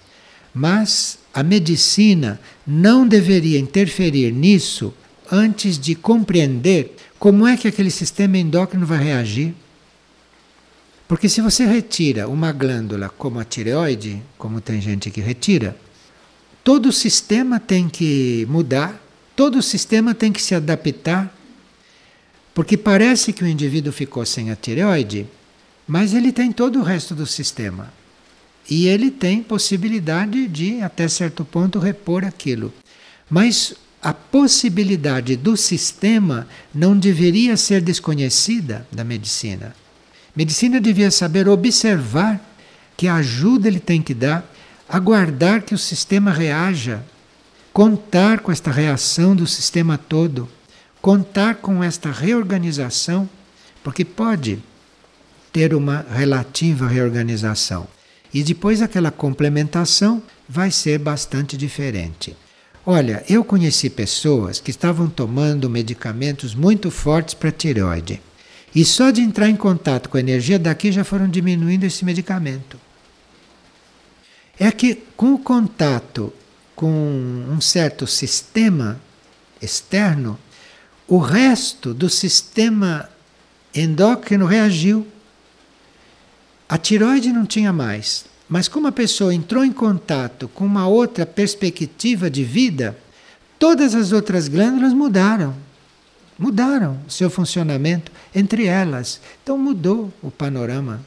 Mas 0.53 1.18
a 1.35 1.43
medicina 1.43 2.41
não 2.66 3.07
deveria 3.07 3.59
interferir 3.59 4.32
nisso 4.32 4.95
antes 5.30 5.78
de 5.78 5.95
compreender 5.95 6.95
como 7.18 7.47
é 7.47 7.57
que 7.57 7.66
aquele 7.66 7.91
sistema 7.91 8.39
endócrino 8.39 8.87
vai 8.87 9.03
reagir. 9.03 9.55
Porque 11.09 11.28
se 11.28 11.41
você 11.41 11.66
retira 11.66 12.28
uma 12.28 12.53
glândula 12.53 13.09
como 13.09 13.41
a 13.41 13.45
tireoide, 13.45 14.22
como 14.39 14.61
tem 14.61 14.80
gente 14.80 15.11
que 15.11 15.20
retira, 15.20 15.76
todo 16.62 16.91
o 16.91 16.93
sistema 16.93 17.59
tem 17.59 17.89
que 17.89 18.47
mudar, 18.49 19.03
todo 19.35 19.59
o 19.59 19.62
sistema 19.62 20.14
tem 20.14 20.32
que 20.32 20.41
se 20.41 20.55
adaptar 20.55 21.35
porque 22.55 22.76
parece 22.76 23.32
que 23.32 23.43
o 23.43 23.49
indivíduo 23.49 23.93
ficou 23.93 24.24
sem 24.24 24.51
a 24.51 24.57
tireoide, 24.57 25.26
Mas 25.87 26.14
ele 26.14 26.32
tem 26.32 26.51
todo 26.51 26.78
o 26.78 26.82
resto 26.82 27.14
do 27.14 27.26
sistema. 27.26 27.93
E 28.69 28.87
ele 28.87 29.11
tem 29.11 29.43
possibilidade 29.43 30.49
de, 30.49 30.81
até 30.81 31.07
certo 31.07 31.45
ponto, 31.45 31.79
repor 31.79 32.25
aquilo. 32.25 32.73
Mas 33.29 33.75
a 34.03 34.12
possibilidade 34.12 35.37
do 35.37 35.57
sistema 35.57 36.47
não 36.75 36.97
deveria 36.97 37.57
ser 37.57 37.81
desconhecida 37.81 38.87
da 38.93 39.03
medicina. 39.03 39.75
Medicina 40.37 40.81
devia 40.81 41.11
saber 41.11 41.49
observar 41.49 42.41
que 42.97 43.09
ajuda 43.09 43.69
ele 43.69 43.81
tem 43.81 44.03
que 44.03 44.15
dar, 44.15 44.45
aguardar 44.89 45.62
que 45.62 45.75
o 45.75 45.79
sistema 45.79 46.31
reaja, 46.31 47.03
contar 47.73 48.41
com 48.41 48.53
esta 48.53 48.71
reação 48.71 49.35
do 49.35 49.47
sistema 49.47 49.97
todo, 49.97 50.49
contar 51.01 51.57
com 51.57 51.83
esta 51.83 52.11
reorganização, 52.11 53.29
porque 53.83 54.05
pode 54.05 54.59
ter 55.53 55.75
uma 55.75 56.05
relativa 56.11 56.87
reorganização. 56.87 57.87
E 58.35 58.43
depois 58.43 58.82
aquela 58.82 59.12
complementação 59.12 60.22
vai 60.49 60.70
ser 60.70 60.99
bastante 60.99 61.57
diferente. 61.57 62.37
Olha, 62.85 63.24
eu 63.28 63.43
conheci 63.45 63.89
pessoas 63.89 64.61
que 64.61 64.70
estavam 64.70 65.09
tomando 65.09 65.70
medicamentos 65.70 66.55
muito 66.55 66.91
fortes 66.91 67.32
para 67.32 67.53
tireoide. 67.53 68.20
E 68.74 68.85
só 68.85 69.11
de 69.11 69.20
entrar 69.20 69.49
em 69.49 69.57
contato 69.57 70.09
com 70.09 70.16
a 70.16 70.20
energia 70.20 70.59
daqui 70.59 70.91
já 70.91 71.05
foram 71.05 71.28
diminuindo 71.28 71.85
esse 71.85 72.05
medicamento. 72.05 72.78
É 74.59 74.70
que 74.72 74.97
com 75.16 75.32
o 75.35 75.39
contato 75.39 76.32
com 76.74 77.47
um 77.49 77.61
certo 77.61 78.07
sistema 78.07 79.01
externo, 79.62 80.39
o 81.07 81.18
resto 81.18 81.95
do 81.95 82.11
sistema 82.11 83.09
endócrino 83.74 84.47
reagiu. 84.47 85.07
A 86.69 86.79
tiroide 86.79 87.31
não 87.33 87.45
tinha 87.45 87.73
mais, 87.73 88.25
mas 88.49 88.69
como 88.69 88.87
a 88.87 88.93
pessoa 88.93 89.35
entrou 89.35 89.65
em 89.65 89.73
contato 89.73 90.49
com 90.49 90.65
uma 90.65 90.87
outra 90.87 91.27
perspectiva 91.27 92.31
de 92.31 92.43
vida, 92.43 92.97
todas 93.59 93.95
as 93.95 94.12
outras 94.12 94.49
glândulas 94.49 94.93
mudaram. 94.93 95.55
Mudaram 96.39 96.99
o 97.07 97.11
seu 97.11 97.31
funcionamento 97.31 98.11
entre 98.35 98.67
elas. 98.67 99.21
Então 99.43 99.57
mudou 99.57 100.12
o 100.23 100.31
panorama. 100.31 101.01